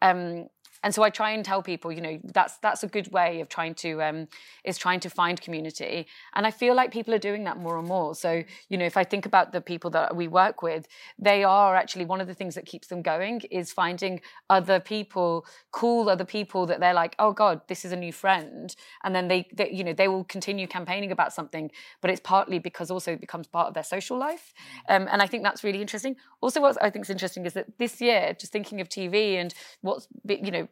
Um, 0.00 0.46
and 0.82 0.94
so 0.94 1.02
I 1.02 1.10
try 1.10 1.30
and 1.30 1.44
tell 1.44 1.62
people, 1.62 1.92
you 1.92 2.00
know, 2.00 2.18
that's 2.24 2.56
that's 2.58 2.82
a 2.82 2.88
good 2.88 3.12
way 3.12 3.40
of 3.40 3.48
trying 3.48 3.74
to 3.76 4.02
um, 4.02 4.28
is 4.64 4.78
trying 4.78 5.00
to 5.00 5.10
find 5.10 5.40
community. 5.40 6.06
And 6.34 6.46
I 6.46 6.50
feel 6.50 6.74
like 6.74 6.92
people 6.92 7.14
are 7.14 7.18
doing 7.18 7.44
that 7.44 7.58
more 7.58 7.78
and 7.78 7.86
more. 7.86 8.14
So 8.14 8.42
you 8.68 8.78
know, 8.78 8.84
if 8.84 8.96
I 8.96 9.04
think 9.04 9.26
about 9.26 9.52
the 9.52 9.60
people 9.60 9.90
that 9.90 10.16
we 10.16 10.28
work 10.28 10.62
with, 10.62 10.88
they 11.18 11.44
are 11.44 11.76
actually 11.76 12.04
one 12.04 12.20
of 12.20 12.26
the 12.26 12.34
things 12.34 12.54
that 12.54 12.66
keeps 12.66 12.88
them 12.88 13.02
going 13.02 13.42
is 13.50 13.72
finding 13.72 14.20
other 14.50 14.80
people, 14.80 15.46
cool 15.70 16.08
other 16.08 16.24
people 16.24 16.66
that 16.66 16.80
they're 16.80 16.94
like, 16.94 17.14
oh 17.18 17.32
God, 17.32 17.60
this 17.68 17.84
is 17.84 17.92
a 17.92 17.96
new 17.96 18.12
friend, 18.12 18.74
and 19.04 19.14
then 19.14 19.28
they, 19.28 19.48
they 19.54 19.70
you 19.70 19.84
know 19.84 19.92
they 19.92 20.08
will 20.08 20.24
continue 20.24 20.66
campaigning 20.66 21.12
about 21.12 21.32
something, 21.32 21.70
but 22.00 22.10
it's 22.10 22.20
partly 22.20 22.58
because 22.58 22.90
also 22.90 23.12
it 23.12 23.20
becomes 23.20 23.46
part 23.46 23.68
of 23.68 23.74
their 23.74 23.84
social 23.84 24.18
life. 24.18 24.52
Um, 24.88 25.08
and 25.10 25.22
I 25.22 25.26
think 25.26 25.42
that's 25.44 25.62
really 25.62 25.80
interesting. 25.80 26.16
Also, 26.40 26.60
what 26.60 26.76
I 26.82 26.90
think 26.90 27.04
is 27.04 27.10
interesting 27.10 27.46
is 27.46 27.52
that 27.54 27.78
this 27.78 28.00
year, 28.00 28.34
just 28.38 28.52
thinking 28.52 28.80
of 28.80 28.88
TV 28.88 29.36
and 29.36 29.54
what's 29.80 30.08
you 30.28 30.50
know 30.50 30.68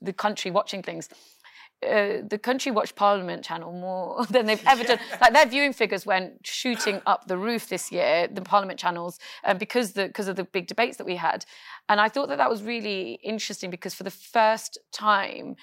the 0.00 0.12
country 0.12 0.50
watching 0.50 0.82
things. 0.82 1.08
Uh, 1.84 2.22
the 2.26 2.38
country 2.38 2.72
watched 2.72 2.96
Parliament 2.96 3.44
channel 3.44 3.72
more 3.72 4.24
than 4.30 4.46
they've 4.46 4.66
ever 4.66 4.84
done. 4.84 4.98
Like 5.20 5.32
their 5.32 5.46
viewing 5.46 5.72
figures 5.72 6.06
went 6.06 6.46
shooting 6.46 7.02
up 7.04 7.26
the 7.26 7.36
roof 7.36 7.68
this 7.68 7.92
year, 7.92 8.26
the 8.26 8.42
Parliament 8.42 8.78
channels, 8.78 9.18
um, 9.44 9.58
because 9.58 9.92
the 9.92 10.06
because 10.06 10.28
of 10.28 10.36
the 10.36 10.44
big 10.44 10.66
debates 10.66 10.96
that 10.96 11.04
we 11.06 11.16
had. 11.16 11.44
And 11.88 12.00
I 12.00 12.08
thought 12.08 12.28
that 12.28 12.38
that 12.38 12.48
was 12.48 12.62
really 12.62 13.18
interesting 13.22 13.70
because 13.70 13.94
for 13.94 14.04
the 14.04 14.10
first 14.10 14.78
time 14.92 15.56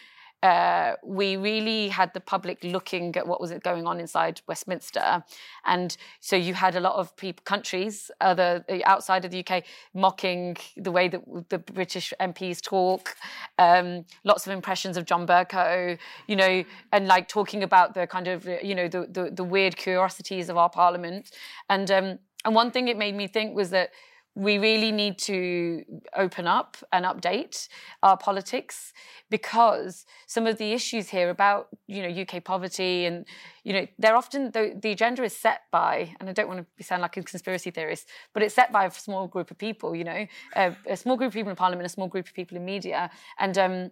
uh, 0.43 0.93
we 1.03 1.37
really 1.37 1.89
had 1.89 2.13
the 2.13 2.19
public 2.19 2.63
looking 2.63 3.15
at 3.15 3.27
what 3.27 3.39
was 3.39 3.51
going 3.63 3.85
on 3.85 3.99
inside 3.99 4.41
Westminster, 4.47 5.23
and 5.65 5.95
so 6.19 6.35
you 6.35 6.53
had 6.53 6.75
a 6.75 6.79
lot 6.79 6.95
of 6.95 7.15
people, 7.15 7.43
countries, 7.43 8.09
other 8.19 8.65
outside 8.85 9.23
of 9.23 9.31
the 9.31 9.45
UK, 9.45 9.63
mocking 9.93 10.57
the 10.75 10.91
way 10.91 11.07
that 11.07 11.21
the 11.49 11.59
British 11.59 12.13
MPs 12.19 12.61
talk. 12.61 13.15
Um, 13.59 14.05
lots 14.23 14.47
of 14.47 14.53
impressions 14.53 14.97
of 14.97 15.05
John 15.05 15.27
Bercow, 15.27 15.97
you 16.27 16.35
know, 16.35 16.63
and 16.91 17.07
like 17.07 17.27
talking 17.27 17.61
about 17.61 17.93
the 17.93 18.07
kind 18.07 18.27
of 18.27 18.47
you 18.63 18.73
know 18.73 18.87
the 18.87 19.07
the, 19.09 19.31
the 19.31 19.43
weird 19.43 19.77
curiosities 19.77 20.49
of 20.49 20.57
our 20.57 20.69
Parliament, 20.69 21.31
and 21.69 21.91
um, 21.91 22.19
and 22.45 22.55
one 22.55 22.71
thing 22.71 22.87
it 22.87 22.97
made 22.97 23.15
me 23.15 23.27
think 23.27 23.55
was 23.55 23.69
that 23.69 23.91
we 24.35 24.57
really 24.57 24.91
need 24.91 25.17
to 25.17 25.83
open 26.15 26.47
up 26.47 26.77
and 26.93 27.03
update 27.05 27.67
our 28.01 28.15
politics 28.15 28.93
because 29.29 30.05
some 30.25 30.47
of 30.47 30.57
the 30.57 30.71
issues 30.71 31.09
here 31.09 31.29
about 31.29 31.67
you 31.87 32.01
know 32.01 32.21
UK 32.21 32.43
poverty 32.43 33.05
and 33.05 33.25
you 33.63 33.73
know 33.73 33.85
they're 33.99 34.15
often 34.15 34.51
the, 34.51 34.77
the 34.81 34.91
agenda 34.91 35.23
is 35.23 35.35
set 35.35 35.63
by 35.71 36.15
and 36.19 36.29
I 36.29 36.33
don't 36.33 36.47
want 36.47 36.65
to 36.77 36.83
sound 36.83 37.01
like 37.01 37.17
a 37.17 37.23
conspiracy 37.23 37.71
theorist 37.71 38.07
but 38.33 38.41
it's 38.41 38.55
set 38.55 38.71
by 38.71 38.85
a 38.85 38.91
small 38.91 39.27
group 39.27 39.51
of 39.51 39.57
people 39.57 39.95
you 39.95 40.05
know 40.05 40.25
a, 40.55 40.75
a 40.87 40.95
small 40.95 41.17
group 41.17 41.29
of 41.29 41.33
people 41.33 41.49
in 41.49 41.55
parliament 41.57 41.85
a 41.85 41.89
small 41.89 42.07
group 42.07 42.27
of 42.27 42.33
people 42.33 42.55
in 42.55 42.63
media 42.63 43.11
and 43.37 43.57
um, 43.57 43.91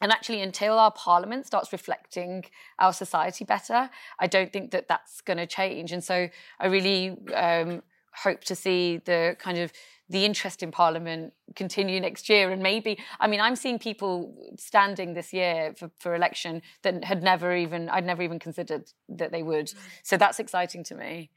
and 0.00 0.12
actually, 0.12 0.42
until 0.42 0.78
our 0.78 0.90
parliament 0.90 1.46
starts 1.46 1.72
reflecting 1.72 2.44
our 2.78 2.92
society 2.92 3.46
better, 3.46 3.88
I 4.18 4.26
don't 4.26 4.52
think 4.52 4.70
that 4.72 4.88
that's 4.88 5.22
going 5.22 5.38
to 5.38 5.46
change. 5.46 5.90
And 5.90 6.04
so, 6.04 6.28
I 6.60 6.66
really 6.66 7.16
um, 7.32 7.82
hope 8.22 8.42
to 8.44 8.54
see 8.54 8.98
the 9.04 9.36
kind 9.38 9.58
of 9.58 9.72
the 10.08 10.24
interest 10.24 10.62
in 10.62 10.70
Parliament 10.70 11.32
continue 11.56 12.00
next 12.00 12.28
year. 12.28 12.50
And 12.50 12.62
maybe, 12.62 12.98
I 13.18 13.26
mean, 13.26 13.40
I'm 13.40 13.56
seeing 13.56 13.78
people 13.78 14.52
standing 14.56 15.14
this 15.14 15.32
year 15.32 15.74
for, 15.76 15.90
for 15.98 16.14
election 16.14 16.62
that 16.82 17.04
had 17.04 17.22
never 17.22 17.54
even, 17.56 17.88
I'd 17.88 18.06
never 18.06 18.22
even 18.22 18.38
considered 18.38 18.84
that 19.08 19.32
they 19.32 19.42
would. 19.42 19.66
Mm. 19.66 19.76
So 20.04 20.16
that's 20.16 20.38
exciting 20.38 20.84
to 20.84 20.94
me. 20.94 21.30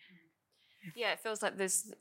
Mm. 0.85 0.91
Yeah, 0.95 1.13
it 1.13 1.19
feels 1.19 1.41
like 1.41 1.57
there's 1.57 1.91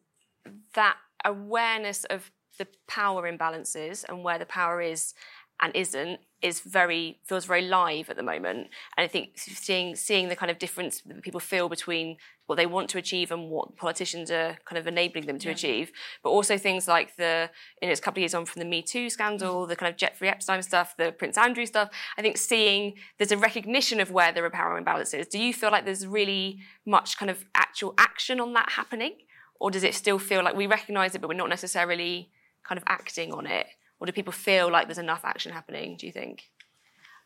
that 0.74 0.98
awareness 1.24 2.04
of 2.04 2.30
the 2.58 2.66
power 2.86 3.30
imbalances 3.30 4.04
and 4.08 4.22
where 4.22 4.38
the 4.38 4.46
power 4.46 4.82
is 4.82 5.14
and 5.60 5.74
isn't 5.74 6.20
is 6.40 6.60
very 6.60 7.18
feels 7.24 7.44
very 7.44 7.62
live 7.62 8.08
at 8.10 8.16
the 8.16 8.22
moment. 8.22 8.68
And 8.96 9.04
i 9.04 9.08
think 9.08 9.30
seeing 9.36 9.96
seeing 9.96 10.28
the 10.28 10.36
kind 10.36 10.50
of 10.50 10.58
difference 10.58 11.00
that 11.02 11.22
people 11.22 11.40
feel 11.40 11.68
between 11.68 12.16
what 12.46 12.56
they 12.56 12.66
want 12.66 12.88
to 12.88 12.98
achieve 12.98 13.30
and 13.30 13.50
what 13.50 13.76
politicians 13.76 14.30
are 14.30 14.56
kind 14.64 14.78
of 14.78 14.86
enabling 14.86 15.26
them 15.26 15.38
to 15.38 15.48
yeah. 15.48 15.54
achieve 15.54 15.92
but 16.22 16.30
also 16.30 16.56
things 16.56 16.88
like 16.88 17.16
the 17.16 17.50
in 17.82 17.90
its 17.90 18.00
a 18.00 18.02
couple 18.02 18.20
of 18.20 18.22
years 18.22 18.34
on 18.34 18.46
from 18.46 18.60
the 18.60 18.66
me 18.66 18.80
too 18.80 19.10
scandal 19.10 19.64
mm. 19.64 19.68
the 19.68 19.76
kind 19.76 19.90
of 19.90 19.96
jeffrey 19.96 20.28
epstein 20.28 20.62
stuff 20.62 20.96
the 20.96 21.12
prince 21.12 21.36
andrew 21.36 21.66
stuff. 21.66 21.90
I 22.16 22.22
think 22.22 22.36
seeing 22.36 22.94
there's 23.18 23.32
a 23.32 23.36
recognition 23.36 24.00
of 24.00 24.10
where 24.10 24.32
there 24.32 24.44
are 24.44 24.50
power 24.50 24.80
imbalances. 24.80 25.28
Do 25.28 25.38
you 25.38 25.52
feel 25.52 25.70
like 25.70 25.84
there's 25.84 26.06
really 26.06 26.60
much 26.86 27.18
kind 27.18 27.30
of 27.30 27.44
actual 27.54 27.94
action 27.98 28.40
on 28.40 28.52
that 28.54 28.70
happening? 28.70 29.14
Or 29.60 29.70
does 29.70 29.82
it 29.82 29.94
still 29.94 30.18
feel 30.18 30.42
like 30.44 30.56
we 30.56 30.66
recognize 30.66 31.14
it 31.14 31.20
but 31.20 31.28
we're 31.28 31.34
not 31.34 31.48
necessarily 31.48 32.30
kind 32.62 32.78
of 32.78 32.84
acting 32.86 33.32
on 33.32 33.46
it 33.46 33.66
or 34.00 34.06
do 34.06 34.12
people 34.12 34.32
feel 34.32 34.70
like 34.70 34.86
there's 34.86 34.98
enough 34.98 35.24
action 35.24 35.52
happening? 35.52 35.96
Do 35.96 36.06
you 36.06 36.12
think? 36.12 36.44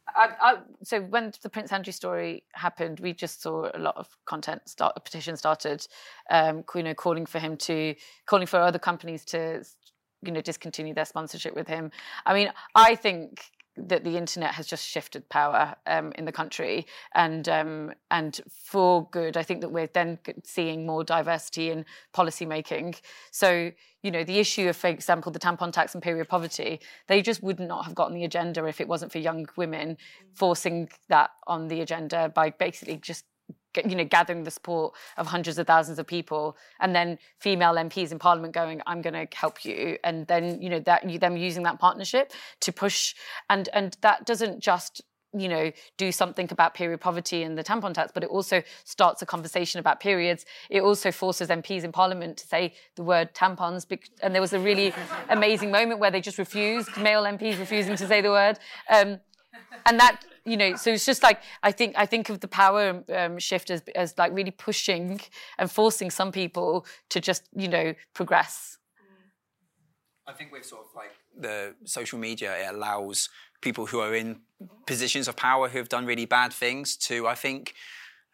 I, 0.09 0.31
I, 0.41 0.57
so 0.83 1.01
when 1.01 1.33
the 1.43 1.49
Prince 1.49 1.73
Andrew 1.73 1.93
story 1.93 2.43
happened, 2.55 3.01
we 3.01 3.13
just 3.13 3.41
saw 3.41 3.71
a 3.73 3.79
lot 3.79 3.97
of 3.97 4.09
content 4.25 4.69
start. 4.69 4.95
A 4.97 5.01
petition 5.01 5.37
started, 5.37 5.87
um, 6.29 6.65
you 6.75 6.83
know, 6.83 6.95
calling 6.95 7.25
for 7.25 7.39
him 7.39 7.57
to, 7.59 7.95
calling 8.27 8.47
for 8.47 8.59
other 8.59 8.81
companies 8.81 9.25
to, 9.27 9.65
you 10.23 10.33
know, 10.33 10.41
discontinue 10.41 10.95
their 10.95 11.05
sponsorship 11.05 11.55
with 11.55 11.69
him. 11.69 11.91
I 12.27 12.35
mean, 12.35 12.53
I 12.75 12.95
think 12.97 13.52
that 13.77 14.05
the 14.05 14.17
internet 14.17 14.55
has 14.55 14.67
just 14.67 14.87
shifted 14.87 15.29
power 15.29 15.75
um, 15.87 16.13
in 16.17 16.25
the 16.25 16.33
country, 16.33 16.87
and 17.15 17.49
um, 17.49 17.93
and 18.11 18.41
for 18.51 19.09
good. 19.11 19.37
I 19.37 19.43
think 19.43 19.61
that 19.63 19.71
we're 19.71 19.89
then 19.89 20.19
seeing 20.45 20.87
more 20.87 21.05
diversity 21.05 21.71
in 21.71 21.85
policy 22.13 22.45
making. 22.45 22.97
So 23.31 23.73
you 24.03 24.11
know 24.11 24.25
the 24.25 24.39
issue 24.39 24.69
of, 24.69 24.77
for 24.77 24.89
example, 24.89 25.33
the 25.33 25.39
tampon 25.39 25.73
tax 25.73 25.95
and 25.95 26.03
period 26.03 26.29
poverty, 26.29 26.81
they 27.07 27.23
just 27.23 27.43
would 27.43 27.61
not 27.61 27.85
have 27.85 27.95
gotten 27.95 28.15
the 28.15 28.25
agenda 28.25 28.65
if 28.67 28.81
it 28.81 28.89
wasn't 28.89 29.13
for 29.13 29.19
young 29.19 29.47
women 29.57 29.97
forcing 30.35 30.89
that 31.09 31.31
on 31.47 31.69
the 31.69 31.81
agenda 31.81 32.31
by 32.35 32.51
basically 32.51 32.97
just 32.97 33.25
you 33.77 33.95
know, 33.95 34.05
gathering 34.05 34.45
the 34.45 34.51
support 34.51 34.95
of 35.17 35.27
hundreds 35.27 35.59
of 35.59 35.67
thousands 35.67 35.99
of 35.99 36.07
people, 36.07 36.57
and 36.81 36.95
then 36.95 37.19
female 37.39 37.75
MPs 37.75 38.13
in 38.13 38.19
Parliament 38.19 38.55
going, 38.55 38.81
"I'm 38.87 39.03
going 39.03 39.15
to 39.15 39.37
help 39.37 39.65
you," 39.65 39.99
and 40.05 40.27
then 40.27 40.61
you 40.61 40.71
know 40.71 40.81
that 40.81 41.09
you 41.09 41.19
them 41.19 41.37
using 41.37 41.63
that 41.65 41.79
partnership 41.79 42.33
to 42.61 42.73
push, 42.73 43.15
and 43.49 43.69
and 43.73 43.97
that 44.03 44.27
doesn't 44.27 44.61
just 44.61 45.03
you 45.35 45.49
know 45.49 45.73
do 45.97 46.13
something 46.13 46.49
about 46.51 46.75
period 46.75 47.01
poverty 47.01 47.43
and 47.43 47.57
the 47.57 47.65
tampon 47.65 47.95
tax 47.95 48.13
but 48.13 48.23
it 48.23 48.29
also 48.29 48.63
starts 48.85 49.23
a 49.23 49.27
conversation 49.27 49.81
about 49.81 50.01
periods. 50.01 50.45
It 50.69 50.83
also 50.83 51.11
forces 51.11 51.49
mps 51.49 51.85
in 51.85 51.93
parliament 51.93 52.37
to 52.39 52.47
say 52.47 52.75
the 52.97 53.03
word 53.03 53.35
tampons 53.35 53.87
and 54.23 54.35
there 54.35 54.43
was 54.43 54.53
a 54.53 54.59
really 54.59 54.93
amazing 55.31 55.71
moment 55.71 56.01
where 56.01 56.11
they 56.11 56.21
just 56.21 56.39
refused 56.39 56.97
male 56.99 57.25
mps 57.25 57.59
refusing 57.59 57.97
to 57.97 58.07
say 58.07 58.21
the 58.21 58.31
word 58.31 58.59
um, 58.91 59.21
and 59.87 59.99
that 59.99 60.23
you 60.45 60.57
know, 60.57 60.77
so 60.77 60.91
it's 60.91 61.07
just 61.07 61.23
like 61.23 61.41
I 61.63 61.73
think 61.73 61.95
I 61.97 62.07
think 62.07 62.29
of 62.29 62.41
the 62.41 62.49
power 62.49 63.03
um, 63.15 63.39
shift 63.39 63.71
as 63.71 63.83
as 63.95 64.17
like 64.19 64.33
really 64.33 64.51
pushing 64.51 65.21
and 65.59 65.71
forcing 65.71 66.11
some 66.11 66.33
people 66.33 66.87
to 67.11 67.21
just 67.21 67.49
you 67.55 67.69
know 67.69 67.95
progress. 68.15 68.79
I 70.27 70.33
think 70.33 70.53
with 70.53 70.65
sort 70.65 70.83
of 70.83 70.95
like 70.95 71.13
the 71.37 71.75
social 71.85 72.19
media, 72.19 72.57
it 72.57 72.75
allows 72.75 73.29
people 73.61 73.87
who 73.87 74.01
are 74.01 74.15
in 74.15 74.41
positions 74.87 75.29
of 75.29 75.37
power 75.37 75.69
who 75.69 75.79
have 75.79 75.89
done 75.89 76.07
really 76.07 76.27
bad 76.27 76.53
things 76.53 76.97
to, 76.97 77.27
I 77.27 77.35
think, 77.35 77.75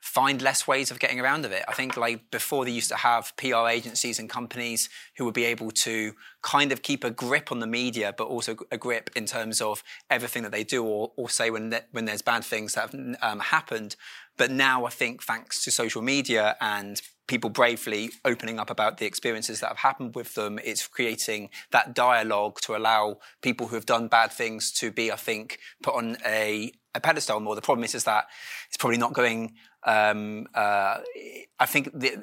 find 0.01 0.41
less 0.41 0.67
ways 0.67 0.91
of 0.91 0.99
getting 0.99 1.21
around 1.21 1.45
of 1.45 1.53
it. 1.53 1.65
I 1.69 1.73
think 1.73 1.97
like 1.97 2.31
before 2.31 2.65
they 2.65 2.71
used 2.71 2.89
to 2.91 2.97
have 2.97 3.33
PR 3.37 3.69
agencies 3.69 4.19
and 4.19 4.29
companies 4.29 4.89
who 5.17 5.25
would 5.25 5.35
be 5.35 5.45
able 5.45 5.71
to 5.73 6.13
kind 6.43 6.73
of 6.73 6.83
keep 6.83 7.05
a 7.05 7.11
grip 7.11 7.51
on 7.51 7.59
the 7.59 7.67
media, 7.67 8.15
but 8.17 8.29
also 8.29 8.57
a 8.71 8.79
grip 8.79 9.11
in 9.17 9.27
terms 9.27 9.61
of 9.61 9.83
everything 10.09 10.43
that 10.45 10.53
they 10.53 10.65
do 10.65 10.85
or, 10.85 11.13
or 11.17 11.29
say 11.29 11.51
when, 11.51 11.75
when 11.91 12.05
there's 12.05 12.23
bad 12.23 12.45
things 12.45 12.75
that 12.75 12.91
have 12.91 13.17
um, 13.23 13.41
happened. 13.41 13.97
But 14.37 14.51
now 14.53 14.85
I 14.85 14.91
think 14.91 15.23
thanks 15.23 15.65
to 15.65 15.71
social 15.71 16.01
media 16.01 16.57
and 16.61 17.03
people 17.29 17.51
bravely 17.51 18.11
opening 18.25 18.59
up 18.59 18.71
about 18.71 18.97
the 18.97 19.07
experiences 19.07 19.61
that 19.61 19.69
have 19.69 19.79
happened 19.79 20.15
with 20.15 20.35
them. 20.35 20.59
It's 20.65 20.89
creating 20.89 21.51
that 21.71 21.95
dialogue 21.95 22.61
to 22.63 22.75
allow 22.75 23.19
people 23.43 23.69
who 23.69 23.75
have 23.75 23.87
done 23.87 24.09
bad 24.09 24.33
things 24.33 24.73
to 24.73 24.91
be, 24.91 25.13
I 25.13 25.17
think, 25.17 25.59
put 25.83 25.95
on 25.95 26.17
a, 26.27 26.73
a 26.95 27.01
pedestal 27.01 27.39
more. 27.39 27.55
The 27.55 27.61
problem 27.61 27.85
is, 27.85 27.95
is 27.95 28.05
that 28.05 28.27
it's 28.69 28.77
probably 28.77 28.99
not 28.99 29.13
going. 29.13 29.55
Um, 29.85 30.47
uh, 30.55 30.99
I 31.59 31.67
think 31.67 31.93
the, 31.93 32.23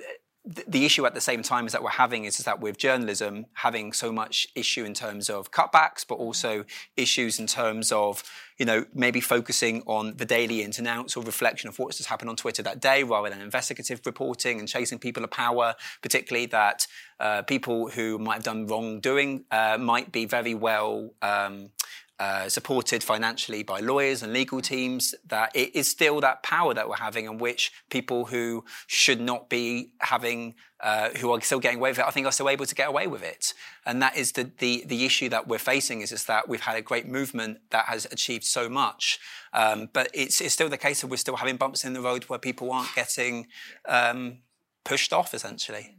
the 0.68 0.86
issue 0.86 1.06
at 1.06 1.16
the 1.16 1.22
same 1.22 1.42
time 1.42 1.66
is 1.66 1.72
that 1.72 1.82
we're 1.82 1.90
having 1.90 2.26
is, 2.26 2.38
is 2.38 2.46
that 2.46 2.60
with 2.60 2.78
journalism 2.78 3.48
having 3.54 3.92
so 3.94 4.12
much 4.12 4.48
issue 4.54 4.86
in 4.86 4.94
terms 4.94 5.28
of 5.30 5.52
cutbacks, 5.52 6.06
but 6.08 6.16
also 6.16 6.66
issues 6.96 7.40
in 7.40 7.48
terms 7.48 7.92
of 7.92 8.24
you 8.60 8.66
know 8.66 8.86
maybe 8.94 9.20
focusing 9.20 9.82
on 9.88 10.18
the 10.18 10.26
daily 10.26 10.62
ins 10.62 10.78
and 10.78 10.88
outs 10.88 11.18
or 11.18 11.24
reflection 11.24 11.68
of 11.68 11.80
what's 11.80 11.98
just 11.98 12.10
happened 12.10 12.30
on 12.30 12.36
Twitter 12.36 12.62
that 12.62 12.80
day, 12.80 13.04
rather 13.04 13.30
than 13.30 13.42
investigative 13.42 14.02
reporting 14.06 14.60
and 14.60 14.68
chasing 14.68 15.00
people 15.00 15.24
of 15.24 15.32
power. 15.32 15.74
Particularly 16.04 16.46
that 16.48 16.86
uh, 17.20 17.42
people 17.42 17.90
who 17.90 18.20
might 18.20 18.36
have 18.36 18.44
done 18.44 18.68
wrongdoing 18.68 19.46
uh, 19.50 19.78
might 19.80 20.12
be 20.12 20.26
very 20.26 20.54
well. 20.54 21.12
Um, 21.24 21.72
uh, 22.20 22.48
supported 22.48 23.04
financially 23.04 23.62
by 23.64 23.80
lawyers 23.80 24.24
and 24.24 24.32
legal 24.32 24.62
teams, 24.62 25.14
that 25.28 25.52
it 25.54 25.76
is 25.76 25.88
still 25.90 26.22
that 26.22 26.44
power 26.44 26.74
that 26.74 26.88
we're 26.88 26.96
having, 26.96 27.26
in 27.26 27.38
which 27.38 27.72
people 27.90 28.26
who 28.26 28.64
should 28.88 29.20
not 29.20 29.50
be 29.50 29.92
having, 30.00 30.56
uh, 30.80 31.10
who 31.20 31.32
are 31.32 31.42
still 31.42 31.60
getting 31.60 31.80
away 31.80 31.90
with 31.92 32.00
it, 32.00 32.06
I 32.06 32.12
think 32.12 32.26
are 32.26 32.32
still 32.32 32.50
able 32.50 32.66
to 32.66 32.76
get 32.76 32.88
away 32.88 33.08
with 33.08 33.24
it. 33.24 33.54
And 33.86 34.02
that 34.02 34.16
is 34.16 34.32
the, 34.32 34.50
the, 34.60 34.84
the 34.86 35.06
issue 35.06 35.28
that 35.30 35.48
we're 35.48 35.60
facing 35.60 36.02
is, 36.02 36.12
is 36.12 36.24
that 36.26 36.48
we've 36.48 36.62
had 36.62 36.78
a 36.78 36.82
great 36.82 37.08
movement 37.08 37.58
that 37.72 37.86
has 37.86 38.06
achieved 38.06 38.46
so 38.46 38.70
much. 38.70 39.20
Um, 39.52 39.90
but 39.92 40.10
it's, 40.14 40.40
it's 40.40 40.54
still 40.54 40.70
the 40.70 40.78
case 40.78 41.02
that 41.02 41.08
we're 41.08 41.18
still 41.18 41.36
having 41.36 41.58
bumps 41.58 41.84
in 41.84 41.94
the 41.94 42.02
road 42.02 42.24
where 42.26 42.40
people 42.40 42.72
aren't 42.72 42.96
getting 42.96 43.48
um, 43.88 44.40
pushed 44.86 45.12
off, 45.12 45.34
essentially 45.34 45.98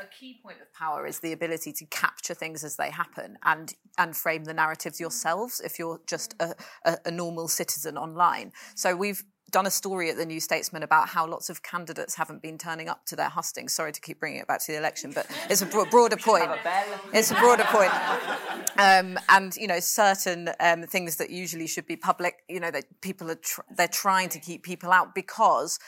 a 0.00 0.06
key 0.06 0.38
point 0.42 0.58
of 0.60 0.72
power 0.74 1.06
is 1.06 1.20
the 1.20 1.32
ability 1.32 1.72
to 1.72 1.86
capture 1.86 2.34
things 2.34 2.64
as 2.64 2.76
they 2.76 2.90
happen 2.90 3.38
and 3.44 3.74
and 3.98 4.16
frame 4.16 4.44
the 4.44 4.54
narratives 4.54 5.00
yourselves 5.00 5.60
if 5.60 5.78
you're 5.78 6.00
just 6.06 6.34
a, 6.40 6.54
a, 6.84 6.98
a 7.06 7.10
normal 7.10 7.48
citizen 7.48 7.96
online. 7.96 8.52
So 8.74 8.94
we've 8.96 9.24
done 9.50 9.66
a 9.66 9.70
story 9.70 10.10
at 10.10 10.16
the 10.16 10.24
New 10.24 10.40
Statesman 10.40 10.82
about 10.82 11.10
how 11.10 11.26
lots 11.26 11.50
of 11.50 11.62
candidates 11.62 12.14
haven't 12.14 12.40
been 12.40 12.56
turning 12.56 12.88
up 12.88 13.04
to 13.04 13.14
their 13.14 13.28
hustings. 13.28 13.74
Sorry 13.74 13.92
to 13.92 14.00
keep 14.00 14.18
bringing 14.18 14.40
it 14.40 14.46
back 14.48 14.60
to 14.60 14.72
the 14.72 14.78
election, 14.78 15.12
but 15.14 15.26
it's 15.50 15.60
a 15.60 15.66
broader 15.66 16.16
point. 16.16 16.50
It's 17.12 17.30
a 17.30 17.34
broader 17.34 17.64
point. 17.64 17.92
Um, 18.78 19.18
and 19.28 19.54
you 19.56 19.66
know, 19.66 19.78
certain 19.78 20.50
um, 20.58 20.84
things 20.84 21.16
that 21.16 21.30
usually 21.30 21.66
should 21.66 21.86
be 21.86 21.96
public, 21.96 22.36
you 22.48 22.60
know, 22.60 22.70
that 22.70 22.84
people 23.02 23.30
are 23.30 23.36
tr- 23.36 23.60
they're 23.76 23.88
trying 23.88 24.30
to 24.30 24.40
keep 24.40 24.62
people 24.62 24.90
out 24.90 25.14
because 25.14 25.78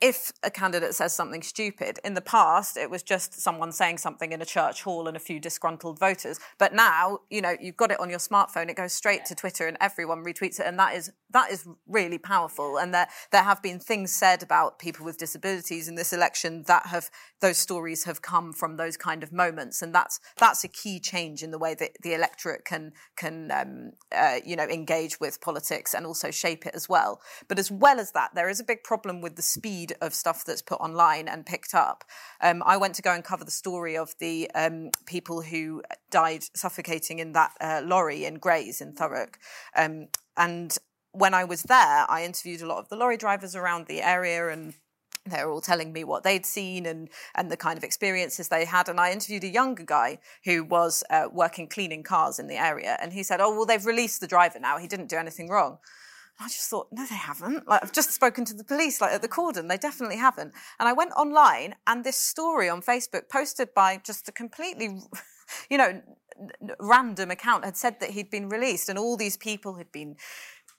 if 0.00 0.30
a 0.42 0.50
candidate 0.50 0.94
says 0.94 1.14
something 1.14 1.42
stupid, 1.42 1.98
in 2.04 2.14
the 2.14 2.20
past 2.20 2.76
it 2.76 2.90
was 2.90 3.02
just 3.02 3.40
someone 3.40 3.72
saying 3.72 3.98
something 3.98 4.32
in 4.32 4.42
a 4.42 4.44
church 4.44 4.82
hall 4.82 5.08
and 5.08 5.16
a 5.16 5.20
few 5.20 5.40
disgruntled 5.40 5.98
voters. 5.98 6.38
But 6.58 6.74
now, 6.74 7.20
you 7.30 7.40
know, 7.40 7.56
you've 7.60 7.76
got 7.78 7.90
it 7.90 7.98
on 7.98 8.10
your 8.10 8.18
smartphone, 8.18 8.68
it 8.68 8.76
goes 8.76 8.92
straight 8.92 9.24
to 9.26 9.34
Twitter 9.34 9.66
and 9.66 9.76
everyone 9.80 10.22
retweets 10.22 10.60
it, 10.60 10.66
and 10.66 10.78
that 10.78 10.94
is 10.94 11.12
that 11.30 11.50
is 11.50 11.66
really 11.86 12.18
powerful. 12.18 12.76
And 12.78 12.92
there 12.92 13.08
there 13.32 13.42
have 13.42 13.62
been 13.62 13.78
things 13.78 14.12
said 14.12 14.42
about 14.42 14.78
people 14.78 15.04
with 15.04 15.18
disabilities 15.18 15.88
in 15.88 15.94
this 15.94 16.12
election 16.12 16.64
that 16.66 16.86
have 16.86 17.10
those 17.40 17.56
stories 17.56 18.04
have 18.04 18.22
come 18.22 18.52
from 18.52 18.76
those 18.76 18.96
kind 18.96 19.22
of 19.22 19.32
moments, 19.32 19.80
and 19.80 19.94
that's 19.94 20.20
that's 20.36 20.62
a 20.62 20.68
key 20.68 21.00
change 21.00 21.42
in 21.42 21.50
the 21.50 21.58
way 21.58 21.74
that 21.74 21.92
the 22.02 22.12
electorate 22.12 22.64
can 22.64 22.92
can 23.16 23.50
um, 23.50 23.92
uh, 24.14 24.40
you 24.44 24.56
know 24.56 24.64
engage 24.64 25.20
with 25.20 25.40
politics 25.40 25.94
and 25.94 26.04
also 26.04 26.30
shape 26.30 26.66
it 26.66 26.74
as 26.74 26.86
well. 26.88 27.20
But 27.48 27.58
as 27.58 27.70
well 27.70 27.98
as 27.98 28.12
that, 28.12 28.34
there 28.34 28.50
is 28.50 28.60
a 28.60 28.64
big 28.64 28.84
problem 28.84 29.20
with 29.20 29.36
the 29.36 29.42
speed 29.42 29.85
of 30.00 30.14
stuff 30.14 30.44
that's 30.44 30.62
put 30.62 30.80
online 30.80 31.28
and 31.28 31.46
picked 31.46 31.74
up. 31.74 32.04
Um, 32.40 32.62
I 32.64 32.76
went 32.76 32.94
to 32.96 33.02
go 33.02 33.12
and 33.12 33.24
cover 33.24 33.44
the 33.44 33.50
story 33.50 33.96
of 33.96 34.14
the 34.18 34.50
um, 34.54 34.90
people 35.06 35.42
who 35.42 35.82
died 36.10 36.44
suffocating 36.54 37.18
in 37.18 37.32
that 37.32 37.52
uh, 37.60 37.82
lorry 37.84 38.24
in 38.24 38.34
Grays 38.38 38.80
in 38.80 38.94
Thurrock. 38.94 39.34
Um, 39.76 40.08
and 40.36 40.76
when 41.12 41.34
I 41.34 41.44
was 41.44 41.62
there, 41.62 42.06
I 42.08 42.24
interviewed 42.24 42.62
a 42.62 42.66
lot 42.66 42.78
of 42.78 42.88
the 42.88 42.96
lorry 42.96 43.16
drivers 43.16 43.56
around 43.56 43.86
the 43.86 44.02
area 44.02 44.48
and 44.48 44.74
they 45.30 45.44
were 45.44 45.50
all 45.50 45.60
telling 45.60 45.92
me 45.92 46.04
what 46.04 46.22
they'd 46.22 46.46
seen 46.46 46.86
and 46.86 47.08
and 47.34 47.50
the 47.50 47.56
kind 47.56 47.76
of 47.76 47.84
experiences 47.84 48.48
they 48.48 48.64
had. 48.64 48.88
And 48.88 49.00
I 49.00 49.12
interviewed 49.12 49.44
a 49.44 49.48
younger 49.48 49.84
guy 49.84 50.18
who 50.44 50.64
was 50.64 51.02
uh, 51.10 51.28
working 51.32 51.68
cleaning 51.68 52.02
cars 52.02 52.38
in 52.38 52.46
the 52.46 52.56
area, 52.56 52.96
and 53.00 53.12
he 53.12 53.22
said, 53.22 53.40
"Oh 53.40 53.54
well, 53.54 53.66
they've 53.66 53.84
released 53.84 54.20
the 54.20 54.26
driver 54.26 54.58
now. 54.58 54.78
He 54.78 54.88
didn't 54.88 55.08
do 55.08 55.16
anything 55.16 55.48
wrong." 55.48 55.78
I 56.38 56.48
just 56.48 56.68
thought, 56.68 56.88
no, 56.92 57.06
they 57.06 57.16
haven't. 57.16 57.66
Like, 57.66 57.82
I've 57.82 57.92
just 57.92 58.12
spoken 58.12 58.44
to 58.46 58.54
the 58.54 58.64
police, 58.64 59.00
like 59.00 59.12
at 59.12 59.22
the 59.22 59.28
cordon. 59.28 59.68
They 59.68 59.78
definitely 59.78 60.18
haven't. 60.18 60.52
And 60.78 60.88
I 60.88 60.92
went 60.92 61.12
online, 61.12 61.76
and 61.86 62.04
this 62.04 62.16
story 62.16 62.68
on 62.68 62.82
Facebook, 62.82 63.30
posted 63.30 63.72
by 63.74 64.00
just 64.04 64.28
a 64.28 64.32
completely, 64.32 65.00
you 65.70 65.78
know, 65.78 66.02
random 66.78 67.30
account, 67.30 67.64
had 67.64 67.76
said 67.76 68.00
that 68.00 68.10
he'd 68.10 68.30
been 68.30 68.50
released, 68.50 68.90
and 68.90 68.98
all 68.98 69.16
these 69.16 69.38
people 69.38 69.76
had 69.76 69.90
been, 69.92 70.16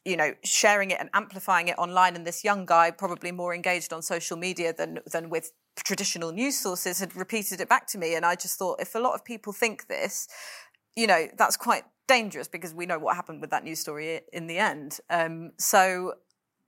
you 0.05 0.15
know, 0.15 0.33
sharing 0.43 0.91
it 0.91 0.99
and 0.99 1.09
amplifying 1.13 1.69
it 1.69 1.75
online. 1.79 2.15
And 2.15 2.27
this 2.27 2.43
young 2.43 2.67
guy, 2.67 2.91
probably 2.91 3.31
more 3.31 3.55
engaged 3.55 3.91
on 3.91 4.03
social 4.03 4.37
media 4.37 4.73
than 4.73 4.99
than 5.11 5.31
with 5.31 5.53
traditional 5.83 6.31
news 6.31 6.59
sources, 6.59 6.99
had 6.99 7.15
repeated 7.15 7.61
it 7.61 7.69
back 7.69 7.87
to 7.87 7.97
me. 7.97 8.13
And 8.13 8.25
I 8.25 8.35
just 8.35 8.59
thought, 8.59 8.79
if 8.79 8.93
a 8.93 8.99
lot 8.99 9.15
of 9.15 9.25
people 9.25 9.53
think 9.53 9.87
this, 9.87 10.27
you 10.95 11.07
know, 11.07 11.27
that's 11.35 11.57
quite 11.57 11.83
dangerous 12.07 12.47
because 12.47 12.73
we 12.73 12.85
know 12.85 12.99
what 12.99 13.15
happened 13.15 13.41
with 13.41 13.49
that 13.51 13.63
news 13.63 13.79
story 13.79 14.21
in 14.33 14.47
the 14.47 14.57
end. 14.57 14.99
Um, 15.09 15.51
so 15.57 16.13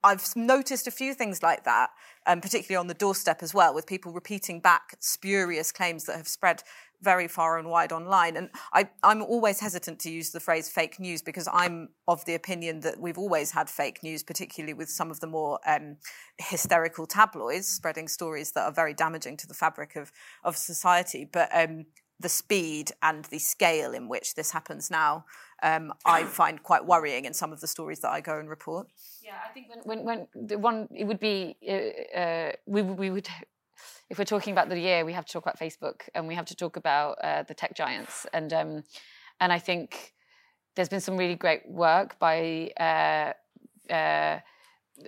I've 0.02 0.24
noticed 0.34 0.86
a 0.86 0.90
few 0.90 1.12
things 1.12 1.42
like 1.42 1.64
that, 1.64 1.90
um, 2.26 2.40
particularly 2.40 2.80
on 2.80 2.86
the 2.86 2.94
doorstep 2.94 3.42
as 3.42 3.52
well, 3.52 3.74
with 3.74 3.86
people 3.86 4.12
repeating 4.12 4.60
back 4.60 4.96
spurious 4.98 5.72
claims 5.72 6.04
that 6.04 6.16
have 6.16 6.28
spread 6.28 6.62
very 7.02 7.28
far 7.28 7.58
and 7.58 7.68
wide 7.68 7.92
online. 7.92 8.36
And 8.36 8.50
I, 8.72 8.88
am 9.02 9.22
always 9.22 9.60
hesitant 9.60 9.98
to 10.00 10.10
use 10.10 10.30
the 10.30 10.40
phrase 10.40 10.68
fake 10.68 10.98
news 11.00 11.22
because 11.22 11.48
I'm 11.52 11.90
of 12.08 12.24
the 12.24 12.34
opinion 12.34 12.80
that 12.80 12.98
we've 12.98 13.18
always 13.18 13.50
had 13.50 13.68
fake 13.68 14.02
news, 14.02 14.22
particularly 14.22 14.74
with 14.74 14.88
some 14.88 15.10
of 15.10 15.20
the 15.20 15.26
more 15.26 15.60
um, 15.66 15.96
hysterical 16.38 17.06
tabloids 17.06 17.68
spreading 17.68 18.08
stories 18.08 18.52
that 18.52 18.64
are 18.64 18.72
very 18.72 18.94
damaging 18.94 19.36
to 19.38 19.46
the 19.46 19.54
fabric 19.54 19.96
of, 19.96 20.12
of 20.44 20.56
society. 20.56 21.28
But 21.30 21.48
um, 21.54 21.86
the 22.20 22.28
speed 22.28 22.92
and 23.02 23.24
the 23.26 23.38
scale 23.38 23.92
in 23.92 24.08
which 24.08 24.34
this 24.34 24.52
happens 24.52 24.90
now, 24.90 25.24
um, 25.62 25.92
I 26.04 26.24
find 26.40 26.62
quite 26.62 26.84
worrying 26.84 27.24
in 27.24 27.34
some 27.34 27.52
of 27.52 27.60
the 27.60 27.66
stories 27.66 28.00
that 28.00 28.10
I 28.10 28.20
go 28.20 28.38
and 28.38 28.48
report. 28.48 28.88
Yeah, 29.22 29.32
I 29.48 29.52
think 29.52 29.68
when, 29.68 30.04
when, 30.04 30.26
when 30.34 30.48
the 30.48 30.58
one, 30.58 30.88
it 30.94 31.04
would 31.04 31.20
be, 31.20 31.56
uh, 31.68 32.18
uh, 32.18 32.52
we, 32.66 32.82
we 32.82 33.10
would, 33.10 33.28
if 34.10 34.18
we're 34.18 34.24
talking 34.24 34.52
about 34.52 34.68
the 34.68 34.78
year, 34.78 35.04
we 35.04 35.12
have 35.12 35.24
to 35.24 35.32
talk 35.32 35.44
about 35.44 35.58
Facebook 35.58 36.02
and 36.14 36.28
we 36.28 36.34
have 36.34 36.46
to 36.46 36.54
talk 36.54 36.76
about 36.76 37.18
uh, 37.22 37.42
the 37.44 37.54
tech 37.54 37.74
giants. 37.74 38.26
And, 38.32 38.52
um, 38.52 38.82
and 39.40 39.52
I 39.52 39.58
think 39.58 40.14
there's 40.76 40.88
been 40.88 41.00
some 41.00 41.16
really 41.16 41.36
great 41.36 41.68
work 41.68 42.18
by 42.18 42.70
uh, 42.78 43.32
uh, 43.92 44.40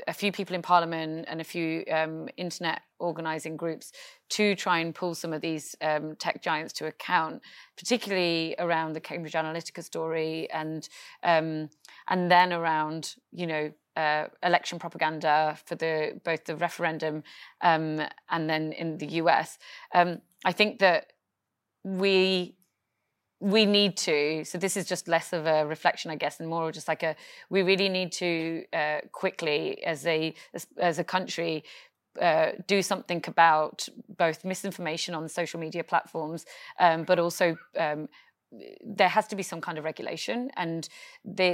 a 0.06 0.12
few 0.12 0.32
people 0.32 0.54
in 0.54 0.62
Parliament 0.62 1.26
and 1.28 1.40
a 1.40 1.44
few 1.44 1.84
um, 1.90 2.28
internet 2.36 2.82
organising 2.98 3.56
groups 3.56 3.92
to 4.30 4.54
try 4.54 4.78
and 4.78 4.94
pull 4.94 5.14
some 5.14 5.32
of 5.32 5.40
these 5.40 5.74
um, 5.80 6.16
tech 6.16 6.42
giants 6.42 6.72
to 6.74 6.86
account, 6.86 7.42
particularly 7.76 8.54
around 8.58 8.94
the 8.94 9.00
Cambridge 9.00 9.34
Analytica 9.34 9.82
story 9.82 10.50
and 10.50 10.88
um, 11.22 11.68
and 12.08 12.30
then 12.30 12.52
around 12.52 13.14
you 13.32 13.46
know 13.46 13.72
uh, 13.96 14.26
election 14.42 14.78
propaganda 14.78 15.58
for 15.66 15.74
the 15.74 16.20
both 16.24 16.44
the 16.44 16.56
referendum 16.56 17.22
um, 17.60 18.00
and 18.30 18.48
then 18.48 18.72
in 18.72 18.98
the 18.98 19.06
US. 19.06 19.58
Um, 19.94 20.20
I 20.44 20.52
think 20.52 20.78
that 20.80 21.12
we 21.84 22.56
we 23.42 23.66
need 23.66 23.96
to 23.96 24.44
so 24.44 24.56
this 24.56 24.76
is 24.76 24.86
just 24.86 25.08
less 25.08 25.32
of 25.32 25.46
a 25.46 25.66
reflection 25.66 26.10
i 26.10 26.16
guess 26.16 26.38
and 26.40 26.48
more 26.48 26.70
just 26.70 26.86
like 26.86 27.02
a 27.02 27.16
we 27.50 27.62
really 27.62 27.88
need 27.88 28.12
to 28.12 28.64
uh, 28.72 28.98
quickly 29.10 29.82
as 29.84 30.06
a 30.06 30.32
as, 30.54 30.66
as 30.78 30.98
a 30.98 31.04
country 31.04 31.64
uh, 32.20 32.52
do 32.66 32.82
something 32.82 33.24
about 33.26 33.88
both 34.18 34.44
misinformation 34.44 35.14
on 35.14 35.28
social 35.28 35.58
media 35.58 35.82
platforms 35.82 36.44
um, 36.78 37.04
but 37.04 37.18
also 37.18 37.56
um, 37.78 38.08
there 38.84 39.08
has 39.08 39.26
to 39.28 39.36
be 39.36 39.42
some 39.42 39.60
kind 39.60 39.78
of 39.78 39.84
regulation. 39.84 40.50
And 40.56 40.88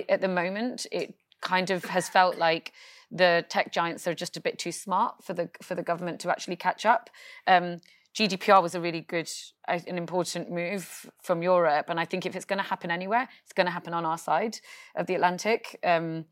at 0.08 0.20
the 0.20 0.28
moment 0.28 0.86
it 0.90 1.14
kind 1.40 1.70
of 1.70 1.84
has 1.84 2.08
felt 2.08 2.36
like 2.36 2.72
the 3.10 3.44
tech 3.48 3.72
giants 3.72 4.06
are 4.06 4.14
just 4.14 4.36
a 4.36 4.40
bit 4.40 4.58
too 4.58 4.72
smart 4.72 5.22
for 5.22 5.32
the 5.32 5.48
for 5.62 5.74
the 5.74 5.82
government 5.82 6.20
to 6.20 6.30
actually 6.30 6.56
catch 6.56 6.84
up. 6.84 7.08
Um, 7.46 7.80
GDPR 8.18 8.60
was 8.60 8.74
a 8.74 8.80
really 8.80 9.02
good, 9.02 9.30
an 9.68 9.96
important 9.96 10.50
move 10.50 11.08
from 11.22 11.40
Europe. 11.40 11.86
And 11.88 12.00
I 12.00 12.04
think 12.04 12.26
if 12.26 12.34
it's 12.34 12.44
going 12.44 12.58
to 12.58 12.68
happen 12.68 12.90
anywhere, 12.90 13.28
it's 13.44 13.52
going 13.52 13.66
to 13.66 13.70
happen 13.72 13.94
on 13.94 14.04
our 14.04 14.18
side 14.18 14.58
of 14.96 15.06
the 15.06 15.14
Atlantic. 15.14 15.78
Um, 15.84 16.24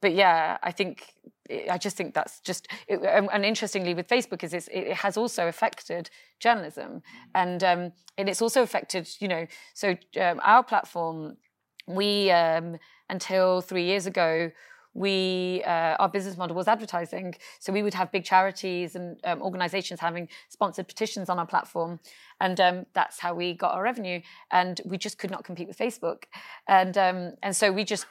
but 0.00 0.14
yeah, 0.14 0.56
I 0.62 0.72
think 0.72 1.12
I 1.70 1.76
just 1.76 1.98
think 1.98 2.14
that's 2.14 2.40
just 2.40 2.68
it, 2.86 3.00
and 3.02 3.44
interestingly 3.44 3.92
with 3.92 4.08
Facebook 4.08 4.42
is 4.42 4.54
it 4.54 4.92
has 4.94 5.16
also 5.18 5.48
affected 5.48 6.08
journalism 6.40 7.02
and 7.34 7.62
um, 7.64 7.92
and 8.16 8.28
it's 8.28 8.40
also 8.40 8.62
affected 8.62 9.08
you 9.18 9.28
know 9.28 9.46
so 9.74 9.96
um, 10.20 10.40
our 10.44 10.62
platform 10.62 11.36
we 11.86 12.30
um, 12.30 12.76
until 13.08 13.60
three 13.60 13.84
years 13.84 14.06
ago 14.06 14.50
we 14.94 15.62
uh, 15.66 15.96
our 15.98 16.08
business 16.08 16.36
model 16.36 16.56
was 16.56 16.68
advertising. 16.68 17.34
So 17.60 17.72
we 17.72 17.82
would 17.82 17.94
have 17.94 18.10
big 18.10 18.24
charities 18.24 18.94
and 18.94 19.18
um, 19.24 19.42
organizations 19.42 20.00
having 20.00 20.28
sponsored 20.48 20.88
petitions 20.88 21.28
on 21.28 21.38
our 21.38 21.46
platform. 21.46 22.00
And 22.40 22.60
um, 22.60 22.86
that's 22.94 23.18
how 23.18 23.34
we 23.34 23.54
got 23.54 23.74
our 23.74 23.82
revenue. 23.82 24.20
And 24.50 24.80
we 24.84 24.98
just 24.98 25.18
could 25.18 25.30
not 25.30 25.44
compete 25.44 25.68
with 25.68 25.78
facebook. 25.78 26.24
And 26.66 26.96
um, 26.96 27.32
and 27.42 27.54
so 27.54 27.72
we 27.72 27.84
just 27.84 28.06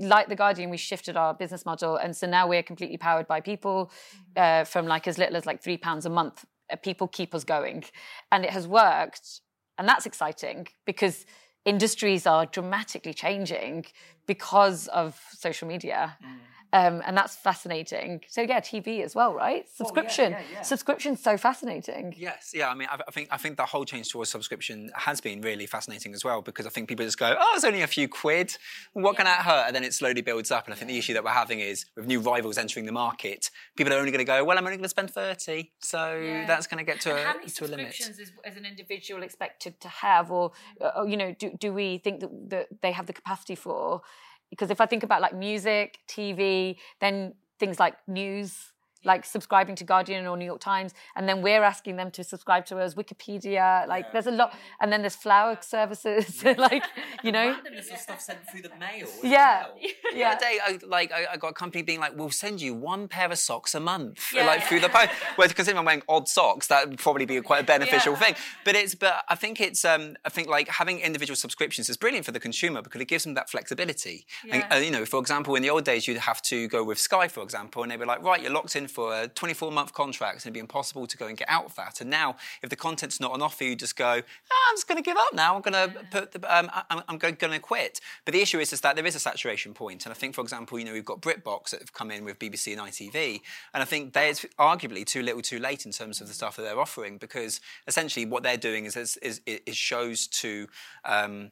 like 0.00 0.28
the 0.28 0.34
Guardian, 0.34 0.70
we 0.70 0.76
shifted 0.76 1.16
our 1.16 1.34
business 1.34 1.64
model, 1.64 1.96
and 1.96 2.16
so 2.16 2.26
now 2.26 2.48
we're 2.48 2.62
completely 2.62 2.96
powered 2.96 3.28
by 3.28 3.40
people 3.40 3.92
uh, 4.36 4.64
from 4.64 4.86
like 4.86 5.06
as 5.06 5.18
little 5.18 5.36
as 5.36 5.46
like 5.46 5.62
three 5.62 5.76
pounds 5.76 6.04
a 6.06 6.10
month. 6.10 6.44
Uh, 6.70 6.76
people 6.76 7.06
keep 7.06 7.34
us 7.34 7.44
going, 7.44 7.84
and 8.32 8.44
it 8.44 8.50
has 8.50 8.66
worked, 8.66 9.40
and 9.78 9.88
that's 9.88 10.06
exciting 10.06 10.66
because 10.84 11.26
industries 11.68 12.26
are 12.26 12.44
dramatically 12.46 13.14
changing 13.24 13.86
because 14.26 14.88
of 14.88 15.08
social 15.46 15.68
media. 15.68 16.16
Mm. 16.22 16.38
Um, 16.72 17.02
and 17.06 17.16
that's 17.16 17.34
fascinating. 17.34 18.20
So 18.28 18.42
yeah, 18.42 18.60
TV 18.60 19.02
as 19.02 19.14
well, 19.14 19.32
right? 19.32 19.66
Subscription. 19.74 20.34
Oh, 20.34 20.36
yeah, 20.36 20.42
yeah, 20.50 20.56
yeah. 20.56 20.62
Subscription's 20.62 21.22
so 21.22 21.38
fascinating. 21.38 22.14
Yes, 22.16 22.52
yeah. 22.54 22.68
I 22.68 22.74
mean, 22.74 22.88
I, 22.90 22.98
I, 23.06 23.10
think 23.10 23.28
I 23.30 23.38
think 23.38 23.56
the 23.56 23.64
whole 23.64 23.86
change 23.86 24.10
towards 24.10 24.30
subscription 24.30 24.90
has 24.94 25.20
been 25.20 25.40
really 25.40 25.66
fascinating 25.66 26.12
as 26.12 26.24
well 26.24 26.42
because 26.42 26.66
I 26.66 26.70
think 26.70 26.88
people 26.88 27.06
just 27.06 27.18
go, 27.18 27.34
"Oh, 27.38 27.52
it's 27.54 27.64
only 27.64 27.80
a 27.80 27.86
few 27.86 28.06
quid. 28.06 28.54
What 28.92 29.16
can 29.16 29.24
that 29.24 29.46
hurt?" 29.46 29.64
And 29.66 29.74
then 29.74 29.82
it 29.82 29.94
slowly 29.94 30.20
builds 30.20 30.50
up. 30.50 30.66
And 30.66 30.74
I 30.74 30.76
think 30.76 30.90
the 30.90 30.98
issue 30.98 31.14
that 31.14 31.24
we're 31.24 31.30
having 31.30 31.60
is 31.60 31.86
with 31.96 32.06
new 32.06 32.20
rivals 32.20 32.58
entering 32.58 32.84
the 32.84 32.92
market, 32.92 33.50
people 33.76 33.92
are 33.94 33.98
only 33.98 34.10
going 34.10 34.18
to 34.18 34.30
go, 34.30 34.44
"Well, 34.44 34.58
I'm 34.58 34.64
only 34.64 34.76
going 34.76 34.82
to 34.82 34.90
spend 34.90 35.10
30, 35.10 35.72
so 35.80 36.42
that's 36.46 36.66
going 36.66 36.84
to 36.84 36.90
get 36.90 37.00
to 37.02 37.14
and 37.14 37.44
a 37.46 37.50
to 37.50 37.64
a 37.64 37.68
limit." 37.68 37.98
Is, 37.98 38.32
as 38.44 38.56
an 38.56 38.66
individual 38.66 39.22
expected 39.22 39.80
to 39.80 39.88
have, 39.88 40.30
or, 40.30 40.52
or 40.80 40.98
uh, 40.98 41.04
you 41.04 41.16
know, 41.16 41.34
do 41.38 41.50
do 41.58 41.72
we 41.72 41.96
think 41.98 42.20
that, 42.20 42.50
that 42.50 42.68
they 42.82 42.92
have 42.92 43.06
the 43.06 43.14
capacity 43.14 43.54
for? 43.54 44.02
Because 44.50 44.70
if 44.70 44.80
I 44.80 44.86
think 44.86 45.02
about 45.02 45.20
like 45.20 45.34
music, 45.34 45.98
TV, 46.08 46.78
then 47.00 47.34
things 47.58 47.78
like 47.78 47.96
news, 48.06 48.72
like 49.04 49.24
subscribing 49.24 49.76
to 49.76 49.84
Guardian 49.84 50.26
or 50.26 50.36
New 50.36 50.44
York 50.44 50.60
Times, 50.60 50.94
and 51.16 51.28
then 51.28 51.42
we're 51.42 51.62
asking 51.62 51.96
them 51.96 52.10
to 52.12 52.24
subscribe 52.24 52.66
to 52.66 52.78
us, 52.78 52.94
Wikipedia. 52.94 53.86
Like 53.86 54.06
yeah. 54.06 54.10
there's 54.12 54.26
a 54.26 54.32
lot, 54.32 54.54
and 54.80 54.92
then 54.92 55.02
there's 55.02 55.16
flower 55.16 55.56
services, 55.60 56.44
like 56.58 56.84
you 57.22 57.32
know, 57.32 57.54
randomness 57.54 57.92
of 57.92 57.98
stuff 57.98 58.20
sent 58.20 58.38
through 58.50 58.62
the 58.62 58.70
mail. 58.78 59.08
Yeah, 59.22 59.66
well. 59.66 59.78
yeah. 60.14 60.34
The 60.34 60.40
day, 60.40 60.58
I, 60.64 60.78
like 60.86 61.12
I, 61.12 61.26
I, 61.32 61.36
got 61.36 61.48
a 61.48 61.54
company 61.54 61.82
being 61.82 62.00
like, 62.00 62.16
"We'll 62.16 62.30
send 62.30 62.60
you 62.60 62.74
one 62.74 63.08
pair 63.08 63.30
of 63.30 63.38
socks 63.38 63.74
a 63.74 63.80
month, 63.80 64.32
yeah. 64.34 64.46
like 64.46 64.64
through 64.64 64.80
the 64.80 64.88
post." 64.88 65.10
Whereas 65.36 65.52
considering 65.52 65.78
I'm 65.78 65.84
wearing 65.84 66.02
odd 66.08 66.28
socks, 66.28 66.66
that 66.68 66.88
would 66.88 66.98
probably 66.98 67.26
be 67.26 67.40
quite 67.40 67.62
a 67.62 67.66
beneficial 67.66 68.14
yeah. 68.14 68.18
thing. 68.18 68.34
But 68.64 68.74
it's, 68.74 68.94
but 68.94 69.24
I 69.28 69.34
think 69.34 69.60
it's, 69.60 69.84
um, 69.84 70.16
I 70.24 70.28
think 70.28 70.48
like 70.48 70.68
having 70.68 70.98
individual 71.00 71.36
subscriptions 71.36 71.88
is 71.88 71.96
brilliant 71.96 72.26
for 72.26 72.32
the 72.32 72.40
consumer 72.40 72.82
because 72.82 73.00
it 73.00 73.08
gives 73.08 73.24
them 73.24 73.34
that 73.34 73.48
flexibility. 73.48 74.26
And, 74.50 74.64
uh, 74.70 74.76
you 74.76 74.90
know, 74.90 75.04
for 75.04 75.20
example, 75.20 75.54
in 75.54 75.62
the 75.62 75.70
old 75.70 75.84
days, 75.84 76.08
you'd 76.08 76.18
have 76.18 76.42
to 76.42 76.68
go 76.68 76.82
with 76.82 76.98
Sky, 76.98 77.28
for 77.28 77.42
example, 77.42 77.82
and 77.82 77.92
they'd 77.92 77.98
be 77.98 78.04
like, 78.04 78.22
"Right, 78.22 78.42
you're 78.42 78.52
locked 78.52 78.76
in 78.76 78.87
for 78.88 79.22
a 79.22 79.28
24 79.28 79.72
month 79.72 79.92
contracts 79.92 80.44
and 80.44 80.50
it'd 80.50 80.54
be 80.54 80.60
impossible 80.60 81.06
to 81.06 81.16
go 81.16 81.26
and 81.26 81.36
get 81.36 81.48
out 81.48 81.64
of 81.64 81.74
that. 81.76 82.00
And 82.00 82.10
now, 82.10 82.36
if 82.62 82.70
the 82.70 82.76
content's 82.76 83.20
not 83.20 83.32
on 83.32 83.42
offer, 83.42 83.64
you 83.64 83.76
just 83.76 83.96
go, 83.96 84.06
oh, 84.06 84.66
I'm 84.70 84.76
just 84.76 84.88
going 84.88 85.02
to 85.02 85.02
give 85.02 85.16
up 85.16 85.32
now. 85.32 85.54
I'm 85.54 85.62
going 85.62 85.90
to 85.90 86.04
put 86.10 86.32
the, 86.32 86.56
um, 86.56 86.70
I'm, 86.90 87.02
I'm 87.08 87.18
going 87.18 87.36
to 87.36 87.58
quit. 87.58 88.00
But 88.24 88.34
the 88.34 88.40
issue 88.40 88.58
is, 88.58 88.72
is 88.72 88.80
that 88.82 88.96
there 88.96 89.06
is 89.06 89.14
a 89.14 89.20
saturation 89.20 89.74
point. 89.74 90.04
And 90.06 90.12
I 90.12 90.14
think, 90.14 90.34
for 90.34 90.40
example, 90.40 90.78
you 90.78 90.84
know, 90.84 90.92
we've 90.92 91.04
got 91.04 91.20
BritBox 91.20 91.70
that 91.70 91.80
have 91.80 91.92
come 91.92 92.10
in 92.10 92.24
with 92.24 92.38
BBC 92.38 92.72
and 92.72 92.80
ITV. 92.80 93.40
And 93.74 93.82
I 93.82 93.84
think 93.84 94.12
there's 94.12 94.44
arguably 94.58 95.04
too 95.04 95.22
little 95.22 95.42
too 95.42 95.58
late 95.58 95.86
in 95.86 95.92
terms 95.92 96.20
of 96.20 96.28
the 96.28 96.34
stuff 96.34 96.56
that 96.56 96.62
they're 96.62 96.80
offering 96.80 97.18
because 97.18 97.60
essentially 97.86 98.26
what 98.26 98.42
they're 98.42 98.56
doing 98.56 98.84
is, 98.84 98.96
is, 98.96 99.16
is, 99.18 99.40
is 99.46 99.76
shows 99.76 100.26
to 100.26 100.66
um, 101.04 101.50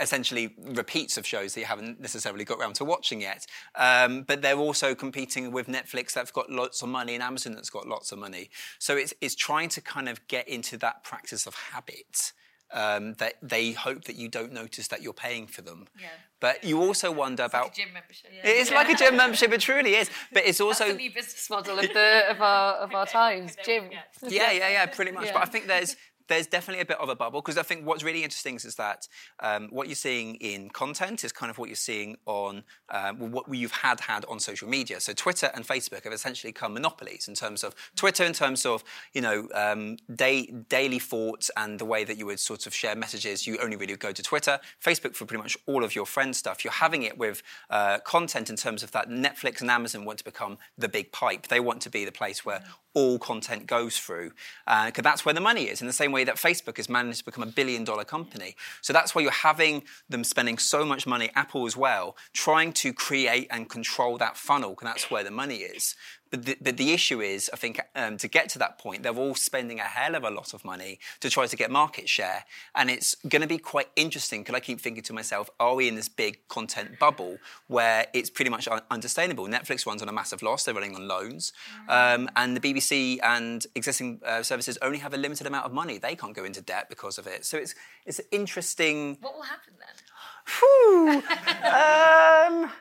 essentially 0.00 0.54
repeats 0.58 1.16
of 1.16 1.26
shows 1.26 1.54
that 1.54 1.60
you 1.60 1.66
haven't 1.66 2.00
necessarily 2.00 2.44
got 2.44 2.58
around 2.58 2.74
to 2.74 2.84
watching 2.84 3.20
yet. 3.20 3.46
Um, 3.74 4.22
but 4.22 4.42
they're 4.42 4.56
also 4.56 4.94
competing 4.94 5.50
with 5.52 5.66
Netflix 5.66 6.12
that's 6.12 6.30
got 6.30 6.50
lots 6.62 6.82
of 6.82 6.88
money 6.88 7.14
and 7.14 7.22
Amazon 7.22 7.54
that's 7.54 7.70
got 7.70 7.86
lots 7.86 8.12
of 8.12 8.18
money. 8.18 8.50
So 8.78 8.96
it's, 8.96 9.12
it's 9.20 9.34
trying 9.34 9.68
to 9.70 9.80
kind 9.80 10.08
of 10.08 10.26
get 10.28 10.48
into 10.48 10.76
that 10.78 11.04
practice 11.04 11.46
of 11.46 11.54
habit. 11.54 12.32
Um, 12.74 13.12
that 13.18 13.34
they 13.42 13.72
hope 13.72 14.04
that 14.04 14.16
you 14.16 14.30
don't 14.30 14.50
notice 14.50 14.88
that 14.88 15.02
you're 15.02 15.12
paying 15.12 15.46
for 15.46 15.60
them. 15.60 15.88
Yeah. 16.00 16.06
But 16.40 16.64
you 16.64 16.80
also 16.80 17.12
wonder 17.12 17.44
it's 17.44 17.52
about 17.52 17.64
like 17.64 17.74
gym 17.74 17.92
membership. 17.92 18.30
Yeah. 18.34 18.48
It 18.50 18.56
is 18.56 18.70
like 18.70 18.88
a 18.88 18.94
gym 18.94 19.14
membership. 19.14 19.52
It 19.52 19.60
truly 19.60 19.94
is. 19.94 20.08
But 20.32 20.46
it's 20.46 20.58
also 20.58 20.84
That's 20.84 20.96
the 20.96 21.02
new 21.02 21.12
business 21.12 21.50
model 21.50 21.78
of 21.78 21.88
the 21.92 22.30
of 22.30 22.40
our 22.40 22.76
of 22.76 22.94
our 22.94 23.04
times. 23.04 23.56
Gym. 23.62 23.90
Yeah, 24.22 24.52
yeah, 24.52 24.70
yeah. 24.70 24.86
Pretty 24.86 25.12
much. 25.12 25.26
Yeah. 25.26 25.34
But 25.34 25.42
I 25.42 25.44
think 25.52 25.66
there's 25.66 25.96
there's 26.32 26.46
definitely 26.46 26.80
a 26.80 26.86
bit 26.86 26.98
of 26.98 27.10
a 27.10 27.14
bubble 27.14 27.42
because 27.42 27.58
I 27.58 27.62
think 27.62 27.86
what's 27.86 28.02
really 28.02 28.24
interesting 28.24 28.56
is, 28.56 28.74
that 28.76 29.06
um, 29.40 29.68
what 29.70 29.86
you're 29.86 29.94
seeing 29.94 30.36
in 30.36 30.70
content 30.70 31.24
is 31.24 31.32
kind 31.32 31.50
of 31.50 31.58
what 31.58 31.68
you're 31.68 31.76
seeing 31.76 32.16
on 32.24 32.64
um, 32.88 33.30
what 33.30 33.44
you've 33.54 33.72
had 33.72 34.00
had 34.00 34.24
on 34.24 34.40
social 34.40 34.66
media. 34.66 34.98
So 34.98 35.12
Twitter 35.12 35.50
and 35.54 35.66
Facebook 35.66 36.04
have 36.04 36.12
essentially 36.12 36.52
become 36.52 36.72
monopolies 36.72 37.28
in 37.28 37.34
terms 37.34 37.62
of 37.62 37.74
Twitter, 37.96 38.24
in 38.24 38.32
terms 38.32 38.64
of 38.64 38.82
you 39.12 39.20
know 39.20 39.46
um, 39.54 39.98
day, 40.14 40.46
daily 40.70 40.98
thoughts 40.98 41.50
and 41.56 41.78
the 41.78 41.84
way 41.84 42.02
that 42.04 42.16
you 42.16 42.24
would 42.26 42.40
sort 42.40 42.66
of 42.66 42.74
share 42.74 42.96
messages. 42.96 43.46
You 43.46 43.58
only 43.58 43.76
really 43.76 43.94
go 43.96 44.12
to 44.12 44.22
Twitter, 44.22 44.58
Facebook 44.82 45.14
for 45.14 45.26
pretty 45.26 45.42
much 45.42 45.58
all 45.66 45.84
of 45.84 45.94
your 45.94 46.06
friend 46.06 46.34
stuff. 46.34 46.64
You're 46.64 46.72
having 46.72 47.02
it 47.02 47.18
with 47.18 47.42
uh, 47.68 47.98
content 47.98 48.48
in 48.48 48.56
terms 48.56 48.82
of 48.82 48.90
that 48.92 49.10
Netflix 49.10 49.60
and 49.60 49.70
Amazon 49.70 50.06
want 50.06 50.18
to 50.18 50.24
become 50.24 50.56
the 50.78 50.88
big 50.88 51.12
pipe. 51.12 51.48
They 51.48 51.60
want 51.60 51.82
to 51.82 51.90
be 51.90 52.06
the 52.06 52.12
place 52.12 52.42
where 52.42 52.64
all 52.94 53.18
content 53.18 53.66
goes 53.66 53.96
through, 53.98 54.32
because 54.66 54.98
uh, 54.98 55.02
that's 55.02 55.24
where 55.24 55.34
the 55.34 55.40
money 55.40 55.64
is. 55.64 55.80
In 55.80 55.86
the 55.86 55.92
same 55.92 56.12
way 56.12 56.24
that 56.24 56.36
Facebook 56.36 56.76
has 56.76 56.88
managed 56.88 57.20
to 57.20 57.24
become 57.24 57.42
a 57.42 57.50
billion 57.50 57.84
dollar 57.84 58.04
company. 58.04 58.54
So 58.80 58.92
that's 58.92 59.14
why 59.14 59.22
you're 59.22 59.30
having 59.30 59.82
them 60.08 60.24
spending 60.24 60.58
so 60.58 60.84
much 60.84 61.06
money, 61.06 61.30
Apple 61.34 61.66
as 61.66 61.76
well, 61.76 62.16
trying 62.32 62.72
to 62.74 62.92
create 62.92 63.46
and 63.50 63.68
control 63.68 64.18
that 64.18 64.36
funnel, 64.36 64.70
because 64.70 64.86
that's 64.86 65.10
where 65.10 65.24
the 65.24 65.30
money 65.30 65.58
is. 65.58 65.94
But 66.32 66.46
the, 66.46 66.56
but 66.62 66.78
the 66.78 66.92
issue 66.92 67.20
is, 67.20 67.50
I 67.52 67.58
think, 67.58 67.78
um, 67.94 68.16
to 68.16 68.26
get 68.26 68.48
to 68.50 68.58
that 68.60 68.78
point, 68.78 69.02
they're 69.02 69.14
all 69.14 69.34
spending 69.34 69.80
a 69.80 69.84
hell 69.84 70.14
of 70.14 70.24
a 70.24 70.30
lot 70.30 70.54
of 70.54 70.64
money 70.64 70.98
to 71.20 71.28
try 71.28 71.46
to 71.46 71.56
get 71.56 71.70
market 71.70 72.08
share. 72.08 72.46
And 72.74 72.90
it's 72.90 73.14
going 73.28 73.42
to 73.42 73.48
be 73.48 73.58
quite 73.58 73.90
interesting 73.96 74.40
because 74.40 74.54
I 74.54 74.60
keep 74.60 74.80
thinking 74.80 75.02
to 75.02 75.12
myself, 75.12 75.50
are 75.60 75.74
we 75.74 75.88
in 75.88 75.94
this 75.94 76.08
big 76.08 76.48
content 76.48 76.98
bubble 76.98 77.36
where 77.66 78.06
it's 78.14 78.30
pretty 78.30 78.50
much 78.50 78.66
un- 78.66 78.80
unsustainable? 78.90 79.46
Netflix 79.46 79.86
runs 79.86 80.00
on 80.00 80.08
a 80.08 80.12
massive 80.12 80.40
loss, 80.40 80.64
they're 80.64 80.72
running 80.72 80.96
on 80.96 81.06
loans. 81.06 81.52
Um, 81.86 82.30
and 82.34 82.56
the 82.56 82.60
BBC 82.60 83.18
and 83.22 83.66
existing 83.74 84.22
uh, 84.24 84.42
services 84.42 84.78
only 84.80 85.00
have 85.00 85.12
a 85.12 85.18
limited 85.18 85.46
amount 85.46 85.66
of 85.66 85.74
money. 85.74 85.98
They 85.98 86.16
can't 86.16 86.34
go 86.34 86.44
into 86.44 86.62
debt 86.62 86.88
because 86.88 87.18
of 87.18 87.26
it. 87.26 87.44
So 87.44 87.58
it's, 87.58 87.74
it's 88.06 88.22
interesting. 88.30 89.18
What 89.20 89.34
will 89.34 89.42
happen 89.42 89.74
then? 89.78 89.88
um, 92.64 92.72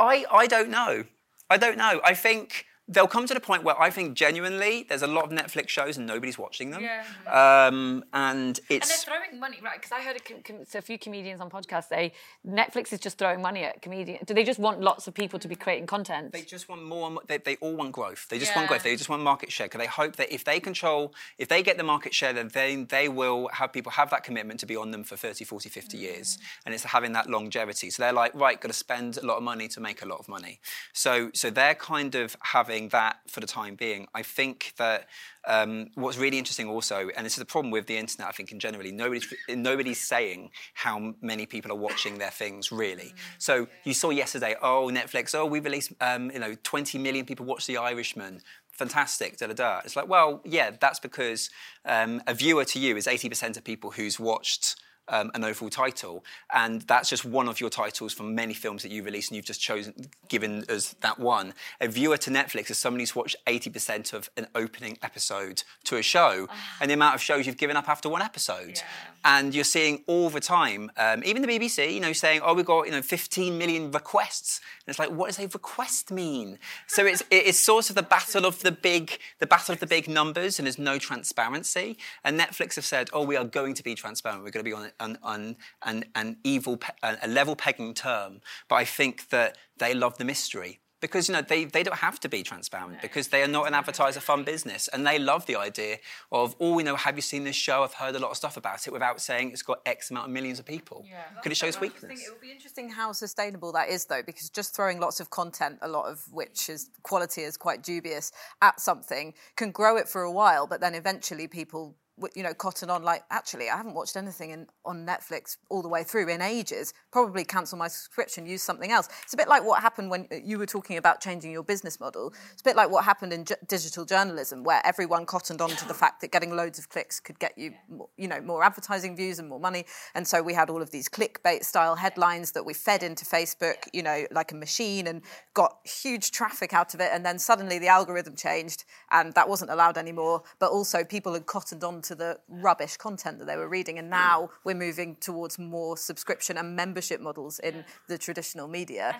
I, 0.00 0.24
I 0.28 0.48
don't 0.48 0.70
know. 0.70 1.04
I 1.48 1.56
don't 1.56 1.78
know. 1.78 2.00
I 2.04 2.14
think 2.14 2.66
they'll 2.88 3.08
come 3.08 3.26
to 3.26 3.34
the 3.34 3.40
point 3.40 3.64
where 3.64 3.80
I 3.80 3.90
think 3.90 4.14
genuinely 4.14 4.86
there's 4.88 5.02
a 5.02 5.08
lot 5.08 5.24
of 5.24 5.30
Netflix 5.30 5.68
shows 5.68 5.96
and 5.96 6.06
nobody's 6.06 6.38
watching 6.38 6.70
them. 6.70 6.82
Yeah. 6.82 7.02
Um, 7.26 8.04
and 8.12 8.60
it's. 8.68 8.88
And 8.88 8.90
they're 8.90 9.18
throwing 9.18 9.40
money, 9.40 9.58
right? 9.62 9.80
Because 9.80 9.92
I 9.92 10.00
heard 10.00 10.16
a, 10.16 10.20
com- 10.20 10.42
com- 10.42 10.64
so 10.64 10.78
a 10.78 10.82
few 10.82 10.98
comedians 10.98 11.40
on 11.40 11.50
podcasts 11.50 11.88
say 11.88 12.12
Netflix 12.46 12.92
is 12.92 13.00
just 13.00 13.18
throwing 13.18 13.42
money 13.42 13.64
at 13.64 13.82
comedians. 13.82 14.22
Do 14.26 14.34
they 14.34 14.44
just 14.44 14.60
want 14.60 14.80
lots 14.80 15.08
of 15.08 15.14
people 15.14 15.38
to 15.40 15.48
be 15.48 15.56
creating 15.56 15.86
content? 15.86 16.32
They 16.32 16.42
just 16.42 16.68
want 16.68 16.84
more. 16.84 17.20
They, 17.26 17.38
they 17.38 17.56
all 17.56 17.74
want 17.74 17.92
growth. 17.92 18.28
They 18.28 18.38
just 18.38 18.52
yeah. 18.52 18.58
want 18.58 18.68
growth. 18.68 18.84
They 18.84 18.94
just 18.94 19.10
want 19.10 19.22
market 19.22 19.50
share 19.50 19.66
because 19.66 19.80
they 19.80 19.86
hope 19.86 20.16
that 20.16 20.32
if 20.32 20.44
they 20.44 20.60
control, 20.60 21.12
if 21.38 21.48
they 21.48 21.62
get 21.62 21.78
the 21.78 21.84
market 21.84 22.14
share, 22.14 22.32
then 22.32 22.50
they, 22.52 22.76
they 22.76 23.08
will 23.08 23.48
have 23.48 23.72
people 23.72 23.90
have 23.92 24.10
that 24.10 24.22
commitment 24.22 24.60
to 24.60 24.66
be 24.66 24.76
on 24.76 24.92
them 24.92 25.02
for 25.02 25.16
30, 25.16 25.44
40, 25.44 25.68
50 25.68 25.96
mm. 25.96 26.00
years. 26.00 26.38
And 26.64 26.74
it's 26.74 26.84
having 26.84 27.12
that 27.12 27.28
longevity. 27.28 27.90
So 27.90 28.02
they're 28.02 28.12
like, 28.12 28.32
right, 28.34 28.60
got 28.60 28.68
to 28.68 28.74
spend 28.74 29.16
a 29.16 29.26
lot 29.26 29.38
of 29.38 29.42
money 29.42 29.66
to 29.68 29.80
make 29.80 30.02
a 30.02 30.06
lot 30.06 30.20
of 30.20 30.28
money. 30.28 30.60
So, 30.92 31.30
so 31.34 31.50
they're 31.50 31.74
kind 31.74 32.14
of 32.14 32.36
having 32.42 32.75
having 32.76 32.88
that 32.90 33.18
for 33.26 33.40
the 33.40 33.46
time 33.46 33.74
being. 33.74 34.06
I 34.14 34.22
think 34.22 34.72
that 34.76 35.06
um, 35.46 35.88
what's 35.94 36.18
really 36.18 36.38
interesting 36.38 36.68
also, 36.68 37.08
and 37.16 37.24
this 37.24 37.32
is 37.32 37.38
the 37.38 37.44
problem 37.44 37.70
with 37.70 37.86
the 37.86 37.96
internet, 37.96 38.28
I 38.28 38.32
think 38.32 38.52
in 38.52 38.58
generally, 38.58 38.92
nobody's, 38.92 39.32
nobody's 39.48 40.00
saying 40.00 40.50
how 40.74 41.14
many 41.22 41.46
people 41.46 41.72
are 41.72 41.80
watching 41.88 42.18
their 42.18 42.30
things 42.30 42.70
really. 42.70 43.12
Mm. 43.14 43.18
So 43.38 43.66
you 43.84 43.94
saw 43.94 44.10
yesterday, 44.10 44.56
oh, 44.60 44.90
Netflix, 44.92 45.34
oh, 45.34 45.46
we 45.46 45.60
released, 45.60 45.92
um, 46.00 46.30
you 46.30 46.38
know, 46.38 46.54
20 46.62 46.98
million 46.98 47.24
people 47.24 47.46
watch 47.46 47.66
The 47.66 47.78
Irishman 47.78 48.40
fantastic, 48.72 49.38
da 49.38 49.46
da 49.46 49.54
da. 49.54 49.80
It's 49.86 49.96
like, 49.96 50.06
well, 50.06 50.42
yeah, 50.44 50.70
that's 50.78 51.00
because 51.00 51.48
um, 51.86 52.20
a 52.26 52.34
viewer 52.34 52.66
to 52.66 52.78
you 52.78 52.94
is 52.98 53.06
80% 53.06 53.56
of 53.56 53.64
people 53.64 53.92
who's 53.92 54.20
watched 54.20 54.76
um, 55.08 55.30
an 55.34 55.44
overall 55.44 55.70
title, 55.70 56.24
and 56.52 56.82
that's 56.82 57.08
just 57.08 57.24
one 57.24 57.48
of 57.48 57.60
your 57.60 57.70
titles 57.70 58.12
from 58.12 58.34
many 58.34 58.54
films 58.54 58.82
that 58.82 58.90
you 58.90 59.02
release, 59.02 59.28
and 59.28 59.36
you've 59.36 59.44
just 59.44 59.60
chosen 59.60 59.94
given 60.28 60.64
us 60.68 60.94
that 61.00 61.18
one. 61.18 61.54
A 61.80 61.88
viewer 61.88 62.16
to 62.18 62.30
Netflix 62.30 62.70
is 62.70 62.78
somebody 62.78 63.02
who's 63.02 63.14
watched 63.14 63.36
80% 63.46 64.12
of 64.12 64.30
an 64.36 64.46
opening 64.54 64.98
episode 65.02 65.62
to 65.84 65.96
a 65.96 66.02
show, 66.02 66.48
and 66.80 66.90
the 66.90 66.94
amount 66.94 67.14
of 67.14 67.20
shows 67.20 67.46
you've 67.46 67.56
given 67.56 67.76
up 67.76 67.88
after 67.88 68.08
one 68.08 68.22
episode. 68.22 68.80
And 69.24 69.54
you're 69.54 69.64
seeing 69.64 70.04
all 70.06 70.30
the 70.30 70.40
time, 70.40 70.90
um, 70.96 71.24
even 71.24 71.42
the 71.42 71.48
BBC, 71.48 71.92
you 71.94 72.00
know, 72.00 72.12
saying, 72.12 72.40
"Oh, 72.44 72.54
we've 72.54 72.64
got 72.64 72.86
you 72.86 72.92
know 72.92 73.02
15 73.02 73.58
million 73.58 73.90
requests," 73.90 74.60
and 74.86 74.92
it's 74.92 74.98
like, 74.98 75.10
what 75.10 75.26
does 75.26 75.38
a 75.38 75.48
request 75.48 76.12
mean? 76.12 76.58
So 76.86 77.04
it's 77.04 77.24
it's 77.30 77.58
sort 77.58 77.90
of 77.90 77.96
the 77.96 78.02
battle 78.04 78.46
of 78.46 78.62
the 78.62 78.70
big, 78.70 79.18
the 79.40 79.46
battle 79.46 79.72
of 79.72 79.80
the 79.80 79.86
big 79.86 80.08
numbers, 80.08 80.58
and 80.58 80.66
there's 80.66 80.78
no 80.78 80.98
transparency. 80.98 81.98
And 82.22 82.38
Netflix 82.38 82.76
have 82.76 82.84
said, 82.84 83.10
"Oh, 83.12 83.24
we 83.24 83.36
are 83.36 83.44
going 83.44 83.74
to 83.74 83.82
be 83.82 83.94
transparent. 83.94 84.44
We're 84.44 84.50
going 84.50 84.64
to 84.64 84.70
be 84.70 84.72
on 84.72 84.90
an 85.00 85.18
an, 85.24 85.56
an, 85.84 86.04
an 86.14 86.36
evil, 86.44 86.76
pe- 86.76 86.94
a 87.02 87.28
level 87.28 87.56
pegging 87.56 87.94
term." 87.94 88.40
But 88.68 88.76
I 88.76 88.84
think 88.84 89.28
that 89.30 89.56
they 89.78 89.94
love 89.94 90.18
the 90.18 90.24
mystery 90.24 90.80
because 91.00 91.28
you 91.28 91.34
know 91.34 91.42
they, 91.42 91.64
they 91.64 91.82
don't 91.82 91.98
have 91.98 92.18
to 92.20 92.28
be 92.28 92.42
transparent 92.42 93.00
because 93.02 93.28
they 93.28 93.42
are 93.42 93.48
not 93.48 93.66
an 93.66 93.74
advertiser 93.74 94.20
fund 94.20 94.44
business 94.44 94.88
and 94.88 95.06
they 95.06 95.18
love 95.18 95.44
the 95.46 95.56
idea 95.56 95.98
of 96.32 96.56
oh 96.60 96.78
you 96.78 96.84
know 96.84 96.96
have 96.96 97.16
you 97.16 97.22
seen 97.22 97.44
this 97.44 97.56
show 97.56 97.82
i've 97.82 97.94
heard 97.94 98.14
a 98.16 98.18
lot 98.18 98.30
of 98.30 98.36
stuff 98.36 98.56
about 98.56 98.86
it 98.86 98.92
without 98.92 99.20
saying 99.20 99.50
it's 99.50 99.62
got 99.62 99.80
x 99.84 100.10
amount 100.10 100.26
of 100.26 100.32
millions 100.32 100.58
of 100.58 100.64
people 100.64 101.04
yeah, 101.08 101.22
because 101.34 101.52
it 101.52 101.56
show 101.56 101.66
shows 101.66 101.80
weakness 101.80 102.04
I 102.04 102.08
think 102.08 102.20
it 102.20 102.32
will 102.32 102.40
be 102.40 102.50
interesting 102.50 102.88
how 102.88 103.12
sustainable 103.12 103.72
that 103.72 103.88
is, 103.88 104.04
though, 104.06 104.22
because 104.22 104.48
just 104.50 104.74
throwing 104.74 105.00
lots 105.00 105.20
of 105.20 105.30
content, 105.30 105.78
a 105.82 105.88
lot 105.88 106.06
of 106.06 106.22
which 106.32 106.68
is 106.68 106.90
quality 107.02 107.42
is 107.42 107.56
quite 107.56 107.82
dubious, 107.82 108.32
at 108.62 108.80
something 108.80 109.34
can 109.56 109.70
grow 109.70 109.96
it 109.96 110.08
for 110.08 110.22
a 110.22 110.32
while, 110.32 110.66
but 110.66 110.80
then 110.80 110.94
eventually 110.94 111.48
people. 111.48 111.96
You 112.34 112.42
know, 112.42 112.54
cotton 112.54 112.88
on. 112.88 113.02
Like, 113.02 113.24
actually, 113.30 113.68
I 113.68 113.76
haven't 113.76 113.92
watched 113.92 114.16
anything 114.16 114.50
in, 114.50 114.66
on 114.86 115.06
Netflix 115.06 115.58
all 115.68 115.82
the 115.82 115.88
way 115.88 116.02
through 116.02 116.28
in 116.30 116.40
ages. 116.40 116.94
Probably 117.12 117.44
cancel 117.44 117.76
my 117.76 117.88
subscription, 117.88 118.46
use 118.46 118.62
something 118.62 118.90
else. 118.90 119.10
It's 119.22 119.34
a 119.34 119.36
bit 119.36 119.48
like 119.48 119.64
what 119.64 119.82
happened 119.82 120.08
when 120.10 120.26
uh, 120.32 120.36
you 120.42 120.58
were 120.58 120.64
talking 120.64 120.96
about 120.96 121.20
changing 121.20 121.52
your 121.52 121.62
business 121.62 122.00
model. 122.00 122.32
It's 122.52 122.62
a 122.62 122.64
bit 122.64 122.74
like 122.74 122.90
what 122.90 123.04
happened 123.04 123.34
in 123.34 123.44
digital 123.68 124.06
journalism, 124.06 124.64
where 124.64 124.80
everyone 124.86 125.26
cottoned 125.26 125.60
on 125.60 125.68
to 125.68 125.86
the 125.86 125.92
fact 125.92 126.22
that 126.22 126.32
getting 126.32 126.56
loads 126.56 126.78
of 126.78 126.88
clicks 126.88 127.20
could 127.20 127.38
get 127.38 127.56
you, 127.58 127.74
more, 127.90 128.08
you 128.16 128.28
know, 128.28 128.40
more 128.40 128.64
advertising 128.64 129.14
views 129.14 129.38
and 129.38 129.48
more 129.48 129.60
money. 129.60 129.84
And 130.14 130.26
so 130.26 130.42
we 130.42 130.54
had 130.54 130.70
all 130.70 130.80
of 130.80 130.92
these 130.92 131.10
clickbait 131.10 131.64
style 131.64 131.96
headlines 131.96 132.52
that 132.52 132.64
we 132.64 132.72
fed 132.72 133.02
into 133.02 133.26
Facebook, 133.26 133.88
you 133.92 134.02
know, 134.02 134.26
like 134.30 134.52
a 134.52 134.56
machine, 134.56 135.06
and 135.06 135.20
got 135.52 135.76
huge 135.84 136.30
traffic 136.30 136.72
out 136.72 136.94
of 136.94 137.00
it. 137.00 137.10
And 137.12 137.26
then 137.26 137.38
suddenly 137.38 137.78
the 137.78 137.88
algorithm 137.88 138.36
changed, 138.36 138.84
and 139.10 139.34
that 139.34 139.50
wasn't 139.50 139.70
allowed 139.70 139.98
anymore. 139.98 140.44
But 140.58 140.70
also 140.70 141.04
people 141.04 141.34
had 141.34 141.44
cottoned 141.44 141.84
on 141.84 142.00
to 142.06 142.14
the 142.14 142.38
rubbish 142.48 142.96
content 142.96 143.38
that 143.38 143.44
they 143.46 143.56
were 143.56 143.68
reading, 143.68 143.98
and 143.98 144.10
now 144.10 144.50
we're 144.64 144.74
moving 144.74 145.16
towards 145.16 145.58
more 145.58 145.96
subscription 145.96 146.56
and 146.56 146.74
membership 146.74 147.20
models 147.20 147.58
in 147.58 147.84
the 148.08 148.18
traditional 148.18 148.68
media. 148.68 149.16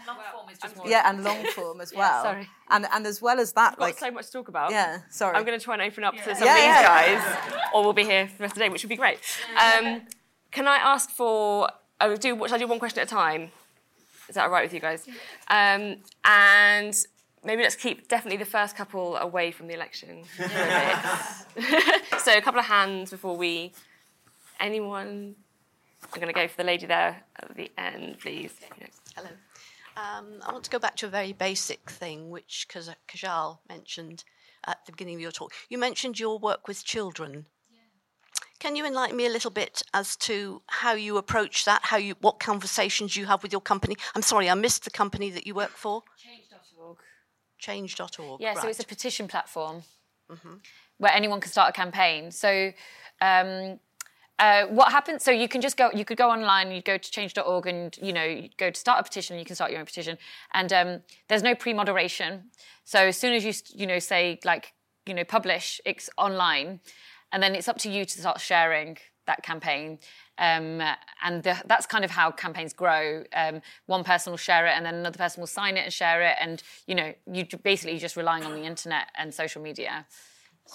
Yeah, 0.85 1.09
and 1.09 1.23
long 1.25 1.45
form 1.55 1.81
as 1.81 1.93
well. 1.97 2.23
sorry. 2.23 2.49
And 2.71 2.87
and 2.93 3.07
as 3.07 3.21
well 3.23 3.39
as 3.39 3.53
that, 3.53 3.77
Got 3.77 3.81
like 3.81 3.99
so 3.99 4.11
much 4.11 4.27
to 4.27 4.33
talk 4.33 4.49
about. 4.49 4.71
Yeah, 4.71 5.01
sorry. 5.11 5.37
I'm 5.37 5.45
going 5.45 5.59
to 5.59 5.65
try 5.65 5.75
and 5.75 5.83
open 5.83 6.05
up 6.05 6.15
to 6.17 6.35
some 6.35 6.45
Yeah, 6.47 6.53
of 6.53 6.57
these 6.57 6.65
yeah. 6.65 6.83
guys, 6.83 7.71
or 7.75 7.85
we'll 7.85 7.93
be 7.93 8.05
here 8.05 8.27
for 8.29 8.37
the 8.39 8.43
rest 8.43 8.53
of 8.53 8.59
the 8.59 8.65
day, 8.65 8.69
which 8.69 8.83
would 8.83 8.89
be 8.89 8.97
great. 8.97 9.19
Um, 9.61 10.03
can 10.51 10.67
I 10.67 10.77
ask 10.77 11.11
for? 11.11 11.69
I 12.01 12.09
will 12.09 12.17
do. 12.17 12.37
Shall 12.47 12.55
I 12.55 12.59
do 12.59 12.67
one 12.67 12.79
question 12.79 13.01
at 13.01 13.07
a 13.07 13.11
time? 13.11 13.51
Is 14.29 14.35
that 14.35 14.45
all 14.45 14.51
right 14.51 14.65
with 14.65 14.73
you 14.75 14.81
guys? 14.81 15.07
Um, 15.49 15.97
and 16.25 16.95
maybe 17.47 17.63
let's 17.63 17.77
keep 17.77 18.09
definitely 18.09 18.39
the 18.39 18.51
first 18.51 18.77
couple 18.77 19.17
away 19.17 19.51
from 19.53 19.69
the 19.69 19.75
election. 19.75 20.25
for 20.25 20.45
a 20.45 20.49
bit. 21.57 22.21
so 22.21 22.37
a 22.37 22.41
couple 22.43 22.61
of 22.61 22.67
hands 22.67 23.11
before 23.11 23.37
we. 23.37 23.73
Anyone? 24.61 25.37
I'm 26.03 26.21
going 26.21 26.33
to 26.33 26.33
go 26.33 26.47
for 26.49 26.57
the 26.57 26.65
lady 26.65 26.87
there 26.87 27.23
at 27.41 27.57
the 27.57 27.71
end, 27.79 28.19
please. 28.21 28.53
Hello. 29.15 29.29
Um, 29.97 30.41
I 30.47 30.53
want 30.53 30.65
to 30.65 30.71
go 30.71 30.79
back 30.79 30.97
to 30.97 31.07
a 31.07 31.09
very 31.09 31.33
basic 31.33 31.91
thing, 31.91 32.31
which 32.31 32.67
Kajal 32.69 33.59
mentioned 33.69 34.25
at 34.67 34.85
the 34.85 34.93
beginning 34.93 35.15
of 35.17 35.21
your 35.21 35.31
talk. 35.31 35.53
You 35.69 35.79
mentioned 35.79 36.19
your 36.19 36.39
work 36.39 36.69
with 36.69 36.85
children. 36.85 37.47
Can 38.59 38.75
you 38.75 38.87
enlighten 38.87 39.17
me 39.17 39.27
a 39.27 39.31
little 39.31 39.51
bit 39.51 39.83
as 39.93 40.17
to 40.17 40.63
how 40.67 40.95
you 40.95 41.19
approach 41.19 41.65
that? 41.67 41.83
How 41.85 41.99
you, 41.99 42.15
what 42.21 42.41
conversations 42.41 43.15
you 43.15 43.27
have 43.27 43.43
with 43.43 43.53
your 43.53 43.61
company? 43.61 43.97
I'm 44.15 44.23
sorry, 44.23 44.49
I 44.49 44.55
missed 44.55 44.85
the 44.85 44.91
company 44.91 45.31
that 45.31 45.47
you 45.47 45.55
work 45.55 45.71
for. 45.71 46.03
Change.org. 46.17 46.46
Change.org. 47.59 48.41
Yeah, 48.41 48.55
so 48.55 48.69
it's 48.69 48.81
a 48.81 48.85
petition 48.85 49.29
platform 49.29 49.83
where 50.99 51.13
anyone 51.13 51.41
can 51.41 51.51
start 51.51 51.71
a 51.71 51.73
campaign. 51.73 52.31
So 52.31 52.73
um, 53.21 53.79
uh, 54.39 54.67
what 54.67 54.93
happens? 54.93 55.23
So 55.23 55.31
you 55.31 55.49
can 55.49 55.61
just 55.61 55.77
go. 55.77 55.91
You 55.95 56.05
could 56.05 56.19
go 56.19 56.31
online. 56.31 56.71
You 56.71 56.83
go 56.83 56.99
to 56.99 57.11
change.org, 57.11 57.67
and 57.67 57.97
you 58.01 58.13
know, 58.13 58.25
you 58.25 58.51
go 58.59 58.71
to 58.71 58.79
start 58.79 59.01
a 59.01 59.03
petition. 59.03 59.39
You 59.39 59.45
can 59.45 59.57
start 59.57 59.71
your 59.71 59.81
own 59.81 59.87
petition, 59.87 60.19
and 60.53 60.73
um, 60.73 61.01
there's 61.29 61.43
no 61.43 61.55
pre-moderation. 61.55 62.51
So 62.85 63.01
as 63.01 63.17
soon 63.17 63.33
as 63.33 63.45
you 63.45 63.53
you 63.75 63.87
know 63.87 63.99
say 63.99 64.39
like 64.45 64.75
you 65.07 65.15
know 65.15 65.25
publish, 65.25 65.81
it's 65.87 66.11
online, 66.19 66.81
and 67.33 67.43
then 67.43 67.55
it's 67.55 67.69
up 67.69 67.79
to 67.79 67.91
you 67.91 68.05
to 68.05 68.21
start 68.21 68.41
sharing 68.41 68.99
that 69.27 69.43
campaign. 69.43 69.99
Um, 70.39 70.83
and 71.23 71.43
the, 71.43 71.57
that's 71.67 71.87
kind 71.87 72.05
of 72.05 72.11
how 72.11 72.31
campaigns 72.31 72.73
grow. 72.73 73.25
Um, 73.35 73.63
one 73.87 74.05
person 74.05 74.33
will 74.33 74.39
share 74.39 74.67
it, 74.67 74.73
and 74.77 74.85
then 74.85 74.95
another 74.95 75.19
person 75.19 75.41
will 75.41 75.47
sign 75.47 75.77
it 75.77 75.81
and 75.81 75.93
share 75.93 76.23
it, 76.23 76.37
and 76.41 76.63
you 76.87 76.95
know, 76.95 77.15
you 77.33 77.47
basically 77.63 77.99
just 77.99 78.17
relying 78.17 78.45
on 78.45 78.53
the 78.53 78.63
internet 78.63 79.09
and 79.17 79.33
social 79.33 79.63
media. 79.63 80.07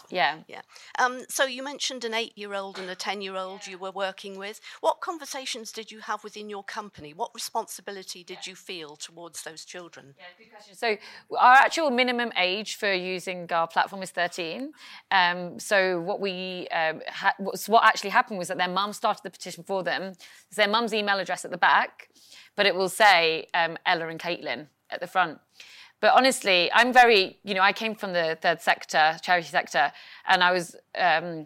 Yeah. 0.10 0.40
Yeah. 0.48 0.62
Um, 1.00 1.22
so 1.30 1.46
you 1.46 1.64
mentioned 1.64 2.04
an 2.06 2.14
eight-year-old 2.14 2.80
and 2.80 2.90
a 2.90 2.96
ten-year-old 2.96 3.68
you 3.68 3.78
were 3.78 3.92
working 3.92 4.38
with. 4.38 4.60
What 4.82 5.02
conversations 5.02 5.72
did 5.72 5.92
you 5.92 6.00
have 6.00 6.24
within 6.24 6.50
your 6.50 6.64
company? 6.64 7.14
What 7.14 7.32
responsibility 7.34 8.24
did 8.24 8.48
you 8.48 8.56
feel 8.56 8.96
towards 8.96 9.44
those 9.44 9.66
children? 9.66 10.16
Yeah, 10.18 10.26
good 10.38 10.52
question. 10.52 10.76
So 10.76 10.98
our 11.38 11.54
actual 11.56 11.90
minimum 11.92 12.32
age 12.38 12.76
for 12.76 12.92
using 12.94 13.52
our 13.52 13.68
platform 13.68 14.02
is 14.04 14.12
13. 14.12 14.72
Um, 15.12 15.60
so 15.60 16.00
what 16.02 16.20
we 16.20 16.68
um, 16.70 17.02
ha- 17.08 17.36
what's- 17.38 17.70
what 17.70 17.84
actually 17.84 18.12
happened 18.12 18.40
was 18.40 18.48
that 18.48 18.58
their 18.58 18.68
mum 18.70 18.94
started 18.94 19.24
the 19.24 19.30
petition 19.30 19.64
for 19.64 19.84
them. 19.84 20.14
It's 20.48 20.58
their 20.58 20.68
mum's 20.68 20.94
email 20.94 21.20
address 21.20 21.46
at 21.46 21.52
the 21.52 21.58
back, 21.58 22.10
but 22.56 22.66
it 22.66 22.76
will 22.76 22.90
say 22.90 23.48
um, 23.54 23.78
Ella 23.86 24.08
and 24.08 24.20
Caitlin 24.20 24.68
at 24.90 25.00
the 25.00 25.08
front. 25.08 25.40
But 26.02 26.14
honestly, 26.16 26.70
I'm 26.74 26.92
very, 26.92 27.38
you 27.44 27.54
know, 27.54 27.62
I 27.62 27.74
came 27.74 27.96
from 27.96 28.12
the 28.14 28.38
third 28.42 28.60
sector, 28.60 29.18
charity 29.22 29.48
sector, 29.48 29.92
and 30.28 30.44
I 30.44 30.52
was, 30.52 30.76
um, 30.98 31.46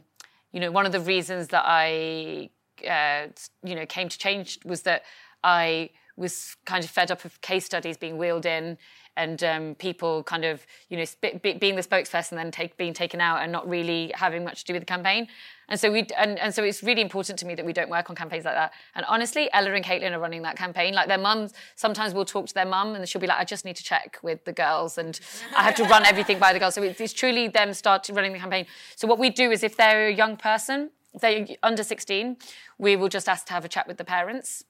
you 0.52 0.62
know, 0.62 0.72
one 0.72 0.86
of 0.86 0.94
the 0.94 1.02
reasons 1.02 1.50
that 1.50 1.64
I, 1.66 2.50
uh, 2.90 3.28
you 3.64 3.76
know, 3.76 3.86
came 3.86 4.08
to 4.10 4.18
change 4.18 4.60
was 4.66 4.84
that 4.84 5.04
I 5.44 5.90
was 6.16 6.56
kind 6.66 6.84
of 6.84 6.90
fed 6.90 7.12
up 7.12 7.26
of 7.26 7.42
case 7.42 7.66
studies 7.66 7.98
being 7.98 8.18
wheeled 8.18 8.46
in 8.46 8.78
and 9.18 9.44
um, 9.44 9.76
people 9.76 10.24
kind 10.24 10.46
of, 10.46 10.66
you 10.90 10.98
know, 10.98 11.04
sp- 11.04 11.42
being 11.42 11.76
the 11.76 11.84
spokesperson 11.84 12.32
then 12.32 12.52
take, 12.52 12.78
being 12.78 12.94
taken 12.94 13.20
out 13.20 13.42
and 13.42 13.52
not 13.52 13.68
really 13.68 14.12
having 14.16 14.44
much 14.46 14.62
to 14.62 14.66
do 14.66 14.74
with 14.74 14.82
the 14.82 14.86
campaign. 14.86 15.28
And 15.70 15.80
so 15.80 15.92
we, 15.92 16.08
and, 16.18 16.38
and 16.40 16.54
so 16.54 16.64
it's 16.64 16.84
really 16.84 17.02
important 17.02 17.40
to 17.40 17.46
me 17.46 17.56
that 17.56 17.66
we 17.66 17.74
don't 17.74 17.90
work 17.90 18.10
on 18.10 18.16
campaigns 18.16 18.46
like 18.46 18.56
that. 18.56 18.74
And 18.94 19.06
honestly, 19.08 19.50
Ella 19.54 19.72
and 19.72 19.84
Caitlin 19.84 20.12
are 20.12 20.20
running 20.20 20.44
that 20.44 20.58
campaign. 20.58 20.94
Like 20.94 21.08
their 21.08 21.18
mums, 21.18 21.54
sometimes 21.76 22.14
we'll 22.14 22.26
talk 22.26 22.48
to 22.48 22.54
their 22.54 22.66
mum 22.66 22.96
and 22.96 23.08
she'll 23.08 23.22
be 23.22 23.28
like, 23.28 23.40
I 23.40 23.46
just 23.46 23.66
need 23.66 23.76
to 23.78 23.84
check 23.84 24.20
with 24.22 24.46
the 24.46 24.54
girls 24.54 24.98
and 24.98 25.20
I 25.56 25.64
have 25.64 25.76
to 25.76 25.84
run 25.86 26.06
everything 26.06 26.40
by 26.40 26.54
the 26.54 26.60
girls. 26.60 26.76
So 26.76 26.84
it's, 26.84 27.02
it's 27.02 27.14
truly 27.14 27.48
them 27.48 27.74
start 27.74 28.08
running 28.12 28.34
the 28.34 28.40
campaign. 28.40 28.66
So 28.96 29.08
what 29.08 29.20
we 29.20 29.30
do 29.30 29.52
is 29.52 29.64
if 29.64 29.76
they're 29.78 30.08
a 30.08 30.14
young 30.14 30.38
person, 30.38 30.92
they're 31.20 31.48
under 31.64 31.84
16, 31.84 32.38
we 32.78 32.96
will 32.96 33.10
just 33.10 33.28
ask 33.28 33.48
to 33.48 33.54
have 33.54 33.66
a 33.66 33.70
chat 33.70 33.88
with 33.88 33.98
the 33.98 34.06
parents 34.06 34.66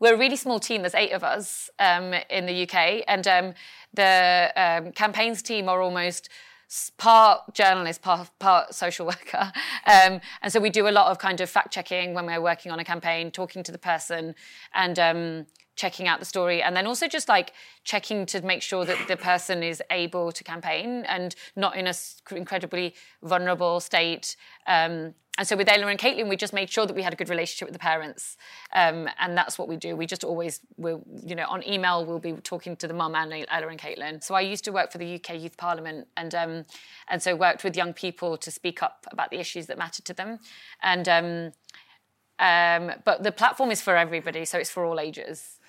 we're 0.00 0.14
a 0.14 0.18
really 0.18 0.36
small 0.36 0.60
team. 0.60 0.82
There's 0.82 0.94
eight 0.94 1.12
of 1.12 1.24
us 1.24 1.70
um, 1.78 2.14
in 2.30 2.46
the 2.46 2.62
UK, 2.62 3.02
and 3.08 3.26
um, 3.26 3.54
the 3.94 4.52
um, 4.56 4.92
campaigns 4.92 5.42
team 5.42 5.68
are 5.68 5.82
almost 5.82 6.28
part 6.96 7.54
journalist, 7.54 8.02
part, 8.02 8.30
part 8.38 8.74
social 8.74 9.06
worker. 9.12 9.52
Um, 9.86 10.20
and 10.42 10.52
so 10.52 10.60
we 10.60 10.70
do 10.70 10.88
a 10.88 10.90
lot 10.90 11.10
of 11.10 11.18
kind 11.18 11.40
of 11.40 11.48
fact 11.48 11.72
checking 11.72 12.14
when 12.14 12.26
we're 12.26 12.40
working 12.42 12.72
on 12.72 12.78
a 12.78 12.84
campaign, 12.84 13.30
talking 13.30 13.62
to 13.62 13.72
the 13.72 13.78
person, 13.78 14.34
and 14.74 14.98
um, 14.98 15.46
checking 15.76 16.08
out 16.08 16.18
the 16.18 16.26
story, 16.26 16.62
and 16.62 16.76
then 16.76 16.86
also 16.86 17.08
just 17.08 17.28
like 17.28 17.52
checking 17.84 18.26
to 18.26 18.42
make 18.42 18.62
sure 18.62 18.84
that 18.84 18.98
the 19.08 19.16
person 19.16 19.62
is 19.62 19.82
able 19.90 20.32
to 20.32 20.44
campaign 20.44 21.04
and 21.08 21.34
not 21.56 21.76
in 21.76 21.86
a 21.86 21.90
s- 21.90 22.20
incredibly 22.30 22.94
vulnerable 23.22 23.80
state. 23.80 24.36
Um, 24.66 25.14
and 25.38 25.46
so 25.46 25.56
with 25.56 25.68
Ella 25.68 25.86
and 25.86 25.98
Caitlin, 25.98 26.28
we 26.28 26.36
just 26.36 26.52
made 26.52 26.68
sure 26.68 26.84
that 26.84 26.94
we 26.94 27.02
had 27.02 27.12
a 27.12 27.16
good 27.16 27.28
relationship 27.28 27.68
with 27.68 27.72
the 27.72 27.78
parents, 27.78 28.36
um, 28.74 29.08
and 29.20 29.38
that's 29.38 29.56
what 29.56 29.68
we 29.68 29.76
do. 29.76 29.94
We 29.94 30.04
just 30.04 30.24
always, 30.24 30.60
will, 30.76 31.02
you 31.24 31.36
know, 31.36 31.46
on 31.48 31.66
email 31.66 32.04
we'll 32.04 32.18
be 32.18 32.32
talking 32.32 32.74
to 32.76 32.88
the 32.88 32.94
mum 32.94 33.14
and 33.14 33.46
Ella 33.48 33.68
and 33.68 33.78
Caitlin. 33.78 34.22
So 34.22 34.34
I 34.34 34.40
used 34.40 34.64
to 34.64 34.72
work 34.72 34.90
for 34.90 34.98
the 34.98 35.14
UK 35.14 35.40
Youth 35.40 35.56
Parliament, 35.56 36.08
and 36.16 36.34
um, 36.34 36.64
and 37.06 37.22
so 37.22 37.36
worked 37.36 37.62
with 37.62 37.76
young 37.76 37.94
people 37.94 38.36
to 38.36 38.50
speak 38.50 38.82
up 38.82 39.06
about 39.12 39.30
the 39.30 39.38
issues 39.38 39.66
that 39.66 39.78
mattered 39.78 40.04
to 40.06 40.14
them, 40.14 40.40
and 40.82 41.08
um, 41.08 41.52
um, 42.40 42.92
but 43.04 43.22
the 43.22 43.32
platform 43.32 43.70
is 43.70 43.80
for 43.80 43.96
everybody, 43.96 44.44
so 44.44 44.58
it's 44.58 44.70
for 44.70 44.84
all 44.84 44.98
ages. 44.98 45.60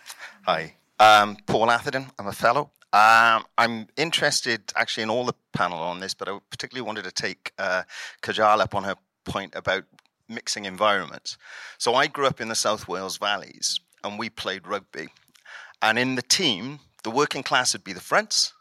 Hi, 0.47 0.73
um, 0.99 1.37
Paul 1.45 1.69
Atherton. 1.69 2.07
I'm 2.17 2.27
a 2.27 2.33
fellow. 2.33 2.71
Um, 2.91 3.45
I'm 3.55 3.87
interested 3.97 4.73
actually 4.75 5.03
in 5.03 5.11
all 5.11 5.23
the 5.23 5.35
panel 5.53 5.77
on 5.77 5.99
this, 5.99 6.15
but 6.15 6.27
I 6.27 6.39
particularly 6.49 6.87
wanted 6.87 7.03
to 7.03 7.11
take 7.11 7.53
uh, 7.59 7.83
Kajal 8.23 8.61
up 8.61 8.73
on 8.73 8.83
her 8.83 8.95
point 9.25 9.53
about 9.55 9.83
mixing 10.27 10.65
environments. 10.65 11.37
So 11.77 11.95
I 11.95 12.07
grew 12.07 12.27
up 12.27 12.39
in 12.39 12.49
the 12.49 12.55
South 12.55 12.87
Wales 12.87 13.17
valleys, 13.17 13.79
and 14.03 14.19
we 14.19 14.29
played 14.29 14.67
rugby. 14.67 15.09
And 15.81 15.97
in 15.97 16.15
the 16.15 16.21
team, 16.21 16.79
the 17.03 17.11
working 17.11 17.43
class 17.43 17.73
would 17.73 17.83
be 17.83 17.93
the 17.93 17.99
fronts, 17.99 18.53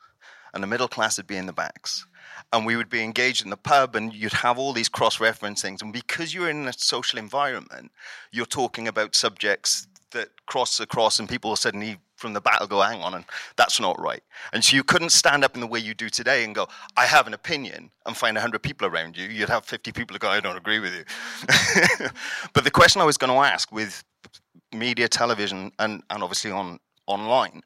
and 0.55 0.63
the 0.63 0.69
middle 0.69 0.89
class 0.89 1.17
would 1.17 1.27
be 1.27 1.37
in 1.37 1.47
the 1.47 1.53
backs. 1.53 2.07
And 2.53 2.65
we 2.65 2.77
would 2.77 2.89
be 2.89 3.03
engaged 3.03 3.45
in 3.45 3.51
the 3.51 3.57
pub, 3.57 3.95
and 3.95 4.15
you'd 4.15 4.33
have 4.33 4.59
all 4.59 4.73
these 4.73 4.89
cross 4.89 5.21
reference 5.21 5.61
things. 5.61 5.83
And 5.83 5.93
because 5.93 6.33
you're 6.33 6.49
in 6.49 6.67
a 6.67 6.73
social 6.73 7.19
environment, 7.19 7.93
you're 8.33 8.47
talking 8.47 8.89
about 8.89 9.15
subjects 9.15 9.87
that 10.13 10.29
cross 10.47 10.81
across, 10.81 11.19
and 11.19 11.29
people 11.29 11.55
suddenly 11.57 11.99
from 12.19 12.33
the 12.33 12.41
battle 12.41 12.66
go, 12.66 12.83
hang 12.83 13.01
on, 13.01 13.14
and 13.14 13.25
that's 13.57 13.81
not 13.81 13.99
right. 14.01 14.23
And 14.53 14.64
so 14.64 14.77
you 14.77 14.83
couldn't 14.83 15.11
stand 15.11 15.45
up 15.45 15.55
in 15.55 15.61
the 15.61 15.66
way 15.66 15.79
you 15.79 15.95
do 15.95 16.09
today 16.09 16.45
and 16.45 16.55
go, 16.55 16.69
I 16.97 17.07
have 17.07 17.27
an 17.27 17.35
opinion, 17.35 17.91
and 18.07 18.16
find 18.16 18.35
100 18.35 18.62
people 18.62 18.89
around 18.89 19.16
you. 19.16 19.29
You'd 19.29 19.49
have 19.49 19.64
50 19.64 19.93
people 19.93 20.19
go, 20.19 20.29
I 20.29 20.41
don't 20.41 20.57
agree 20.57 20.81
with 20.81 20.95
you. 20.95 21.05
but 22.53 22.64
the 22.64 22.71
question 22.71 23.01
I 23.01 23.05
was 23.05 23.16
going 23.16 23.33
to 23.33 23.39
ask 23.39 23.71
with 23.73 24.03
media, 24.75 25.09
television, 25.09 25.73
and, 25.79 26.03
and 26.11 26.23
obviously 26.23 26.51
on 26.51 26.81
online, 27.07 27.62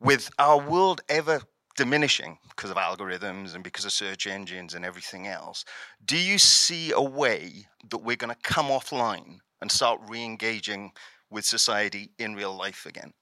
with 0.00 0.30
our 0.38 0.58
world 0.58 1.00
ever 1.08 1.40
diminishing 1.76 2.38
because 2.50 2.70
of 2.70 2.76
algorithms 2.76 3.54
and 3.54 3.64
because 3.64 3.84
of 3.84 3.92
search 3.92 4.26
engines 4.26 4.74
and 4.74 4.84
everything 4.84 5.28
else, 5.28 5.64
do 6.04 6.18
you 6.18 6.38
see 6.38 6.92
a 6.92 7.00
way 7.00 7.66
that 7.88 7.98
we're 7.98 8.16
going 8.16 8.34
to 8.34 8.42
come 8.42 8.66
offline 8.66 9.38
and 9.60 9.70
start 9.70 10.00
re 10.08 10.22
engaging 10.22 10.92
with 11.30 11.44
society 11.44 12.10
in 12.18 12.34
real 12.34 12.54
life 12.54 12.84
again? 12.84 13.12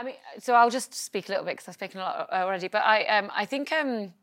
I 0.00 0.02
mean, 0.02 0.14
so 0.38 0.54
I'll 0.54 0.70
just 0.70 0.94
speak 0.94 1.28
a 1.28 1.32
little 1.32 1.44
bit 1.44 1.58
because 1.58 1.68
I've 1.68 1.74
spoken 1.74 2.00
a 2.00 2.04
lot 2.04 2.30
already. 2.32 2.68
But 2.68 2.84
I, 2.86 3.04
um, 3.04 3.30
I 3.34 3.44
think 3.44 3.70
um, 3.70 4.14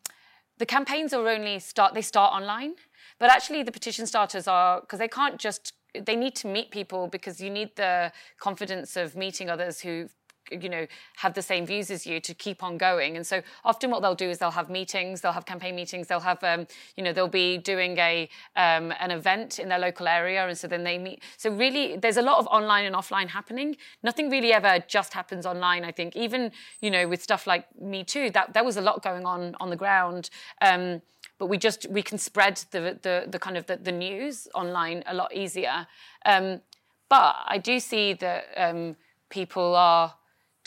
the 0.57 0.65
campaigns 0.65 1.13
are 1.13 1.27
only 1.27 1.59
start. 1.59 1.93
They 1.93 2.01
start 2.01 2.33
online, 2.33 2.73
but 3.19 3.29
actually 3.29 3.61
the 3.61 3.71
petition 3.71 4.07
starters 4.07 4.47
are 4.47 4.81
because 4.81 4.97
they 4.97 5.07
can't 5.07 5.37
just. 5.37 5.73
They 5.93 6.15
need 6.15 6.35
to 6.37 6.47
meet 6.47 6.71
people 6.71 7.07
because 7.07 7.39
you 7.39 7.51
need 7.51 7.75
the 7.75 8.11
confidence 8.39 8.97
of 8.97 9.15
meeting 9.15 9.49
others 9.51 9.79
who 9.79 10.09
you 10.51 10.69
know 10.69 10.87
have 11.17 11.33
the 11.33 11.41
same 11.41 11.65
views 11.65 11.89
as 11.91 12.05
you 12.05 12.19
to 12.19 12.33
keep 12.33 12.63
on 12.63 12.77
going. 12.77 13.15
And 13.15 13.25
so 13.25 13.41
often 13.63 13.91
what 13.91 14.01
they'll 14.01 14.15
do 14.15 14.29
is 14.29 14.37
they'll 14.37 14.51
have 14.51 14.69
meetings 14.69 15.21
they'll 15.21 15.31
have 15.31 15.45
campaign 15.45 15.75
meetings 15.75 16.07
they'll 16.07 16.19
have 16.19 16.43
um, 16.43 16.67
you 16.95 17.03
know 17.03 17.13
they'll 17.13 17.27
be 17.27 17.57
doing 17.57 17.97
a 17.97 18.29
um, 18.55 18.93
an 18.99 19.11
event 19.11 19.59
in 19.59 19.69
their 19.69 19.79
local 19.79 20.07
area. 20.07 20.47
And 20.47 20.57
so 20.57 20.67
then 20.67 20.83
they 20.83 20.97
meet. 20.97 21.23
So 21.37 21.49
really 21.49 21.97
there's 21.97 22.17
a 22.17 22.21
lot 22.21 22.39
of 22.39 22.47
online 22.47 22.85
and 22.85 22.95
offline 22.95 23.27
happening. 23.27 23.77
Nothing 24.03 24.29
really 24.29 24.53
ever 24.53 24.83
just 24.87 25.13
happens 25.13 25.45
online 25.45 25.83
i 25.83 25.91
think. 25.91 26.15
Even 26.15 26.51
you 26.81 26.91
know 26.91 27.07
with 27.07 27.21
stuff 27.21 27.47
like 27.47 27.65
me 27.79 28.03
too 28.03 28.29
that 28.31 28.53
there 28.53 28.63
was 28.63 28.77
a 28.77 28.81
lot 28.81 29.03
going 29.03 29.25
on 29.25 29.55
on 29.59 29.69
the 29.69 29.75
ground. 29.75 30.29
Um, 30.61 31.01
but 31.39 31.47
we 31.47 31.57
just 31.57 31.87
we 31.89 32.01
can 32.01 32.17
spread 32.17 32.63
the 32.71 32.97
the, 33.01 33.25
the 33.27 33.39
kind 33.39 33.57
of 33.57 33.65
the, 33.67 33.77
the 33.77 33.91
news 33.91 34.47
online 34.53 35.03
a 35.07 35.13
lot 35.13 35.33
easier. 35.33 35.87
Um, 36.25 36.61
but 37.09 37.35
i 37.47 37.57
do 37.57 37.79
see 37.79 38.13
that 38.13 38.45
um, 38.57 38.95
people 39.29 39.75
are 39.75 40.13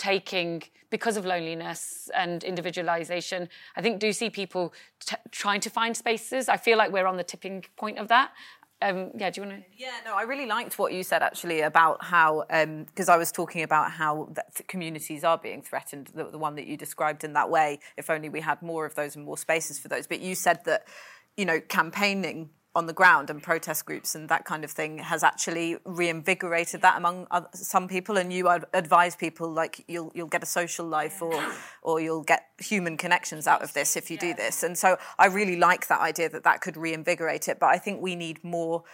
taking 0.00 0.62
because 0.88 1.16
of 1.18 1.24
loneliness 1.26 2.08
and 2.14 2.42
individualization 2.42 3.48
i 3.76 3.82
think 3.82 4.00
do 4.00 4.12
see 4.12 4.30
people 4.30 4.72
t- 5.06 5.16
trying 5.30 5.60
to 5.60 5.68
find 5.68 5.94
spaces 5.94 6.48
i 6.48 6.56
feel 6.56 6.78
like 6.78 6.90
we're 6.90 7.06
on 7.06 7.18
the 7.18 7.28
tipping 7.32 7.62
point 7.76 7.98
of 7.98 8.08
that 8.08 8.30
um, 8.82 9.10
yeah, 9.14 9.28
do 9.28 9.40
you 9.42 9.46
want 9.46 9.62
to? 9.62 9.70
Yeah, 9.76 9.92
no, 10.06 10.16
I 10.16 10.22
really 10.22 10.46
liked 10.46 10.78
what 10.78 10.92
you 10.92 11.02
said 11.02 11.22
actually 11.22 11.60
about 11.60 12.02
how, 12.02 12.44
because 12.48 13.08
um, 13.08 13.14
I 13.14 13.16
was 13.18 13.30
talking 13.30 13.62
about 13.62 13.90
how 13.90 14.32
communities 14.68 15.22
are 15.22 15.36
being 15.36 15.60
threatened, 15.60 16.10
the, 16.14 16.24
the 16.24 16.38
one 16.38 16.54
that 16.54 16.66
you 16.66 16.78
described 16.78 17.22
in 17.22 17.34
that 17.34 17.50
way. 17.50 17.80
If 17.98 18.08
only 18.08 18.30
we 18.30 18.40
had 18.40 18.62
more 18.62 18.86
of 18.86 18.94
those 18.94 19.16
and 19.16 19.24
more 19.24 19.36
spaces 19.36 19.78
for 19.78 19.88
those. 19.88 20.06
But 20.06 20.20
you 20.20 20.34
said 20.34 20.64
that, 20.64 20.88
you 21.36 21.44
know, 21.44 21.60
campaigning 21.60 22.50
on 22.74 22.86
the 22.86 22.92
ground 22.92 23.30
and 23.30 23.42
protest 23.42 23.84
groups 23.84 24.14
and 24.14 24.28
that 24.28 24.44
kind 24.44 24.62
of 24.62 24.70
thing 24.70 24.98
has 24.98 25.24
actually 25.24 25.76
reinvigorated 25.84 26.80
that 26.82 26.96
among 26.96 27.26
other, 27.30 27.48
some 27.52 27.88
people. 27.88 28.16
And 28.16 28.32
you 28.32 28.48
advise 28.48 29.16
people 29.16 29.50
like 29.50 29.84
you'll 29.88 30.12
you'll 30.14 30.28
get 30.28 30.42
a 30.42 30.46
social 30.46 30.86
life 30.86 31.20
or 31.20 31.42
or 31.82 32.00
you'll 32.00 32.22
get 32.22 32.46
human 32.58 32.96
connections 32.96 33.46
out 33.46 33.62
of 33.62 33.72
this 33.72 33.96
if 33.96 34.10
you 34.10 34.16
do 34.16 34.34
this. 34.34 34.62
And 34.62 34.78
so 34.78 34.98
I 35.18 35.26
really 35.26 35.56
like 35.56 35.88
that 35.88 36.00
idea 36.00 36.28
that 36.28 36.44
that 36.44 36.60
could 36.60 36.76
reinvigorate 36.76 37.48
it. 37.48 37.58
But 37.58 37.70
I 37.70 37.78
think 37.78 38.00
we 38.00 38.14
need 38.14 38.42
more 38.44 38.84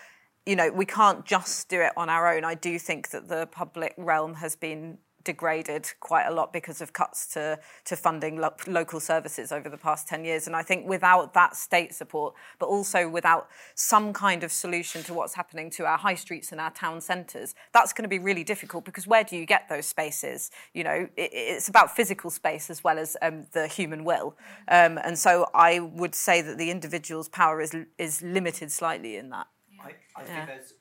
you 0.46 0.56
know 0.56 0.70
we 0.70 0.86
can't 0.86 1.26
just 1.26 1.68
do 1.68 1.80
it 1.82 1.92
on 1.96 2.08
our 2.08 2.34
own. 2.34 2.44
I 2.44 2.54
do 2.54 2.78
think 2.78 3.10
that 3.10 3.28
the 3.28 3.46
public 3.46 3.94
realm 3.98 4.34
has 4.34 4.56
been 4.56 4.98
degraded 5.26 5.92
quite 6.00 6.24
a 6.24 6.32
lot 6.32 6.52
because 6.52 6.80
of 6.80 6.92
cuts 6.92 7.26
to, 7.34 7.58
to 7.84 7.96
funding 7.96 8.38
lo- 8.38 8.54
local 8.66 9.00
services 9.00 9.52
over 9.52 9.68
the 9.68 9.76
past 9.76 10.08
10 10.08 10.24
years. 10.24 10.46
And 10.46 10.56
I 10.56 10.62
think 10.62 10.88
without 10.88 11.34
that 11.34 11.56
state 11.56 11.94
support, 11.94 12.34
but 12.58 12.66
also 12.66 13.08
without 13.08 13.48
some 13.74 14.12
kind 14.12 14.42
of 14.42 14.52
solution 14.52 15.02
to 15.02 15.12
what's 15.12 15.34
happening 15.34 15.68
to 15.72 15.84
our 15.84 15.98
high 15.98 16.14
streets 16.14 16.52
and 16.52 16.60
our 16.60 16.70
town 16.70 17.00
centres, 17.00 17.54
that's 17.74 17.92
going 17.92 18.04
to 18.04 18.08
be 18.08 18.20
really 18.20 18.44
difficult 18.44 18.84
because 18.84 19.06
where 19.06 19.24
do 19.24 19.36
you 19.36 19.44
get 19.44 19.68
those 19.68 19.84
spaces? 19.84 20.50
You 20.72 20.84
know, 20.84 21.08
it, 21.16 21.30
it's 21.32 21.68
about 21.68 21.94
physical 21.94 22.30
space 22.30 22.70
as 22.70 22.82
well 22.82 22.98
as 22.98 23.16
um, 23.20 23.46
the 23.52 23.66
human 23.66 24.04
will. 24.04 24.36
Um, 24.68 24.98
and 24.98 25.18
so 25.18 25.48
I 25.52 25.80
would 25.80 26.14
say 26.14 26.40
that 26.40 26.56
the 26.56 26.70
individual's 26.70 27.28
power 27.28 27.60
is, 27.60 27.74
is 27.98 28.22
limited 28.22 28.70
slightly 28.70 29.16
in 29.16 29.30
that. 29.30 29.48
I, 29.82 29.90
I 30.16 30.24
yeah. 30.24 30.34
think 30.34 30.46
there's 30.46 30.72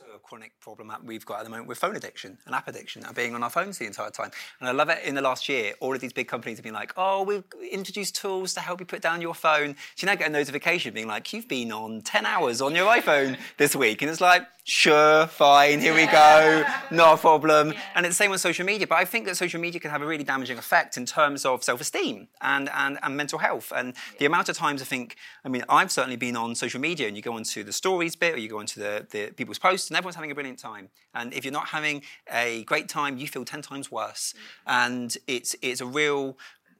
also 0.00 0.12
a 0.12 0.18
chronic 0.18 0.58
problem 0.60 0.88
that 0.88 1.04
we've 1.04 1.24
got 1.24 1.38
at 1.38 1.44
the 1.44 1.50
moment 1.50 1.68
with 1.68 1.78
phone 1.78 1.94
addiction 1.94 2.36
and 2.46 2.54
app 2.54 2.66
addiction 2.66 3.04
and 3.04 3.14
being 3.14 3.32
on 3.32 3.44
our 3.44 3.50
phones 3.50 3.78
the 3.78 3.86
entire 3.86 4.10
time. 4.10 4.30
And 4.58 4.68
I 4.68 4.72
love 4.72 4.88
it 4.88 5.04
in 5.04 5.14
the 5.14 5.22
last 5.22 5.48
year, 5.48 5.74
all 5.78 5.94
of 5.94 6.00
these 6.00 6.12
big 6.12 6.26
companies 6.26 6.58
have 6.58 6.64
been 6.64 6.74
like, 6.74 6.92
oh, 6.96 7.22
we've 7.22 7.44
introduced 7.70 8.16
tools 8.16 8.54
to 8.54 8.60
help 8.60 8.80
you 8.80 8.86
put 8.86 9.02
down 9.02 9.20
your 9.20 9.34
phone. 9.34 9.76
So 9.94 10.04
you 10.04 10.06
now 10.06 10.16
get 10.16 10.28
a 10.28 10.32
notification 10.32 10.94
being 10.94 11.06
like, 11.06 11.32
you've 11.32 11.46
been 11.46 11.70
on 11.70 12.00
10 12.00 12.26
hours 12.26 12.60
on 12.60 12.74
your 12.74 12.92
iPhone 12.92 13.38
this 13.56 13.76
week. 13.76 14.02
And 14.02 14.10
it's 14.10 14.20
like, 14.20 14.48
sure, 14.64 15.26
fine, 15.26 15.78
here 15.78 15.94
we 15.94 16.06
go, 16.06 16.64
no 16.90 17.16
problem. 17.16 17.72
Yeah. 17.72 17.80
And 17.94 18.06
it's 18.06 18.16
the 18.16 18.24
same 18.24 18.32
on 18.32 18.38
social 18.38 18.66
media. 18.66 18.86
But 18.86 18.96
I 18.96 19.04
think 19.04 19.26
that 19.26 19.36
social 19.36 19.60
media 19.60 19.78
can 19.78 19.90
have 19.90 20.02
a 20.02 20.06
really 20.06 20.24
damaging 20.24 20.58
effect 20.58 20.96
in 20.96 21.06
terms 21.06 21.44
of 21.44 21.62
self 21.62 21.80
esteem 21.80 22.28
and, 22.40 22.68
and, 22.70 22.98
and 23.02 23.16
mental 23.16 23.38
health. 23.38 23.72
And 23.76 23.94
the 24.18 24.26
amount 24.26 24.48
of 24.48 24.56
times 24.56 24.82
I 24.82 24.86
think, 24.86 25.16
I 25.44 25.48
mean, 25.48 25.64
I've 25.68 25.92
certainly 25.92 26.16
been 26.16 26.34
on 26.36 26.54
social 26.54 26.80
media 26.80 27.06
and 27.06 27.16
you 27.16 27.22
go 27.22 27.34
onto 27.34 27.62
the 27.62 27.72
stories 27.72 28.16
bit 28.16 28.34
or 28.34 28.38
you 28.38 28.48
go 28.48 28.58
onto 28.58 28.80
the, 28.80 29.06
the 29.10 29.30
people's 29.32 29.58
posts 29.58 29.83
and 29.90 29.96
everyone's 29.96 30.16
having 30.16 30.30
a 30.30 30.34
brilliant 30.34 30.58
time. 30.58 30.88
And 31.14 31.32
if 31.32 31.44
you're 31.44 31.52
not 31.52 31.68
having 31.68 32.02
a 32.32 32.64
great 32.64 32.88
time, 32.88 33.18
you 33.18 33.26
feel 33.26 33.44
10 33.44 33.62
times 33.62 33.90
worse. 33.90 34.34
Mm. 34.34 34.38
And 34.66 35.16
it's, 35.26 35.56
it's 35.62 35.80
a 35.80 35.86
real 35.86 36.36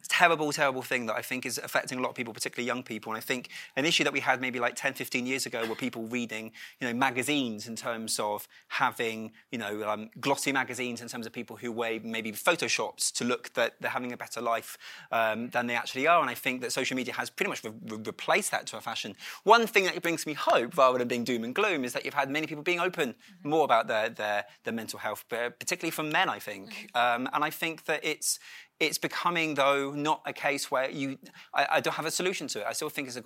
terrible, 0.08 0.52
terrible 0.52 0.82
thing 0.82 1.06
that 1.06 1.16
I 1.16 1.22
think 1.22 1.46
is 1.46 1.58
affecting 1.58 1.98
a 1.98 2.02
lot 2.02 2.10
of 2.10 2.14
people, 2.14 2.32
particularly 2.32 2.66
young 2.66 2.82
people. 2.82 3.12
And 3.12 3.18
I 3.18 3.20
think 3.20 3.48
an 3.76 3.84
issue 3.84 4.04
that 4.04 4.12
we 4.12 4.20
had 4.20 4.40
maybe 4.40 4.58
like 4.58 4.74
10, 4.76 4.94
15 4.94 5.26
years 5.26 5.46
ago 5.46 5.66
were 5.66 5.74
people 5.74 6.04
reading, 6.04 6.52
you 6.80 6.86
know, 6.86 6.94
magazines 6.94 7.66
in 7.66 7.76
terms 7.76 8.18
of 8.18 8.48
having, 8.68 9.32
you 9.50 9.58
know, 9.58 9.88
um, 9.88 10.10
glossy 10.20 10.52
magazines 10.52 11.00
in 11.00 11.08
terms 11.08 11.26
of 11.26 11.32
people 11.32 11.56
who 11.56 11.72
wear 11.72 12.00
maybe 12.02 12.32
photoshops 12.32 13.12
to 13.12 13.24
look 13.24 13.52
that 13.54 13.74
they're 13.80 13.90
having 13.90 14.12
a 14.12 14.16
better 14.16 14.40
life 14.40 14.78
um, 15.12 15.50
than 15.50 15.66
they 15.66 15.74
actually 15.74 16.06
are. 16.06 16.20
And 16.20 16.30
I 16.30 16.34
think 16.34 16.60
that 16.60 16.72
social 16.72 16.96
media 16.96 17.14
has 17.14 17.30
pretty 17.30 17.48
much 17.50 17.64
re- 17.64 17.72
re- 17.86 18.02
replaced 18.04 18.50
that 18.50 18.66
to 18.68 18.76
a 18.76 18.80
fashion. 18.80 19.16
One 19.44 19.66
thing 19.66 19.84
that 19.84 20.00
brings 20.02 20.26
me 20.26 20.34
hope 20.34 20.76
rather 20.76 20.98
than 20.98 21.08
being 21.08 21.24
doom 21.24 21.44
and 21.44 21.54
gloom 21.54 21.84
is 21.84 21.92
that 21.92 22.04
you've 22.04 22.14
had 22.14 22.30
many 22.30 22.46
people 22.46 22.62
being 22.62 22.80
open 22.80 23.10
mm-hmm. 23.10 23.48
more 23.48 23.64
about 23.64 23.88
their, 23.88 24.08
their, 24.08 24.44
their 24.64 24.74
mental 24.74 24.98
health, 24.98 25.24
particularly 25.28 25.90
from 25.90 26.10
men, 26.10 26.28
I 26.28 26.38
think. 26.38 26.88
Mm-hmm. 26.94 27.22
Um, 27.22 27.28
and 27.32 27.44
I 27.44 27.50
think 27.50 27.84
that 27.86 28.04
it's, 28.04 28.38
it's 28.80 28.98
becoming, 28.98 29.54
though, 29.54 29.92
not 29.92 30.22
a 30.26 30.32
case 30.32 30.70
where 30.70 30.90
you. 30.90 31.18
I, 31.52 31.66
I 31.72 31.80
don't 31.80 31.94
have 31.94 32.06
a 32.06 32.10
solution 32.10 32.48
to 32.48 32.60
it. 32.60 32.66
I 32.68 32.72
still 32.72 32.90
think 32.90 33.08
it's 33.08 33.16
a, 33.16 33.22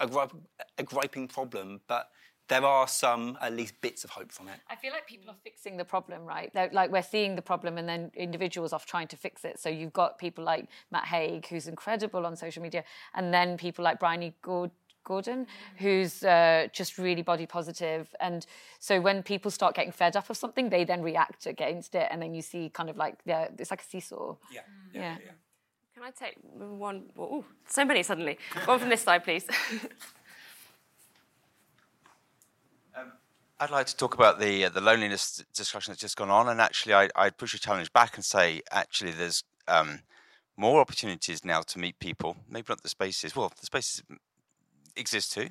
a, 0.00 0.28
a, 0.78 0.82
griping 0.82 1.28
problem, 1.28 1.80
but 1.86 2.08
there 2.48 2.64
are 2.64 2.88
some 2.88 3.38
at 3.40 3.54
least 3.54 3.80
bits 3.80 4.04
of 4.04 4.10
hope 4.10 4.32
from 4.32 4.48
it. 4.48 4.58
I 4.68 4.76
feel 4.76 4.92
like 4.92 5.06
people 5.06 5.30
are 5.30 5.36
fixing 5.44 5.76
the 5.76 5.84
problem, 5.84 6.24
right? 6.24 6.52
They're, 6.52 6.70
like 6.72 6.90
we're 6.90 7.02
seeing 7.02 7.36
the 7.36 7.42
problem 7.42 7.78
and 7.78 7.88
then 7.88 8.10
individuals 8.14 8.72
off 8.72 8.84
trying 8.84 9.08
to 9.08 9.16
fix 9.16 9.44
it. 9.44 9.58
So 9.58 9.68
you've 9.68 9.92
got 9.92 10.18
people 10.18 10.44
like 10.44 10.68
Matt 10.90 11.06
Haig, 11.06 11.46
who's 11.46 11.68
incredible 11.68 12.26
on 12.26 12.36
social 12.36 12.62
media, 12.62 12.84
and 13.14 13.32
then 13.32 13.56
people 13.56 13.84
like 13.84 14.00
Bryony 14.00 14.34
Gord- 14.42 14.72
Gordon, 15.04 15.46
who's 15.76 16.22
uh, 16.22 16.68
just 16.72 16.98
really 16.98 17.22
body 17.22 17.46
positive. 17.46 18.14
And 18.20 18.46
so 18.78 19.00
when 19.00 19.22
people 19.22 19.50
start 19.50 19.74
getting 19.74 19.92
fed 19.92 20.16
up 20.16 20.30
of 20.30 20.36
something, 20.36 20.70
they 20.70 20.84
then 20.84 21.02
react 21.02 21.46
against 21.46 21.94
it. 21.94 22.08
And 22.10 22.22
then 22.22 22.34
you 22.34 22.42
see 22.42 22.70
kind 22.70 22.90
of 22.90 22.96
like, 22.96 23.18
yeah, 23.24 23.48
it's 23.58 23.70
like 23.70 23.82
a 23.82 23.84
seesaw. 23.84 24.36
Yeah. 24.52 24.60
Yeah. 24.92 25.00
yeah. 25.00 25.16
yeah. 25.24 25.32
Can 25.94 26.04
I 26.04 26.10
take 26.10 26.36
one? 26.42 27.04
Oh, 27.18 27.44
so 27.68 27.84
many 27.84 28.02
suddenly. 28.02 28.38
one 28.64 28.78
from 28.80 28.88
this 28.88 29.02
side, 29.02 29.22
please. 29.22 29.46
um, 32.96 33.12
I'd 33.60 33.70
like 33.70 33.86
to 33.86 33.96
talk 33.96 34.14
about 34.14 34.40
the 34.40 34.64
uh, 34.64 34.68
the 34.70 34.80
loneliness 34.80 35.44
discussion 35.54 35.92
that's 35.92 36.00
just 36.00 36.16
gone 36.16 36.30
on, 36.30 36.48
and 36.48 36.60
actually, 36.60 36.94
I, 36.94 37.08
I'd 37.14 37.36
push 37.36 37.54
a 37.54 37.58
challenge 37.60 37.92
back 37.92 38.16
and 38.16 38.24
say, 38.24 38.62
actually, 38.72 39.12
there's 39.12 39.44
um, 39.68 40.00
more 40.56 40.80
opportunities 40.80 41.44
now 41.44 41.60
to 41.62 41.78
meet 41.78 41.98
people. 42.00 42.36
Maybe 42.48 42.66
not 42.68 42.82
the 42.82 42.88
spaces. 42.88 43.36
Well, 43.36 43.52
the 43.60 43.66
spaces 43.66 44.02
exist 44.96 45.32
too. 45.32 45.48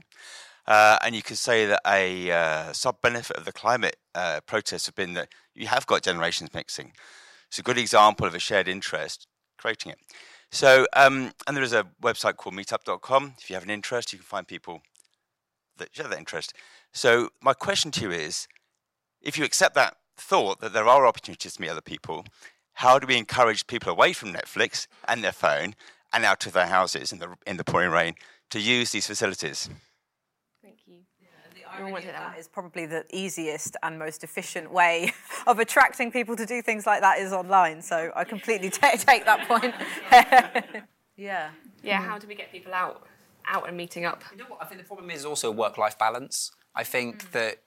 Uh, 0.67 0.97
and 1.03 1.15
you 1.15 1.21
could 1.21 1.37
say 1.37 1.65
that 1.65 1.81
a 1.87 2.31
uh, 2.31 2.71
sub 2.71 3.01
benefit 3.01 3.35
of 3.35 3.45
the 3.45 3.51
climate 3.51 3.97
uh, 4.13 4.39
protests 4.45 4.85
have 4.85 4.95
been 4.95 5.13
that 5.13 5.29
you 5.55 5.67
have 5.67 5.87
got 5.87 6.03
generations 6.03 6.53
mixing. 6.53 6.93
It's 7.47 7.59
a 7.59 7.63
good 7.63 7.77
example 7.77 8.27
of 8.27 8.35
a 8.35 8.39
shared 8.39 8.67
interest 8.67 9.27
creating 9.57 9.91
it. 9.91 9.99
So, 10.51 10.87
um, 10.93 11.31
and 11.47 11.55
there 11.55 11.63
is 11.63 11.73
a 11.73 11.87
website 12.01 12.35
called 12.37 12.55
meetup.com. 12.55 13.35
If 13.39 13.49
you 13.49 13.55
have 13.55 13.63
an 13.63 13.69
interest, 13.69 14.11
you 14.11 14.19
can 14.19 14.25
find 14.25 14.47
people 14.47 14.81
that 15.77 15.95
share 15.95 16.07
that 16.07 16.17
interest. 16.17 16.53
So 16.93 17.29
my 17.41 17.53
question 17.53 17.91
to 17.91 18.01
you 18.01 18.11
is, 18.11 18.47
if 19.21 19.37
you 19.37 19.45
accept 19.45 19.75
that 19.75 19.95
thought 20.17 20.59
that 20.59 20.73
there 20.73 20.87
are 20.87 21.05
opportunities 21.05 21.53
to 21.53 21.61
meet 21.61 21.69
other 21.69 21.81
people, 21.81 22.25
how 22.73 22.99
do 22.99 23.07
we 23.07 23.17
encourage 23.17 23.67
people 23.67 23.91
away 23.91 24.13
from 24.13 24.33
Netflix 24.33 24.87
and 25.07 25.23
their 25.23 25.31
phone 25.31 25.75
and 26.11 26.25
out 26.25 26.45
of 26.45 26.53
their 26.53 26.67
houses 26.67 27.11
in 27.11 27.19
the 27.19 27.35
in 27.47 27.57
the 27.57 27.63
pouring 27.63 27.91
rain 27.91 28.15
to 28.51 28.59
use 28.59 28.91
these 28.91 29.07
facilities? 29.07 29.69
Thank 30.61 30.77
you. 30.85 30.97
The 31.55 31.69
irony 31.69 31.97
of 31.97 32.03
that 32.13 32.37
is 32.37 32.47
probably 32.47 32.85
the 32.85 33.03
easiest 33.11 33.75
and 33.83 33.97
most 33.97 34.23
efficient 34.23 34.71
way 34.71 35.11
of 35.47 35.59
attracting 35.59 36.11
people 36.11 36.35
to 36.35 36.45
do 36.45 36.61
things 36.61 36.85
like 36.85 37.01
that 37.01 37.19
is 37.19 37.33
online. 37.33 37.81
So 37.81 38.11
I 38.15 38.23
completely 38.23 38.69
ta 38.77 38.91
take 38.97 39.25
that 39.25 39.47
point. 39.47 39.73
yeah. 41.17 41.49
Yeah, 41.83 42.01
mm. 42.01 42.05
how 42.05 42.19
do 42.19 42.27
we 42.27 42.35
get 42.35 42.51
people 42.51 42.73
out 42.73 43.07
out 43.47 43.67
and 43.67 43.75
meeting 43.75 44.05
up? 44.05 44.23
You 44.31 44.37
know 44.37 44.45
what? 44.47 44.61
I 44.61 44.65
think 44.65 44.79
the 44.79 44.87
problem 44.87 45.09
is 45.09 45.25
also 45.25 45.49
work-life 45.51 45.97
balance. 45.97 46.51
I 46.75 46.83
think 46.83 47.25
mm. 47.25 47.31
that 47.31 47.57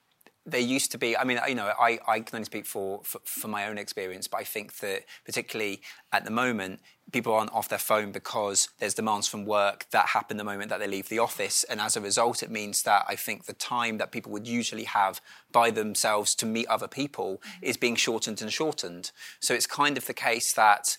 there 0.46 0.60
used 0.60 0.92
to 0.92 0.98
be. 0.98 1.16
I 1.16 1.24
mean, 1.24 1.40
you 1.48 1.54
know, 1.54 1.72
I, 1.78 1.98
I 2.06 2.20
can 2.20 2.36
only 2.36 2.44
speak 2.44 2.66
for, 2.66 3.00
for 3.02 3.20
for 3.24 3.48
my 3.48 3.66
own 3.66 3.78
experience, 3.78 4.28
but 4.28 4.40
I 4.40 4.44
think 4.44 4.78
that 4.78 5.04
particularly 5.24 5.80
at 6.12 6.24
the 6.24 6.30
moment, 6.30 6.80
people 7.12 7.32
aren't 7.32 7.52
off 7.52 7.68
their 7.68 7.78
phone 7.78 8.12
because 8.12 8.68
there's 8.78 8.94
demands 8.94 9.26
from 9.26 9.46
work 9.46 9.86
that 9.90 10.08
happen 10.08 10.36
the 10.36 10.44
moment 10.44 10.68
that 10.70 10.80
they 10.80 10.86
leave 10.86 11.08
the 11.08 11.18
office, 11.18 11.64
and 11.64 11.80
as 11.80 11.96
a 11.96 12.00
result, 12.00 12.42
it 12.42 12.50
means 12.50 12.82
that 12.82 13.04
I 13.08 13.16
think 13.16 13.46
the 13.46 13.54
time 13.54 13.98
that 13.98 14.12
people 14.12 14.32
would 14.32 14.46
usually 14.46 14.84
have 14.84 15.20
by 15.50 15.70
themselves 15.70 16.34
to 16.36 16.46
meet 16.46 16.66
other 16.68 16.88
people 16.88 17.38
mm-hmm. 17.38 17.64
is 17.64 17.76
being 17.76 17.96
shortened 17.96 18.42
and 18.42 18.52
shortened. 18.52 19.12
So 19.40 19.54
it's 19.54 19.66
kind 19.66 19.96
of 19.96 20.06
the 20.06 20.14
case 20.14 20.52
that 20.52 20.98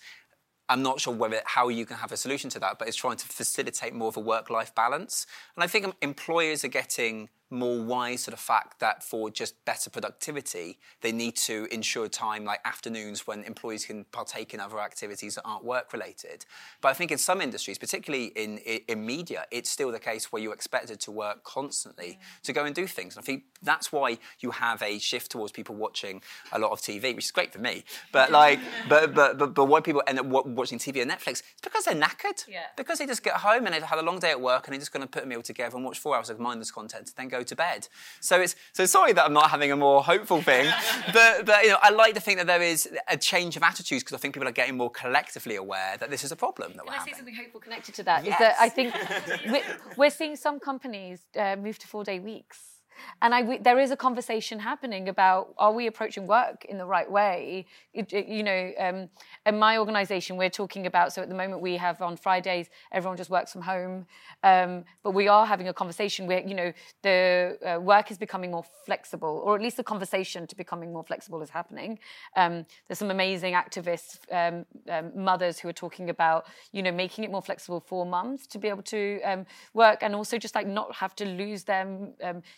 I'm 0.68 0.82
not 0.82 1.00
sure 1.00 1.14
whether 1.14 1.42
how 1.46 1.70
you 1.70 1.86
can 1.86 1.98
have 1.98 2.12
a 2.12 2.18
solution 2.18 2.50
to 2.52 2.60
that, 2.60 2.80
but 2.80 2.88
it's 2.88 2.98
trying 2.98 3.18
to 3.18 3.28
facilitate 3.28 3.94
more 3.94 4.08
of 4.08 4.18
a 4.18 4.22
work-life 4.22 4.74
balance. 4.74 5.28
And 5.56 5.64
I 5.64 5.68
think 5.68 5.94
employers 6.02 6.64
are 6.64 6.70
getting 6.70 7.30
more 7.56 7.82
wise 7.82 8.24
to 8.24 8.32
the 8.32 8.38
fact 8.38 8.80
that 8.80 9.04
for 9.04 9.30
just 9.30 9.64
better 9.66 9.90
productivity, 9.90 10.78
they 11.02 11.12
need 11.12 11.36
to 11.36 11.68
ensure 11.72 12.08
time 12.08 12.46
like 12.46 12.60
afternoons 12.66 13.26
when 13.26 13.44
employees 13.44 13.86
can 13.86 14.06
partake 14.12 14.54
in 14.54 14.60
other 14.60 14.80
activities 14.80 15.36
that 15.36 15.44
aren't 15.44 15.64
work 15.64 15.94
related. 15.94 16.46
But 16.82 16.90
I 16.90 16.94
think 16.94 17.12
in 17.12 17.18
some 17.18 17.42
industries, 17.42 17.78
particularly 17.78 18.28
in, 18.36 18.58
in 18.58 19.06
media, 19.06 19.46
it's 19.52 19.70
still 19.70 19.92
the 19.92 20.00
case 20.00 20.32
where 20.32 20.42
you're 20.42 20.54
expected 20.54 21.00
to 21.02 21.12
work 21.12 21.44
constantly 21.44 22.20
to 22.44 22.54
go 22.54 22.66
and 22.66 22.76
do 22.76 22.88
things. 22.88 23.16
And 23.16 23.24
I 23.24 23.26
think 23.26 23.44
that's 23.62 23.92
why 23.92 24.18
you 24.40 24.52
have 24.52 24.82
a 24.82 25.00
shift 25.00 25.32
towards 25.32 25.52
people 25.52 25.76
watching 25.76 26.22
a 26.52 26.60
lot 26.60 26.72
of 26.72 26.82
TV, 26.82 27.16
which 27.16 27.26
is 27.26 27.32
great 27.32 27.54
for 27.54 27.60
me. 27.60 27.84
But 28.12 28.32
like, 28.32 28.60
but, 28.88 29.14
but, 29.14 29.38
but, 29.38 29.54
but 29.54 29.66
why 29.66 29.82
people 29.82 30.04
end 30.08 30.20
up 30.20 30.26
watching 30.26 30.80
TV 30.80 31.02
and 31.02 31.10
Netflix, 31.10 31.42
it's 31.42 31.62
because 31.62 31.86
they're 31.86 31.96
knackered. 31.96 32.48
Yeah. 32.48 32.66
Because 32.76 33.00
they 33.00 33.06
just 33.06 33.24
get 33.24 33.36
home 33.36 33.66
and 33.66 33.74
they've 33.74 33.84
had 33.84 34.00
a 34.00 34.04
long 34.04 34.20
day 34.20 34.32
at 34.32 34.42
work 34.42 34.68
and 34.68 34.74
they're 34.74 34.80
just 34.80 34.92
going 34.92 35.02
to 35.02 35.08
put 35.08 35.24
a 35.24 35.26
meal 35.26 35.42
together 35.42 35.76
and 35.76 35.86
watch 35.86 36.00
four 36.00 36.16
hours 36.16 36.30
of 36.30 36.40
mindless 36.40 36.72
content, 36.72 37.08
and 37.08 37.16
then 37.16 37.28
go 37.28 37.44
to 37.46 37.56
bed. 37.56 37.88
So 38.20 38.40
it's 38.42 38.56
so 38.74 38.86
sorry 38.86 39.14
that 39.14 39.26
I'm 39.26 39.34
not 39.34 39.50
having 39.50 39.72
a 39.72 39.76
more 39.76 40.04
hopeful 40.04 40.42
thing, 40.42 40.72
but 41.14 41.46
but 41.46 41.64
you 41.64 41.70
know 41.70 41.78
I 41.82 41.90
like 41.90 42.14
to 42.16 42.20
think 42.20 42.38
that 42.40 42.48
there 42.48 42.62
is 42.62 42.90
a 43.08 43.18
change 43.18 43.56
of 43.58 43.64
attitudes 43.64 44.04
because 44.04 44.16
I 44.16 44.20
think 44.20 44.34
people 44.34 44.48
are 44.48 44.52
getting 44.52 44.78
more 44.78 44.92
collectively 44.92 45.56
aware 45.56 45.98
that 45.98 46.10
this 46.10 46.24
is 46.24 46.32
a 46.32 46.36
problem 46.36 46.74
that 46.74 46.86
Can 46.86 46.94
we're 46.94 47.00
I 47.00 47.06
say 47.06 47.14
something 47.14 47.36
hopeful 47.36 47.62
connected 47.62 47.96
to 47.96 48.04
that? 48.04 48.26
Is 48.26 48.34
that 48.40 48.56
I 48.60 48.70
think 48.70 48.94
we're, 49.48 49.64
we're 49.98 50.10
seeing 50.10 50.36
some 50.36 50.60
companies 50.60 51.22
uh, 51.38 51.56
move 51.56 51.78
to 51.80 51.88
four 51.88 52.04
day 52.04 52.20
weeks. 52.20 52.75
And 53.22 53.34
I, 53.34 53.42
we, 53.44 53.58
there 53.58 53.80
is 53.80 53.92
a 53.92 53.98
conversation 53.98 54.60
happening 54.60 55.10
about 55.10 55.54
are 55.58 55.72
we 55.72 55.88
approaching 55.88 56.28
work 56.28 56.66
in 56.66 56.78
the 56.78 56.86
right 56.86 57.10
way? 57.10 57.66
It- 57.94 58.14
it- 58.14 58.28
you 58.28 58.44
know, 58.44 58.72
um, 58.80 59.10
in 59.46 59.60
my 59.60 59.78
organisation, 59.78 60.38
we're 60.38 60.50
talking 60.50 60.86
about. 60.88 61.14
So 61.14 61.22
at 61.22 61.30
the 61.30 61.36
moment, 61.36 61.62
we 61.62 61.78
have 61.78 62.02
on 62.02 62.18
Fridays 62.18 62.70
everyone 62.92 63.18
just 63.18 63.30
works 63.30 63.52
from 63.52 63.62
home, 63.62 64.06
um, 64.44 64.86
but 65.04 65.12
we 65.12 65.28
are 65.28 65.46
having 65.46 65.68
a 65.68 65.74
conversation 65.74 66.28
where 66.28 66.42
you 66.42 66.56
know 66.56 66.74
the 67.02 67.58
uh, 67.66 67.80
work 67.80 68.12
is 68.12 68.18
becoming 68.18 68.52
more 68.52 68.66
flexible, 68.86 69.42
or 69.46 69.56
at 69.56 69.62
least 69.62 69.78
the 69.78 69.84
conversation 69.84 70.48
to 70.48 70.56
becoming 70.56 70.92
more 70.94 71.04
flexible 71.04 71.42
is 71.42 71.50
happening. 71.50 72.00
Um, 72.36 72.66
there's 72.88 73.00
some 73.00 73.12
amazing 73.12 73.54
activists, 73.54 74.20
um, 74.32 74.66
um, 74.90 75.12
mothers 75.16 75.60
who 75.60 75.68
are 75.68 75.74
talking 75.74 76.10
about 76.10 76.46
you 76.72 76.84
know 76.84 76.92
making 76.92 77.24
it 77.24 77.32
more 77.32 77.42
flexible 77.42 77.80
for 77.80 78.06
mums 78.06 78.48
to 78.48 78.58
be 78.60 78.68
able 78.68 78.84
to 78.84 79.22
um, 79.24 79.46
work 79.74 80.04
and 80.04 80.16
also 80.16 80.38
just 80.38 80.56
like 80.56 80.68
not 80.68 80.94
have 80.96 81.16
to 81.16 81.26
lose 81.26 81.64
them, 81.64 82.14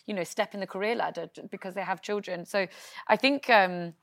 you 0.06 0.14
know, 0.14 0.24
step 0.28 0.54
in 0.54 0.60
the 0.60 0.66
career 0.66 0.94
ladder 0.94 1.28
because 1.50 1.74
they 1.74 1.82
have 1.82 2.02
children. 2.02 2.44
So 2.44 2.66
I 3.08 3.16
think 3.16 3.48
um, 3.50 3.94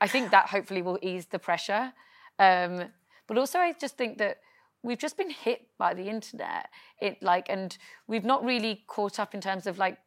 I 0.00 0.08
think 0.08 0.30
that 0.30 0.46
hopefully 0.48 0.82
will 0.82 0.98
ease 1.02 1.26
the 1.26 1.38
pressure. 1.38 1.92
Um, 2.38 2.84
but 3.26 3.38
also, 3.38 3.58
I 3.58 3.72
just 3.72 3.96
think 3.96 4.18
that 4.18 4.38
we've 4.82 4.98
just 4.98 5.16
been 5.16 5.30
hit 5.30 5.68
by 5.78 5.94
the 5.94 6.08
internet. 6.08 6.68
It 7.00 7.22
like, 7.22 7.46
and 7.48 7.76
we've 8.06 8.24
not 8.24 8.44
really 8.44 8.84
caught 8.86 9.20
up 9.20 9.34
in 9.34 9.40
terms 9.40 9.66
of 9.66 9.78
like 9.78 9.98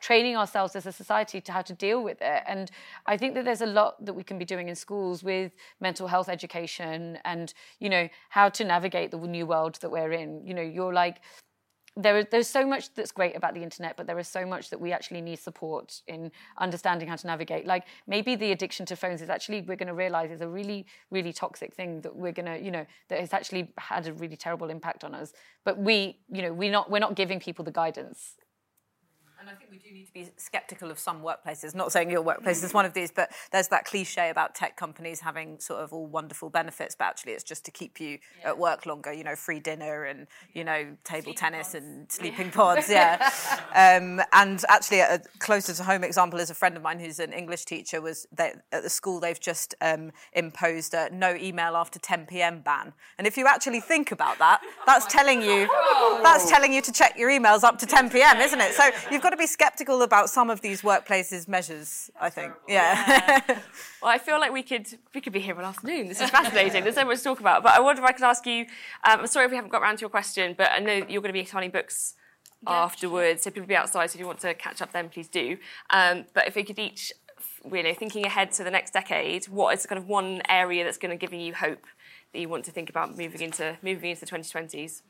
training 0.00 0.36
ourselves 0.36 0.76
as 0.76 0.86
a 0.86 0.92
society 0.92 1.40
to 1.40 1.52
how 1.52 1.62
to 1.62 1.72
deal 1.72 2.02
with 2.02 2.20
it. 2.20 2.42
And 2.46 2.70
I 3.06 3.16
think 3.16 3.34
that 3.34 3.44
there's 3.44 3.60
a 3.60 3.66
lot 3.66 4.04
that 4.04 4.12
we 4.12 4.22
can 4.22 4.38
be 4.38 4.44
doing 4.44 4.68
in 4.68 4.74
schools 4.74 5.22
with 5.22 5.52
mental 5.80 6.08
health 6.08 6.28
education 6.28 7.18
and 7.24 7.54
you 7.78 7.88
know 7.88 8.08
how 8.28 8.48
to 8.50 8.64
navigate 8.64 9.12
the 9.12 9.18
new 9.18 9.46
world 9.46 9.78
that 9.80 9.90
we're 9.90 10.12
in. 10.12 10.46
You 10.46 10.54
know, 10.54 10.62
you're 10.62 10.92
like 10.92 11.20
there 11.96 12.16
is 12.18 12.26
there's 12.30 12.48
so 12.48 12.66
much 12.66 12.94
that's 12.94 13.12
great 13.12 13.36
about 13.36 13.54
the 13.54 13.62
internet, 13.62 13.96
but 13.96 14.06
there 14.06 14.18
is 14.18 14.28
so 14.28 14.46
much 14.46 14.70
that 14.70 14.80
we 14.80 14.92
actually 14.92 15.20
need 15.20 15.38
support 15.38 16.00
in 16.06 16.30
understanding 16.58 17.08
how 17.08 17.16
to 17.16 17.26
navigate. 17.26 17.66
Like 17.66 17.84
maybe 18.06 18.34
the 18.34 18.52
addiction 18.52 18.86
to 18.86 18.96
phones 18.96 19.20
is 19.20 19.28
actually 19.28 19.60
we're 19.60 19.76
going 19.76 19.88
to 19.88 19.94
realize 19.94 20.30
is 20.30 20.40
a 20.40 20.48
really 20.48 20.86
really 21.10 21.32
toxic 21.32 21.74
thing 21.74 22.00
that 22.00 22.14
we're 22.16 22.32
going 22.32 22.46
to 22.46 22.58
you 22.64 22.70
know 22.70 22.86
that 23.08 23.20
has 23.20 23.32
actually 23.32 23.72
had 23.78 24.06
a 24.06 24.12
really 24.14 24.36
terrible 24.36 24.70
impact 24.70 25.04
on 25.04 25.14
us. 25.14 25.32
But 25.64 25.78
we 25.78 26.18
you 26.30 26.42
know 26.42 26.52
we're 26.52 26.72
not 26.72 26.90
we're 26.90 26.98
not 26.98 27.14
giving 27.14 27.40
people 27.40 27.64
the 27.64 27.72
guidance. 27.72 28.36
And 29.42 29.50
I 29.50 29.54
think 29.54 29.72
we 29.72 29.78
do 29.78 29.92
need 29.92 30.06
to 30.06 30.12
be 30.12 30.28
skeptical 30.36 30.88
of 30.92 31.00
some 31.00 31.20
workplaces. 31.20 31.74
Not 31.74 31.90
saying 31.90 32.12
your 32.12 32.22
workplace 32.22 32.62
is 32.62 32.72
one 32.72 32.86
of 32.86 32.94
these, 32.94 33.10
but 33.10 33.32
there's 33.50 33.66
that 33.68 33.84
cliche 33.84 34.30
about 34.30 34.54
tech 34.54 34.76
companies 34.76 35.18
having 35.18 35.58
sort 35.58 35.80
of 35.80 35.92
all 35.92 36.06
wonderful 36.06 36.48
benefits, 36.48 36.94
but 36.94 37.06
actually 37.06 37.32
it's 37.32 37.42
just 37.42 37.64
to 37.64 37.72
keep 37.72 37.98
you 37.98 38.20
at 38.44 38.56
work 38.56 38.86
longer. 38.86 39.12
You 39.12 39.24
know, 39.24 39.34
free 39.34 39.58
dinner 39.58 40.04
and 40.04 40.28
you 40.52 40.62
know 40.62 40.96
table 41.02 41.34
tennis 41.34 41.74
and 41.74 42.10
sleeping 42.12 42.52
pods. 42.52 42.88
Yeah. 42.88 43.32
um, 43.74 44.22
and 44.32 44.64
actually, 44.68 45.00
a 45.00 45.20
closer 45.40 45.74
to 45.74 45.82
home 45.82 46.04
example 46.04 46.38
is 46.38 46.48
a 46.48 46.54
friend 46.54 46.76
of 46.76 46.82
mine 46.84 47.00
who's 47.00 47.18
an 47.18 47.32
English 47.32 47.64
teacher. 47.64 48.00
Was 48.00 48.28
they, 48.30 48.52
at 48.70 48.84
the 48.84 48.90
school 48.90 49.18
they've 49.18 49.40
just 49.40 49.74
um, 49.80 50.12
imposed 50.34 50.94
a 50.94 51.10
no 51.12 51.34
email 51.34 51.74
after 51.74 51.98
10 51.98 52.26
p.m. 52.26 52.60
ban. 52.60 52.92
And 53.18 53.26
if 53.26 53.36
you 53.36 53.48
actually 53.48 53.80
think 53.80 54.12
about 54.12 54.38
that, 54.38 54.60
that's 54.86 55.06
telling 55.06 55.42
you 55.42 55.68
that's 56.22 56.48
telling 56.48 56.72
you 56.72 56.80
to 56.80 56.92
check 56.92 57.18
your 57.18 57.28
emails 57.28 57.64
up 57.64 57.78
to 57.78 57.86
10 57.86 58.08
p.m. 58.08 58.36
Isn't 58.36 58.60
it? 58.60 58.74
So 58.74 58.88
you've 59.10 59.20
got 59.20 59.31
to 59.32 59.36
be 59.36 59.46
skeptical 59.46 60.02
about 60.02 60.30
some 60.30 60.50
of 60.50 60.60
these 60.60 60.82
workplaces 60.82 61.48
measures. 61.48 62.10
I 62.20 62.30
think. 62.30 62.52
Yeah. 62.68 63.40
Well, 64.02 64.10
I 64.10 64.18
feel 64.18 64.40
like 64.40 64.52
we 64.52 64.64
could 64.64 64.88
we 65.14 65.20
could 65.20 65.32
be 65.32 65.38
here 65.38 65.54
all 65.56 65.64
afternoon. 65.64 66.08
This 66.08 66.20
is 66.20 66.28
fascinating. 66.28 66.82
There's 66.82 66.96
so 66.96 67.04
much 67.04 67.18
to 67.18 67.24
talk 67.24 67.38
about. 67.38 67.62
But 67.62 67.74
I 67.74 67.80
wonder 67.80 68.02
if 68.02 68.08
I 68.08 68.10
could 68.10 68.24
ask 68.24 68.44
you. 68.46 68.62
Um, 69.04 69.20
I'm 69.20 69.26
sorry 69.28 69.44
if 69.44 69.52
we 69.52 69.56
haven't 69.56 69.70
got 69.70 69.80
around 69.80 69.98
to 69.98 70.00
your 70.00 70.10
question, 70.10 70.56
but 70.58 70.72
I 70.72 70.80
know 70.80 70.92
you're 70.92 71.22
going 71.22 71.32
to 71.32 71.32
be 71.32 71.44
signing 71.44 71.70
books 71.70 72.14
afterwards, 72.66 73.42
so 73.42 73.50
people 73.50 73.62
will 73.62 73.68
be 73.68 73.76
outside. 73.76 74.10
So 74.10 74.16
if 74.16 74.20
you 74.20 74.26
want 74.26 74.40
to 74.40 74.54
catch 74.54 74.82
up, 74.82 74.92
then 74.92 75.08
please 75.08 75.28
do. 75.28 75.56
Um, 75.90 76.24
but 76.34 76.46
if 76.48 76.56
we 76.56 76.64
could 76.64 76.78
each, 76.78 77.12
you 77.70 77.82
know, 77.82 77.94
thinking 77.94 78.24
ahead 78.24 78.50
to 78.52 78.64
the 78.64 78.70
next 78.70 78.92
decade, 78.92 79.44
what 79.46 79.74
is 79.74 79.86
kind 79.86 79.98
of 79.98 80.08
one 80.08 80.42
area 80.48 80.84
that's 80.84 80.98
going 80.98 81.16
to 81.16 81.16
give 81.16 81.32
you 81.32 81.54
hope 81.54 81.86
that 82.32 82.40
you 82.40 82.48
want 82.48 82.64
to 82.64 82.70
think 82.70 82.90
about 82.90 83.16
moving 83.16 83.40
into 83.40 83.76
moving 83.82 84.10
into 84.10 84.24
the 84.24 84.30
2020s? 84.30 85.02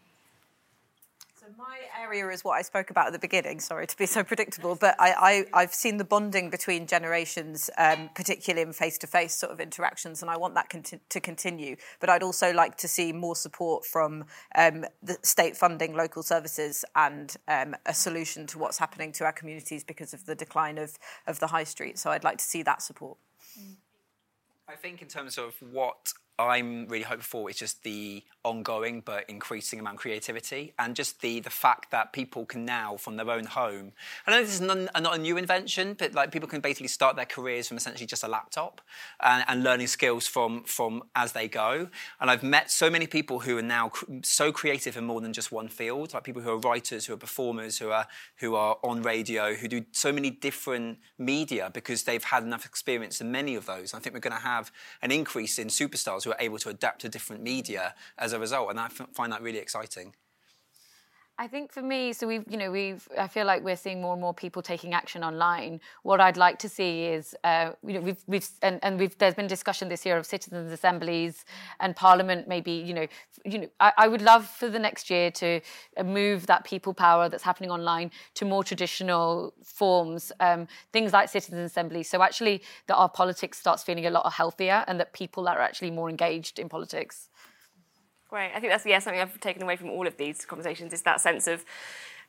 So 1.45 1.49
my 1.59 1.79
area 2.01 2.29
is 2.29 2.45
what 2.45 2.53
I 2.53 2.63
spoke 2.63 2.91
about 2.91 3.09
at 3.09 3.13
the 3.13 3.19
beginning. 3.19 3.59
Sorry 3.59 3.85
to 3.85 3.97
be 3.97 4.07
so 4.07 4.23
predictable, 4.23 4.77
but 4.77 4.95
I, 5.01 5.45
I, 5.53 5.61
have 5.63 5.75
seen 5.75 5.97
the 5.97 6.05
bonding 6.05 6.51
between 6.51 6.87
generations, 6.87 7.69
um, 7.79 8.11
particularly 8.15 8.63
in 8.63 8.73
face-to-face 8.73 9.35
sort 9.35 9.51
of 9.51 9.59
interactions, 9.59 10.23
and 10.23 10.31
I 10.31 10.37
want 10.37 10.55
that 10.55 10.69
conti- 10.69 11.01
to 11.09 11.21
continue. 11.21 11.75
But 11.99 12.11
I'd 12.11 12.23
also 12.23 12.53
like 12.53 12.77
to 12.77 12.87
see 12.87 13.13
more 13.13 13.35
support 13.35 13.85
from 13.85 14.25
um, 14.55 14.85
the 15.03 15.19
state 15.23 15.57
funding 15.57 15.97
local 15.97 16.23
services 16.23 16.85
and 16.95 17.35
um, 17.49 17.75
a 17.87 17.95
solution 17.95 18.47
to 18.49 18.59
what's 18.61 18.79
happening 18.79 19.11
to 19.13 19.25
our 19.25 19.33
communities 19.33 19.83
because 19.83 20.15
of 20.15 20.27
the 20.27 20.37
decline 20.37 20.79
of, 20.79 20.97
of 21.27 21.41
the 21.41 21.49
high 21.49 21.65
street. 21.65 21.99
So 21.99 22.13
I'd 22.13 22.23
like 22.23 22.39
to 22.39 22.45
see 22.45 22.63
that 22.63 22.83
support. 22.83 23.19
I 24.69 24.77
think 24.77 25.03
in 25.03 25.09
terms 25.09 25.39
of 25.39 25.55
what 25.73 26.15
I'm 26.39 26.87
really 26.89 27.05
hoping 27.05 27.23
for 27.23 27.51
is 27.51 27.57
just 27.57 27.83
the 27.83 28.23
ongoing 28.45 29.03
but 29.05 29.29
increasing 29.29 29.79
amount 29.79 29.97
of 29.97 30.01
creativity 30.01 30.75
and 30.79 30.97
just 30.97 31.21
the 31.21 31.41
the 31.41 31.51
fact 31.51 31.91
that 31.91 32.13
people 32.13 32.45
can 32.45 32.65
now 32.65 32.97
from 32.97 33.17
their 33.17 33.31
own 33.31 33.45
home. 33.45 33.93
I 34.27 34.33
know 34.33 34.43
this 34.43 34.55
is 34.55 34.61
not, 34.61 34.79
not 35.01 35.15
a 35.15 35.19
new 35.19 35.37
invention, 35.37 35.95
but 35.95 36.15
like 36.15 36.33
people 36.33 36.49
can 36.49 36.61
basically 36.61 36.89
start 36.89 37.17
their 37.17 37.27
careers 37.27 37.69
from 37.69 37.77
essentially 37.77 38.07
just 38.07 38.25
a 38.25 38.29
laptop 38.29 38.81
and, 39.21 39.45
and 39.47 39.63
learning 39.63 39.87
skills 39.89 40.27
from 40.27 40.65
from 40.65 41.05
as 41.15 41.33
they 41.33 41.49
go. 41.49 41.89
And 42.21 42.31
I've 42.31 42.43
met 42.43 42.71
so 42.71 42.91
many 42.91 43.07
people 43.07 43.41
who 43.41 43.59
are 43.59 43.63
now 43.63 43.93
so 44.23 44.53
creative 44.53 44.97
in 44.97 45.05
more 45.05 45.21
than 45.21 45.33
just 45.33 45.53
one 45.53 45.69
field, 45.69 46.15
like 46.15 46.25
people 46.25 46.43
who 46.43 46.51
are 46.51 46.59
writers, 46.59 47.07
who 47.07 47.15
are 47.15 47.19
performers, 47.19 47.79
who 47.79 47.91
are 47.91 48.07
who 48.37 48.55
are 48.55 48.79
on 48.83 49.03
radio, 49.03 49.55
who 49.55 49.69
do 49.69 49.85
so 49.93 50.13
many 50.13 50.31
different 50.31 50.99
media 51.19 51.71
because 51.73 52.05
they've 52.05 52.25
had 52.25 52.43
enough 52.43 52.65
experience 52.65 53.21
in 53.21 53.31
many 53.31 53.55
of 53.55 53.67
those. 53.67 53.95
I 53.95 53.99
think 53.99 54.15
we're 54.15 54.21
going 54.21 54.37
to 54.37 54.43
have 54.43 54.73
an 55.03 55.11
increase 55.11 55.59
in 55.59 55.69
superstars 55.69 56.22
who 56.25 56.31
are 56.31 56.37
able 56.41 56.59
to 56.59 56.69
adapt 56.69 57.01
to 57.03 57.09
different 57.09 57.43
media 57.43 57.95
as 58.19 58.33
a 58.33 58.39
result, 58.39 58.71
and 58.71 58.81
I 58.81 58.89
find 58.89 59.33
that 59.33 59.43
really 59.43 59.59
exciting. 59.59 60.15
I 61.43 61.49
think 61.49 61.73
for 61.73 61.83
me, 61.83 62.13
so 62.13 62.29
we've, 62.29 62.45
you 62.49 62.57
know, 62.57 62.71
we've, 62.71 63.09
I 63.19 63.27
feel 63.27 63.45
like 63.45 63.65
we're 63.65 63.75
seeing 63.75 64.01
more 64.01 64.13
and 64.13 64.21
more 64.21 64.33
people 64.33 64.63
taking 64.63 64.95
action 64.95 65.25
online. 65.25 65.81
What 66.05 66.21
I'd 66.21 66.37
like 66.37 66.57
to 66.61 66.69
see 66.69 67.07
is, 67.07 67.35
uh, 67.43 67.73
you 67.85 67.95
know, 67.95 68.01
we've, 68.01 68.23
we've, 68.29 68.49
and, 68.63 68.79
and 68.85 68.97
we've, 68.97 69.19
there's 69.19 69.35
been 69.35 69.49
discussion 69.49 69.89
this 69.89 70.07
year 70.07 70.17
of 70.17 70.25
citizens' 70.25 70.71
assemblies 70.71 71.45
and 71.81 71.97
Parliament. 71.97 72.47
Maybe, 72.47 72.71
you 72.71 72.95
know, 72.95 73.09
you 73.45 73.59
know, 73.59 73.69
I, 73.81 73.93
I 73.99 74.07
would 74.07 74.23
love 74.23 74.47
for 74.47 74.69
the 74.69 74.79
next 74.79 75.11
year 75.11 75.33
to 75.33 75.61
uh, 75.97 76.05
move 76.05 76.47
that 76.47 76.63
people 76.63 76.95
power 76.95 77.29
that's 77.29 77.43
happening 77.43 77.73
online 77.73 78.13
to 78.35 78.45
more 78.45 78.63
traditional 78.63 79.53
forms, 79.65 80.31
um, 80.39 80.69
things 80.93 81.13
like 81.13 81.29
citizens' 81.29 81.73
assemblies. 81.73 82.09
So 82.09 82.23
actually, 82.23 82.63
that 82.87 82.95
our 82.95 83.09
politics 83.09 83.59
starts 83.59 83.83
feeling 83.83 84.07
a 84.07 84.11
lot 84.11 84.33
healthier, 84.33 84.85
and 84.87 85.01
that 85.01 85.13
people 85.13 85.49
are 85.49 85.61
actually 85.61 85.91
more 85.91 86.09
engaged 86.09 86.61
in 86.61 86.69
politics. 86.69 87.31
Great. 88.33 88.53
I 88.55 88.61
think 88.61 88.73
that's 88.73 88.87
yeah 88.87 88.99
something 88.99 89.21
I've 89.21 89.39
taken 89.41 89.61
away 89.63 89.77
from 89.77 89.91
all 89.91 90.07
of 90.07 90.17
these 90.17 90.47
conversations 90.47 90.95
is 90.95 91.03
that 91.03 91.21
sense 91.21 91.47
of 91.47 91.67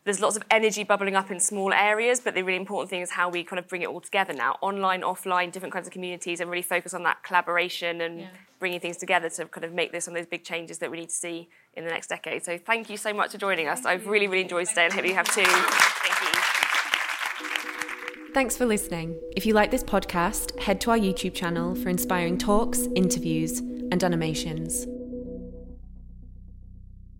there's 0.04 0.20
lots 0.20 0.36
of 0.36 0.44
energy 0.52 0.84
bubbling 0.84 1.16
up 1.16 1.32
in 1.32 1.40
small 1.40 1.72
areas, 1.72 2.20
but 2.20 2.36
the 2.36 2.42
really 2.42 2.60
important 2.60 2.90
thing 2.90 3.00
is 3.00 3.12
how 3.12 3.30
we 3.30 3.42
kind 3.42 3.58
of 3.58 3.70
bring 3.70 3.84
it 3.84 3.88
all 3.88 4.02
together 4.02 4.34
now, 4.34 4.58
online, 4.60 5.00
offline, 5.00 5.50
different 5.50 5.74
kinds 5.74 5.88
of 5.88 5.94
communities, 5.94 6.42
and 6.42 6.50
really 6.50 6.62
focus 6.62 6.94
on 6.94 7.04
that 7.04 7.24
collaboration 7.24 8.02
and 8.02 8.20
yeah. 8.20 8.28
bringing 8.60 8.82
things 8.82 8.98
together 8.98 9.30
to 9.30 9.46
kind 9.46 9.64
of 9.64 9.72
make 9.72 9.94
this 9.94 10.04
some 10.04 10.14
of 10.14 10.20
those 10.20 10.28
big 10.28 10.44
changes 10.44 10.80
that 10.80 10.92
we 10.92 10.98
need 11.00 11.08
to 11.08 11.16
see 11.16 11.48
in 11.76 11.86
the 11.86 11.90
next 11.90 12.08
decade. 12.08 12.44
So 12.44 12.58
thank 12.58 12.90
you 12.90 12.98
so 12.98 13.14
much 13.14 13.32
for 13.32 13.38
joining 13.38 13.70
us. 13.70 13.80
Thank 13.80 14.02
I've 14.02 14.06
you. 14.06 14.12
really, 14.12 14.28
really 14.28 14.44
enjoyed 14.44 14.68
today, 14.68 14.84
and 14.84 14.94
hope 14.94 15.06
you 15.06 15.14
have 15.14 15.34
too. 15.34 15.46
Thank 15.46 16.22
you. 18.28 18.34
Thanks 18.34 18.58
for 18.58 18.66
listening. 18.66 19.18
If 19.38 19.46
you 19.46 19.54
like 19.54 19.72
this 19.72 19.86
podcast, 19.86 20.60
head 20.60 20.82
to 20.82 20.92
our 20.92 21.00
YouTube 21.00 21.34
channel 21.34 21.76
for 21.76 21.88
inspiring 21.88 22.38
talks, 22.38 22.90
interviews, 22.94 23.60
and 23.60 24.04
animations. 24.04 24.86